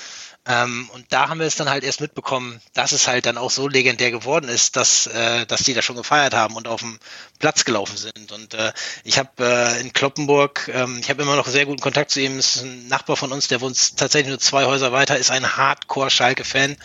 Ähm, 0.46 0.90
und 0.92 1.12
da 1.12 1.28
haben 1.28 1.38
wir 1.38 1.46
es 1.46 1.56
dann 1.56 1.70
halt 1.70 1.84
erst 1.84 2.00
mitbekommen, 2.00 2.60
dass 2.72 2.92
es 2.92 3.06
halt 3.06 3.26
dann 3.26 3.38
auch 3.38 3.50
so 3.50 3.68
legendär 3.68 4.10
geworden 4.10 4.48
ist, 4.48 4.76
dass, 4.76 5.06
äh, 5.08 5.46
dass 5.46 5.62
die 5.62 5.74
da 5.74 5.82
schon 5.82 5.96
gefeiert 5.96 6.34
haben 6.34 6.56
und 6.56 6.68
auf 6.68 6.80
dem 6.80 6.98
Platz 7.40 7.64
gelaufen 7.64 7.96
sind. 7.96 8.32
Und 8.32 8.54
äh, 8.54 8.72
ich 9.04 9.18
habe 9.18 9.30
äh, 9.40 9.80
in 9.80 9.92
Kloppenburg, 9.92 10.68
ähm, 10.72 10.98
ich 11.00 11.10
habe 11.10 11.22
immer 11.22 11.36
noch 11.36 11.46
sehr 11.46 11.66
guten 11.66 11.80
Kontakt 11.80 12.10
zu 12.12 12.20
ihm, 12.20 12.38
ist 12.38 12.62
ein 12.62 12.88
Nachbar 12.88 13.16
von 13.16 13.32
uns, 13.32 13.48
der 13.48 13.60
wohnt 13.60 13.96
tatsächlich 13.96 14.30
nur 14.30 14.40
zwei 14.40 14.64
Häuser 14.64 14.92
weiter, 14.92 15.16
ist 15.16 15.30
ein 15.30 15.56
Hardcore-Schalke-Fan. 15.56 16.76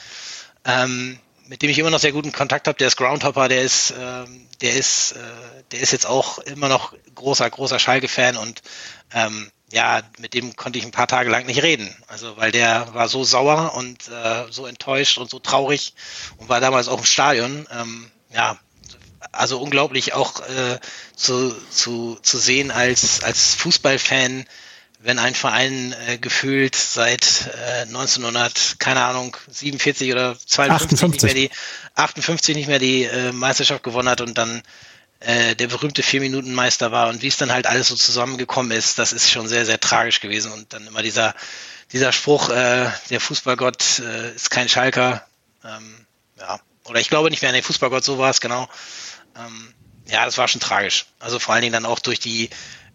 Ähm, 0.66 1.20
mit 1.48 1.62
dem 1.62 1.70
ich 1.70 1.80
immer 1.80 1.90
noch 1.90 2.00
sehr 2.00 2.12
guten 2.12 2.32
Kontakt 2.32 2.68
habe, 2.68 2.78
der 2.78 2.88
ist 2.88 2.98
Groundhopper, 2.98 3.48
der 3.48 3.62
ist, 3.62 3.94
ähm, 4.00 4.48
der 4.62 4.74
ist, 4.74 5.14
äh, 5.14 5.64
der 5.72 5.80
ist 5.80 5.92
jetzt 5.92 6.06
auch 6.06 6.40
immer 6.40 6.70
noch 6.70 6.94
großer, 7.16 7.50
großer 7.50 7.80
Schalke-Fan 7.80 8.38
und 8.38 8.62
ähm, 9.14 9.52
ja, 9.72 10.02
mit 10.20 10.34
dem 10.34 10.56
konnte 10.56 10.80
ich 10.80 10.86
ein 10.86 10.92
paar 10.92 11.08
Tage 11.08 11.30
lang 11.30 11.46
nicht 11.46 11.62
reden. 11.62 11.94
Also 12.08 12.38
weil 12.38 12.52
der 12.52 12.94
war 12.94 13.10
so 13.10 13.24
sauer 13.24 13.74
und 13.76 14.08
äh, 14.08 14.46
so 14.50 14.66
enttäuscht 14.66 15.18
und 15.18 15.30
so 15.30 15.40
traurig 15.40 15.94
und 16.38 16.50
war 16.50 16.62
damals 16.62 16.88
auch 16.88 17.00
im 17.00 17.06
Stadion. 17.06 17.68
Ähm, 17.72 18.10
ja, 18.34 18.58
also 19.32 19.60
unglaublich 19.60 20.14
auch 20.14 20.40
äh, 20.42 20.80
zu, 21.16 21.56
zu, 21.70 22.18
zu 22.22 22.38
sehen 22.38 22.72
als, 22.72 23.24
als 23.24 23.56
Fußballfan, 23.56 24.46
wenn 25.00 25.20
ein 25.20 25.36
Verein 25.36 25.96
äh, 26.08 26.18
gefühlt 26.18 26.76
seit 26.76 27.50
äh, 27.56 27.82
1900, 27.84 28.76
keine 28.80 29.04
Ahnung, 29.04 29.38
47 29.48 30.12
oder 30.12 30.38
52 30.38 31.04
58. 31.04 31.12
nicht 31.12 31.24
mehr 31.24 31.34
die 31.34 31.52
58 31.96 32.56
nicht 32.56 32.68
mehr 32.68 32.80
die 32.80 33.04
äh, 33.04 33.32
Meisterschaft 33.32 33.84
gewonnen 33.84 34.10
hat 34.10 34.22
und 34.22 34.38
dann 34.38 34.64
äh, 35.20 35.56
der 35.56 35.68
berühmte 35.68 36.04
vier 36.04 36.22
Minuten 36.22 36.54
Meister 36.54 36.92
war 36.92 37.10
und 37.10 37.22
wie 37.22 37.28
es 37.28 37.38
dann 37.38 37.52
halt 37.52 37.68
alles 37.68 37.88
so 37.88 37.96
zusammengekommen 37.96 38.72
ist, 38.72 39.00
das 39.00 39.14
ist 39.14 39.32
schon 39.32 39.48
sehr 39.48 39.66
sehr 39.66 39.80
tragisch 39.80 40.20
gewesen 40.20 40.52
und 40.52 40.74
dann 40.74 40.88
immer 40.88 41.04
dieser 41.04 41.36
dieser 41.92 42.12
Spruch, 42.12 42.50
äh, 42.50 42.90
der 43.10 43.20
Fußballgott 43.20 44.00
äh, 44.00 44.36
ist 44.36 44.52
kein 44.52 44.68
Schalker, 44.68 45.26
ähm, 45.64 46.06
ja 46.40 46.60
oder 46.86 47.00
ich 47.00 47.10
glaube 47.10 47.30
nicht 47.30 47.42
mehr, 47.42 47.52
der 47.52 47.64
Fußballgott 47.64 48.04
so 48.04 48.18
war 48.18 48.30
es 48.30 48.42
genau. 48.42 48.68
Ähm, 49.36 49.74
ja, 50.10 50.26
das 50.26 50.38
war 50.38 50.48
schon 50.48 50.62
tragisch. 50.62 51.06
Also 51.20 51.40
vor 51.40 51.54
allen 51.54 51.62
Dingen 51.62 51.74
dann 51.74 51.86
auch 51.86 52.00
durch 52.00 52.20
die 52.20 52.50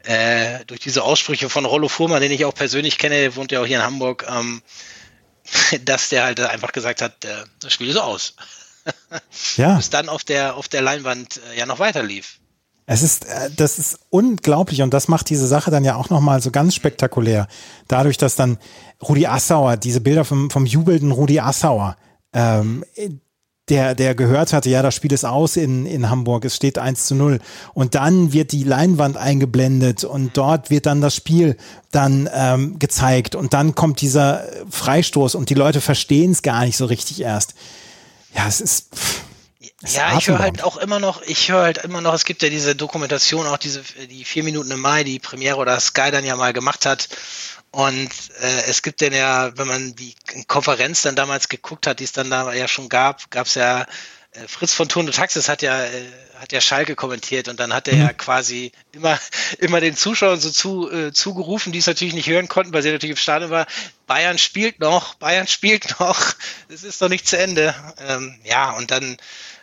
äh, 0.05 0.65
durch 0.67 0.81
diese 0.81 1.03
Aussprüche 1.03 1.49
von 1.49 1.65
Rollo 1.65 1.89
Fuhrmann, 1.89 2.21
den 2.21 2.33
ich 2.33 2.45
auch 2.45 2.55
persönlich 2.55 2.99
kenne, 2.99 3.17
der 3.17 3.37
wohnt 3.37 3.53
ja 3.53 3.61
auch 3.61 3.67
hier 3.67 3.79
in 3.79 3.85
Hamburg, 3.85 4.27
ähm, 4.29 4.63
dass 5.85 6.09
der 6.09 6.25
halt 6.25 6.41
einfach 6.41 6.73
gesagt 6.73 7.03
hat, 7.03 7.25
äh, 7.25 7.45
das 7.61 7.73
Spiel 7.73 7.89
ist 7.89 7.97
aus. 7.97 8.35
ja. 9.57 9.77
Bis 9.77 9.91
dann 9.91 10.09
auf 10.09 10.25
der, 10.25 10.57
auf 10.57 10.69
der 10.69 10.83
Leinwand 10.83 11.41
äh, 11.53 11.59
ja 11.59 11.67
noch 11.67 11.79
weiter 11.79 12.03
lief. 12.03 12.41
Es 12.87 13.03
ist, 13.03 13.27
äh, 13.27 13.51
das 13.57 13.79
ist 13.79 14.01
unglaublich 14.11 14.83
und 14.83 14.93
das 14.93 15.09
macht 15.09 15.31
diese 15.31 15.47
Sache 15.47 15.71
dann 15.71 15.85
ja 15.85 15.97
auch 15.97 16.11
nochmal 16.11 16.43
so 16.43 16.51
ganz 16.51 16.75
spektakulär. 16.75 17.47
Dadurch, 17.89 18.19
dass 18.19 18.35
dann 18.35 18.59
Rudi 19.03 19.27
Assauer, 19.27 19.77
diese 19.77 20.01
Bilder 20.01 20.25
vom, 20.25 20.51
vom 20.51 20.67
jubelnden 20.67 21.13
Rudi 21.13 21.41
Assauer, 21.41 21.97
ähm, 22.33 22.85
der, 23.69 23.95
der 23.95 24.15
gehört 24.15 24.53
hatte, 24.53 24.71
ja, 24.71 24.83
das 24.83 24.95
Spiel 24.95 25.13
ist 25.13 25.25
aus 25.25 25.57
in, 25.57 25.87
in 25.87 26.11
Hamburg, 26.11 26.45
es 26.45 26.57
steht 26.57 26.79
1 26.79 27.07
zu 27.07 27.15
0. 27.15 27.39
Und 27.75 27.95
dann 27.95 28.33
wird 28.33 28.53
die 28.53 28.65
Leinwand 28.65 29.17
eingeblendet 29.17 30.05
und 30.05 30.37
dort 30.37 30.71
wird 30.71 30.87
dann 30.87 31.01
das 31.01 31.15
Spiel 31.15 31.57
dann 31.91 32.29
ähm, 32.35 32.79
gezeigt 32.79 33.35
und 33.35 33.55
dann 33.55 33.75
kommt 33.75 34.01
dieser 34.01 34.47
Freistoß 34.71 35.37
und 35.37 35.49
die 35.49 35.55
Leute 35.55 35.81
verstehen 35.81 36.33
es 36.33 36.43
gar 36.43 36.65
nicht 36.65 36.77
so 36.77 36.87
richtig 36.87 37.21
erst. 37.21 37.55
Ja, 38.35 38.47
es 38.49 38.61
ist. 38.61 38.95
Pff, 38.95 39.21
es 39.83 39.95
ja, 39.95 40.17
ich 40.17 40.29
höre 40.29 40.39
halt 40.39 40.63
auch 40.63 40.77
immer 40.77 41.01
noch, 41.01 41.23
ich 41.23 41.51
höre 41.51 41.63
halt 41.63 41.79
immer 41.79 42.01
noch, 42.01 42.15
es 42.15 42.25
gibt 42.25 42.43
ja 42.43 42.49
diese 42.49 42.77
Dokumentation, 42.77 43.47
auch 43.47 43.57
diese, 43.57 43.83
die 44.11 44.25
vier 44.25 44.45
Minuten 44.45 44.71
im 44.71 44.81
Mai, 44.81 45.03
die 45.03 45.19
Premiere 45.19 45.57
oder 45.57 45.79
Sky 45.81 46.11
dann 46.13 46.25
ja 46.25 46.37
mal 46.37 46.53
gemacht 46.53 46.87
hat, 46.87 47.09
und 47.73 48.11
äh, 48.43 48.65
es 48.67 48.83
gibt 48.83 49.01
denn 49.01 49.15
ja, 49.15 49.57
wenn 49.57 49.67
man 49.67 49.97
die 49.97 50.15
Konferenz 50.47 51.03
dann 51.03 51.17
damals 51.17 51.49
geguckt 51.49 51.87
hat, 51.87 52.01
die 52.01 52.05
es 52.05 52.13
dann 52.13 52.31
da 52.31 52.53
ja 52.53 52.69
schon 52.69 52.91
gab, 52.91 53.31
gab 53.31 53.47
es 53.47 53.55
ja, 53.55 53.87
äh, 54.33 54.47
Fritz 54.47 54.75
von 54.75 54.91
Thun 54.91 55.07
und 55.07 55.15
Taxis 55.15 55.49
hat 55.49 55.63
ja, 55.63 55.83
äh, 55.83 56.13
hat 56.39 56.53
ja 56.53 56.61
Schalke 56.61 56.95
kommentiert 56.95 57.49
und 57.49 57.59
dann 57.59 57.73
hat 57.73 57.89
er 57.89 57.95
mhm. 57.95 58.03
ja 58.03 58.13
quasi 58.13 58.73
immer, 58.93 59.19
immer 59.59 59.81
den 59.81 59.97
Zuschauern 59.97 60.39
so 60.39 60.51
zu, 60.51 60.93
äh, 60.93 61.13
zugerufen, 61.13 61.73
die 61.73 61.79
es 61.79 61.87
natürlich 61.87 62.13
nicht 62.13 62.29
hören 62.29 62.49
konnten, 62.49 62.75
weil 62.75 62.83
sie 62.83 62.93
natürlich 62.93 63.17
im 63.17 63.17
Stadion 63.17 63.51
war, 63.51 63.67
Bayern 64.07 64.37
spielt 64.37 64.79
noch, 64.79 65.15
Bayern 65.15 65.47
spielt 65.47 65.99
noch, 65.99 66.21
es 66.69 66.85
ist 66.85 67.01
noch 67.01 67.09
nicht 67.09 67.27
zu 67.27 67.39
Ende. 67.39 67.75
Ähm, 68.07 68.39
ja, 68.45 68.73
und 68.73 68.91
dann 68.91 69.17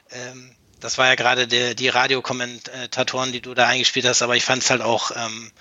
ähm, 0.10 0.56
das 0.80 0.98
war 0.98 1.08
ja 1.08 1.16
gerade 1.16 1.48
der, 1.48 1.76
die 1.76 1.90
Radiokommentatoren, 1.90 3.32
die 3.32 3.42
du 3.42 3.54
da 3.54 3.68
eingespielt 3.68 4.06
hast, 4.06 4.22
aber 4.22 4.36
ich 4.36 4.46
fand 4.46 4.64
es 4.64 4.70
halt 4.70 4.82
auch, 4.82 5.12
ähm, 5.16 5.52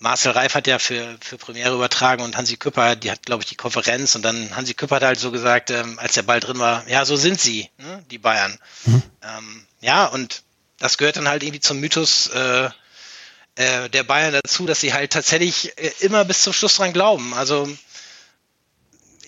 Marcel 0.00 0.32
Reif 0.32 0.54
hat 0.54 0.66
ja 0.66 0.78
für, 0.78 1.16
für 1.20 1.38
Premiere 1.38 1.74
übertragen 1.74 2.22
und 2.22 2.36
Hansi 2.36 2.56
Küpper, 2.56 2.94
die 2.94 3.10
hat, 3.10 3.24
glaube 3.24 3.42
ich, 3.42 3.48
die 3.48 3.56
Konferenz 3.56 4.14
und 4.14 4.22
dann 4.22 4.54
Hansi 4.54 4.74
Küpper 4.74 4.96
hat 4.96 5.02
halt 5.02 5.18
so 5.18 5.30
gesagt, 5.30 5.70
ähm, 5.70 5.98
als 5.98 6.14
der 6.14 6.22
Ball 6.22 6.40
drin 6.40 6.58
war, 6.58 6.86
ja, 6.88 7.04
so 7.04 7.16
sind 7.16 7.40
sie, 7.40 7.68
ne, 7.78 8.04
die 8.10 8.18
Bayern. 8.18 8.58
Mhm. 8.84 9.02
Ähm, 9.22 9.66
ja, 9.80 10.06
und 10.06 10.42
das 10.78 10.98
gehört 10.98 11.16
dann 11.16 11.28
halt 11.28 11.42
irgendwie 11.42 11.60
zum 11.60 11.80
Mythos 11.80 12.28
äh, 12.28 12.70
äh, 13.56 13.90
der 13.90 14.04
Bayern 14.04 14.32
dazu, 14.32 14.66
dass 14.66 14.80
sie 14.80 14.92
halt 14.92 15.12
tatsächlich 15.12 15.76
äh, 15.78 15.90
immer 16.00 16.24
bis 16.24 16.42
zum 16.42 16.52
Schluss 16.52 16.76
dran 16.76 16.92
glauben. 16.92 17.34
Also 17.34 17.68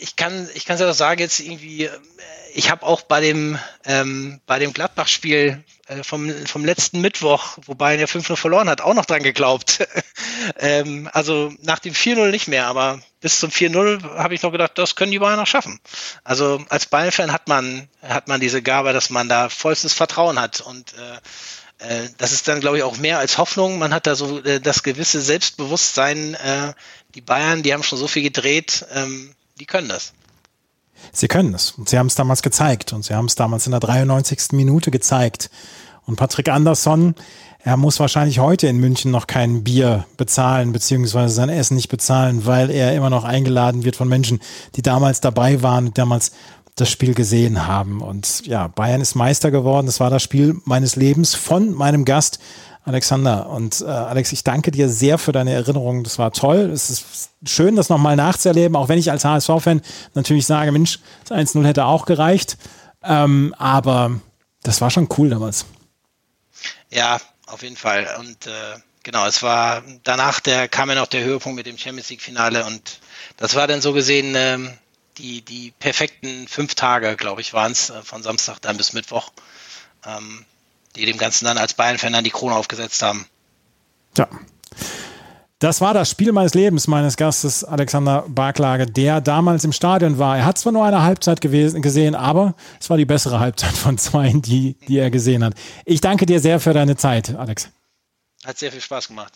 ich 0.01 0.17
kann, 0.17 0.49
ich 0.55 0.65
kann 0.65 0.75
es 0.75 0.81
ja 0.81 0.89
auch 0.89 0.95
sagen, 0.95 1.21
jetzt 1.21 1.41
irgendwie, 1.41 1.85
äh, 1.85 1.91
ich 2.55 2.71
habe 2.71 2.85
auch 2.85 3.03
bei 3.03 3.21
dem, 3.21 3.59
ähm, 3.85 4.41
bei 4.47 4.59
dem 4.59 4.73
Gladbach-Spiel 4.73 5.63
äh, 5.87 6.03
vom, 6.03 6.33
vom 6.47 6.65
letzten 6.65 7.01
Mittwoch, 7.01 7.59
wo 7.67 7.75
Bayern 7.75 8.01
ja 8.01 8.07
5-0 8.07 8.37
verloren 8.37 8.69
hat, 8.69 8.81
auch 8.81 8.95
noch 8.95 9.05
dran 9.05 9.23
geglaubt. 9.23 9.87
ähm, 10.59 11.09
also 11.13 11.53
nach 11.63 11.79
dem 11.79 11.95
4-0 11.95 12.31
nicht 12.31 12.49
mehr, 12.49 12.67
aber 12.67 13.01
bis 13.21 13.39
zum 13.39 13.51
4-0 13.51 14.17
habe 14.17 14.35
ich 14.35 14.43
noch 14.43 14.53
gedacht, 14.53 14.73
das 14.77 14.97
können 14.97 15.13
die 15.13 15.19
Bayern 15.19 15.39
noch 15.39 15.47
schaffen. 15.47 15.79
Also 16.25 16.65
als 16.71 16.87
Bayern-Fan 16.87 17.33
hat 17.33 17.47
man, 17.49 17.89
hat 18.03 18.27
man 18.27 18.41
diese 18.41 18.63
Gabe, 18.63 18.93
dass 18.93 19.11
man 19.11 19.29
da 19.29 19.49
vollstes 19.49 19.93
Vertrauen 19.93 20.41
hat 20.41 20.61
und 20.61 20.95
äh, 20.95 22.05
äh 22.05 22.09
das 22.17 22.33
ist 22.33 22.49
dann, 22.49 22.61
glaube 22.61 22.79
ich, 22.79 22.83
auch 22.83 22.97
mehr 22.97 23.19
als 23.19 23.39
Hoffnung. 23.39 23.79
Man 23.79 23.93
hat 23.93 24.07
da 24.07 24.15
so 24.15 24.43
äh, 24.43 24.61
das 24.61 24.83
gewisse 24.83 25.21
Selbstbewusstsein. 25.21 26.37
Die 27.15 27.21
Bayern, 27.21 27.63
die 27.63 27.75
haben 27.75 27.83
schon 27.83 27.99
so 27.99 28.07
viel 28.07 28.23
gedreht. 28.23 28.87
Die 29.61 29.67
können 29.67 29.89
das. 29.89 30.15
Sie 31.13 31.29
können 31.29 31.55
es. 31.55 31.73
Und 31.73 31.89
sie 31.89 31.99
haben 31.99 32.07
es 32.07 32.15
damals 32.15 32.43
gezeigt. 32.43 32.93
Und 32.93 33.05
sie 33.05 33.15
haben 33.15 33.27
es 33.27 33.35
damals 33.35 33.67
in 33.67 33.73
der 33.73 33.81
93. 33.81 34.53
Minute 34.53 34.91
gezeigt. 34.91 35.51
Und 36.07 36.17
Patrick 36.17 36.49
Andersson, 36.49 37.15
er 37.63 37.77
muss 37.77 38.01
wahrscheinlich 38.01 38.39
heute 38.39 38.67
in 38.67 38.79
München 38.79 39.11
noch 39.11 39.27
kein 39.27 39.63
Bier 39.63 40.07
bezahlen, 40.17 40.73
beziehungsweise 40.73 41.35
sein 41.35 41.51
Essen 41.51 41.75
nicht 41.75 41.91
bezahlen, 41.91 42.47
weil 42.47 42.71
er 42.71 42.95
immer 42.97 43.11
noch 43.11 43.25
eingeladen 43.25 43.85
wird 43.85 43.97
von 43.97 44.09
Menschen, 44.09 44.41
die 44.77 44.83
damals 44.83 45.21
dabei 45.21 45.63
waren 45.63 45.93
damals 45.93 46.33
das 46.77 46.91
Spiel 46.91 47.13
gesehen 47.13 47.67
haben. 47.67 48.01
Und 48.01 48.47
ja, 48.47 48.69
Bayern 48.69 49.03
ist 49.03 49.15
Meister 49.15 49.51
geworden. 49.51 49.87
Das 49.87 50.01
war 50.01 50.09
das 50.09 50.23
Spiel 50.23 50.57
meines 50.65 50.97
Lebens 50.97 51.35
von 51.35 51.75
meinem 51.75 52.07
Gast 52.07 52.41
Alexander. 52.85 53.49
Und 53.49 53.83
äh, 53.83 53.85
Alex, 53.85 54.33
ich 54.33 54.43
danke 54.43 54.71
dir 54.71 54.89
sehr 54.89 55.19
für 55.19 55.33
deine 55.33 55.53
Erinnerung. 55.53 56.03
Das 56.03 56.19
war 56.19 56.33
toll. 56.33 56.71
Es 56.73 56.91
ist 56.91 57.31
schön, 57.47 57.77
das 57.77 57.89
nochmal 57.89 58.17
nachzuerleben, 58.17 58.77
auch 58.77 58.89
wenn 58.89 58.99
ich 58.99 59.11
als 59.11 59.25
HSV-Fan 59.25 59.83
natürlich 60.15 60.47
sage, 60.47 60.73
Mensch, 60.73 60.99
das 61.27 61.37
1-0 61.37 61.67
hätte 61.67 61.85
auch 61.85 62.07
gereicht. 62.07 62.57
Ähm, 63.03 63.55
aber 63.59 64.21
das 64.63 64.81
war 64.81 64.91
schon 64.91 65.09
cool 65.19 65.31
damals. 65.31 65.67
Ja, 66.91 67.21
auf 67.47 67.63
jeden 67.63 67.77
Fall. 67.77 68.09
Und 68.19 68.47
äh, 68.47 68.51
genau, 69.03 69.27
es 69.27 69.43
war 69.43 69.83
danach 70.03 70.41
der 70.41 70.69
kam 70.69 70.89
ja 70.89 70.97
noch 70.97 71.07
der 71.07 71.25
Höhepunkt 71.25 71.57
mit 71.57 71.67
dem 71.67 71.79
Champions 71.79 72.11
League 72.11 72.23
Finale 72.23 72.65
und 72.65 73.01
das 73.37 73.55
war 73.55 73.67
dann 73.67 73.81
so 73.81 73.93
gesehen 73.93 74.35
ähm, 74.37 74.71
die 75.19 75.43
die 75.43 75.73
perfekten 75.79 76.49
fünf 76.49 76.75
Tage, 76.75 77.17
glaube 77.17 77.41
ich, 77.41 77.53
waren 77.53 77.73
es 77.73 77.91
äh, 77.91 78.03
von 78.03 78.23
Samstag 78.23 78.61
dann 78.61 78.77
bis 78.77 78.93
Mittwoch. 78.93 79.31
Ähm, 80.07 80.45
die 80.97 81.07
dem 81.07 81.19
Ganzen 81.19 81.45
dann 81.45 81.59
als 81.59 81.75
Bayern-Fan 81.75 82.13
dann 82.13 82.25
die 82.25 82.31
Krone 82.31 82.55
aufgesetzt 82.55 83.03
haben. 83.03 83.27
Ja. 84.17 84.29
Das 85.61 85.83
war 85.83 85.93
das 85.93 86.09
Spiel 86.09 86.33
meines 86.33 86.55
Lebens, 86.55 86.87
meines 86.87 87.19
Gastes 87.19 87.65
Alexander 87.65 88.25
Barklage, 88.27 88.87
der 88.87 89.21
damals 89.21 89.63
im 89.63 89.73
Stadion 89.73 90.19
war. 90.19 90.39
Er 90.39 90.47
hat 90.47 90.57
zwar 90.57 90.73
nur 90.73 90.87
eine 90.87 91.03
Halbzeit 91.03 91.43
gewesen, 91.43 91.83
gesehen, 91.83 92.15
aber 92.15 92.55
es 92.81 92.89
war 92.89 92.97
die 92.97 93.05
bessere 93.05 93.41
Halbzeit 93.41 93.77
von 93.77 93.99
zwei, 93.99 94.33
die, 94.35 94.77
die 94.89 94.97
er 94.97 95.11
gesehen 95.11 95.45
hat. 95.45 95.53
Ich 95.85 96.01
danke 96.01 96.25
dir 96.25 96.41
sehr 96.41 96.61
für 96.61 96.73
deine 96.73 96.97
Zeit, 96.97 97.35
Alex. 97.37 97.69
Hat 98.43 98.59
sehr 98.59 98.73
viel 98.73 98.81
Spaß 98.81 99.09
gemacht. 99.09 99.35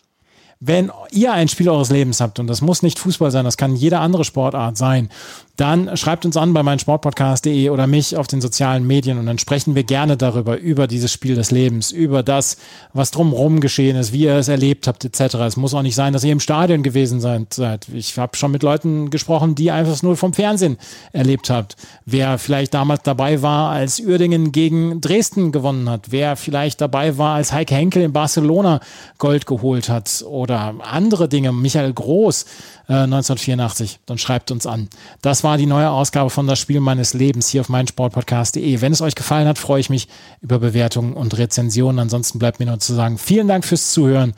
Wenn 0.60 0.90
ihr 1.10 1.30
ein 1.34 1.48
Spiel 1.48 1.68
eures 1.68 1.90
Lebens 1.90 2.22
habt, 2.22 2.38
und 2.38 2.46
das 2.46 2.62
muss 2.62 2.82
nicht 2.82 2.98
Fußball 2.98 3.30
sein, 3.30 3.44
das 3.44 3.58
kann 3.58 3.76
jede 3.76 3.98
andere 3.98 4.24
Sportart 4.24 4.78
sein, 4.78 5.10
dann 5.56 5.96
schreibt 5.96 6.26
uns 6.26 6.36
an 6.36 6.52
bei 6.52 6.64
meinsportpodcast.de 6.64 7.70
oder 7.70 7.86
mich 7.86 8.16
auf 8.16 8.26
den 8.26 8.40
sozialen 8.40 8.84
Medien 8.86 9.18
und 9.18 9.26
dann 9.26 9.38
sprechen 9.38 9.76
wir 9.76 9.84
gerne 9.84 10.16
darüber, 10.16 10.58
über 10.58 10.88
dieses 10.88 11.12
Spiel 11.12 11.36
des 11.36 11.52
Lebens, 11.52 11.92
über 11.92 12.24
das, 12.24 12.56
was 12.92 13.12
drumherum 13.12 13.60
geschehen 13.60 13.96
ist, 13.96 14.12
wie 14.12 14.24
ihr 14.24 14.34
es 14.34 14.48
erlebt 14.48 14.88
habt, 14.88 15.04
etc. 15.04 15.34
Es 15.46 15.56
muss 15.56 15.72
auch 15.72 15.82
nicht 15.82 15.94
sein, 15.94 16.12
dass 16.12 16.24
ihr 16.24 16.32
im 16.32 16.40
Stadion 16.40 16.82
gewesen 16.82 17.20
seid. 17.20 17.88
Ich 17.92 18.18
habe 18.18 18.36
schon 18.36 18.50
mit 18.50 18.64
Leuten 18.64 19.10
gesprochen, 19.10 19.54
die 19.54 19.70
einfach 19.70 20.02
nur 20.02 20.16
vom 20.16 20.32
Fernsehen 20.32 20.76
erlebt 21.12 21.50
habt. 21.50 21.76
Wer 22.04 22.38
vielleicht 22.38 22.74
damals 22.74 23.02
dabei 23.04 23.40
war, 23.42 23.70
als 23.70 24.00
Uerdingen 24.00 24.50
gegen 24.50 25.00
Dresden 25.00 25.52
gewonnen 25.52 25.88
hat, 25.88 26.06
wer 26.10 26.34
vielleicht 26.34 26.80
dabei 26.80 27.16
war, 27.16 27.36
als 27.36 27.52
Heike 27.52 27.76
Henkel 27.76 28.02
in 28.02 28.12
Barcelona 28.12 28.80
Gold 29.18 29.46
geholt 29.46 29.88
hat 29.88 30.24
oder 30.26 30.74
andere 30.82 31.28
Dinge, 31.28 31.52
Michael 31.52 31.92
Groß, 31.92 32.44
1984, 32.88 33.94
äh, 33.94 33.98
dann 34.06 34.18
schreibt 34.18 34.50
uns 34.50 34.66
an. 34.66 34.88
Das 35.22 35.43
war 35.44 35.58
die 35.58 35.66
neue 35.66 35.90
Ausgabe 35.90 36.30
von 36.30 36.46
Das 36.46 36.58
Spiel 36.58 36.80
meines 36.80 37.14
Lebens 37.14 37.48
hier 37.48 37.60
auf 37.60 37.68
meinsportpodcast.de. 37.68 38.80
Wenn 38.80 38.92
es 38.92 39.00
euch 39.00 39.14
gefallen 39.14 39.46
hat, 39.46 39.58
freue 39.58 39.80
ich 39.80 39.90
mich 39.90 40.08
über 40.40 40.58
Bewertungen 40.58 41.12
und 41.12 41.38
Rezensionen. 41.38 42.00
Ansonsten 42.00 42.38
bleibt 42.38 42.58
mir 42.58 42.66
nur 42.66 42.80
zu 42.80 42.94
sagen, 42.94 43.18
vielen 43.18 43.46
Dank 43.46 43.64
fürs 43.64 43.92
Zuhören. 43.92 44.34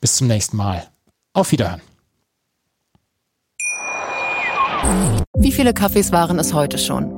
Bis 0.00 0.16
zum 0.16 0.26
nächsten 0.26 0.56
Mal. 0.56 0.86
Auf 1.32 1.52
Wiederhören. 1.52 1.80
Wie 5.36 5.52
viele 5.52 5.72
Kaffees 5.72 6.12
waren 6.12 6.38
es 6.38 6.52
heute 6.52 6.78
schon? 6.78 7.17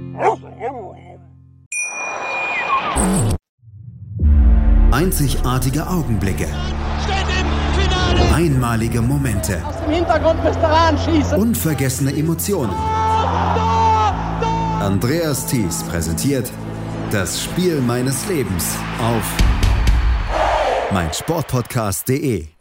Einzigartige 4.91 5.87
Augenblicke. 5.87 6.47
Einmalige 8.35 9.01
Momente. 9.01 9.65
Aus 9.65 9.79
dem 9.79 9.93
Hintergrund 9.93 10.43
schießen. 10.99 11.39
Unvergessene 11.39 12.11
Emotionen. 12.11 12.73
Andreas 14.81 15.45
Thies 15.45 15.83
präsentiert 15.83 16.51
das 17.09 17.41
Spiel 17.41 17.79
meines 17.79 18.27
Lebens 18.27 18.75
auf 18.99 19.23
meinsportpodcast.de. 20.91 22.60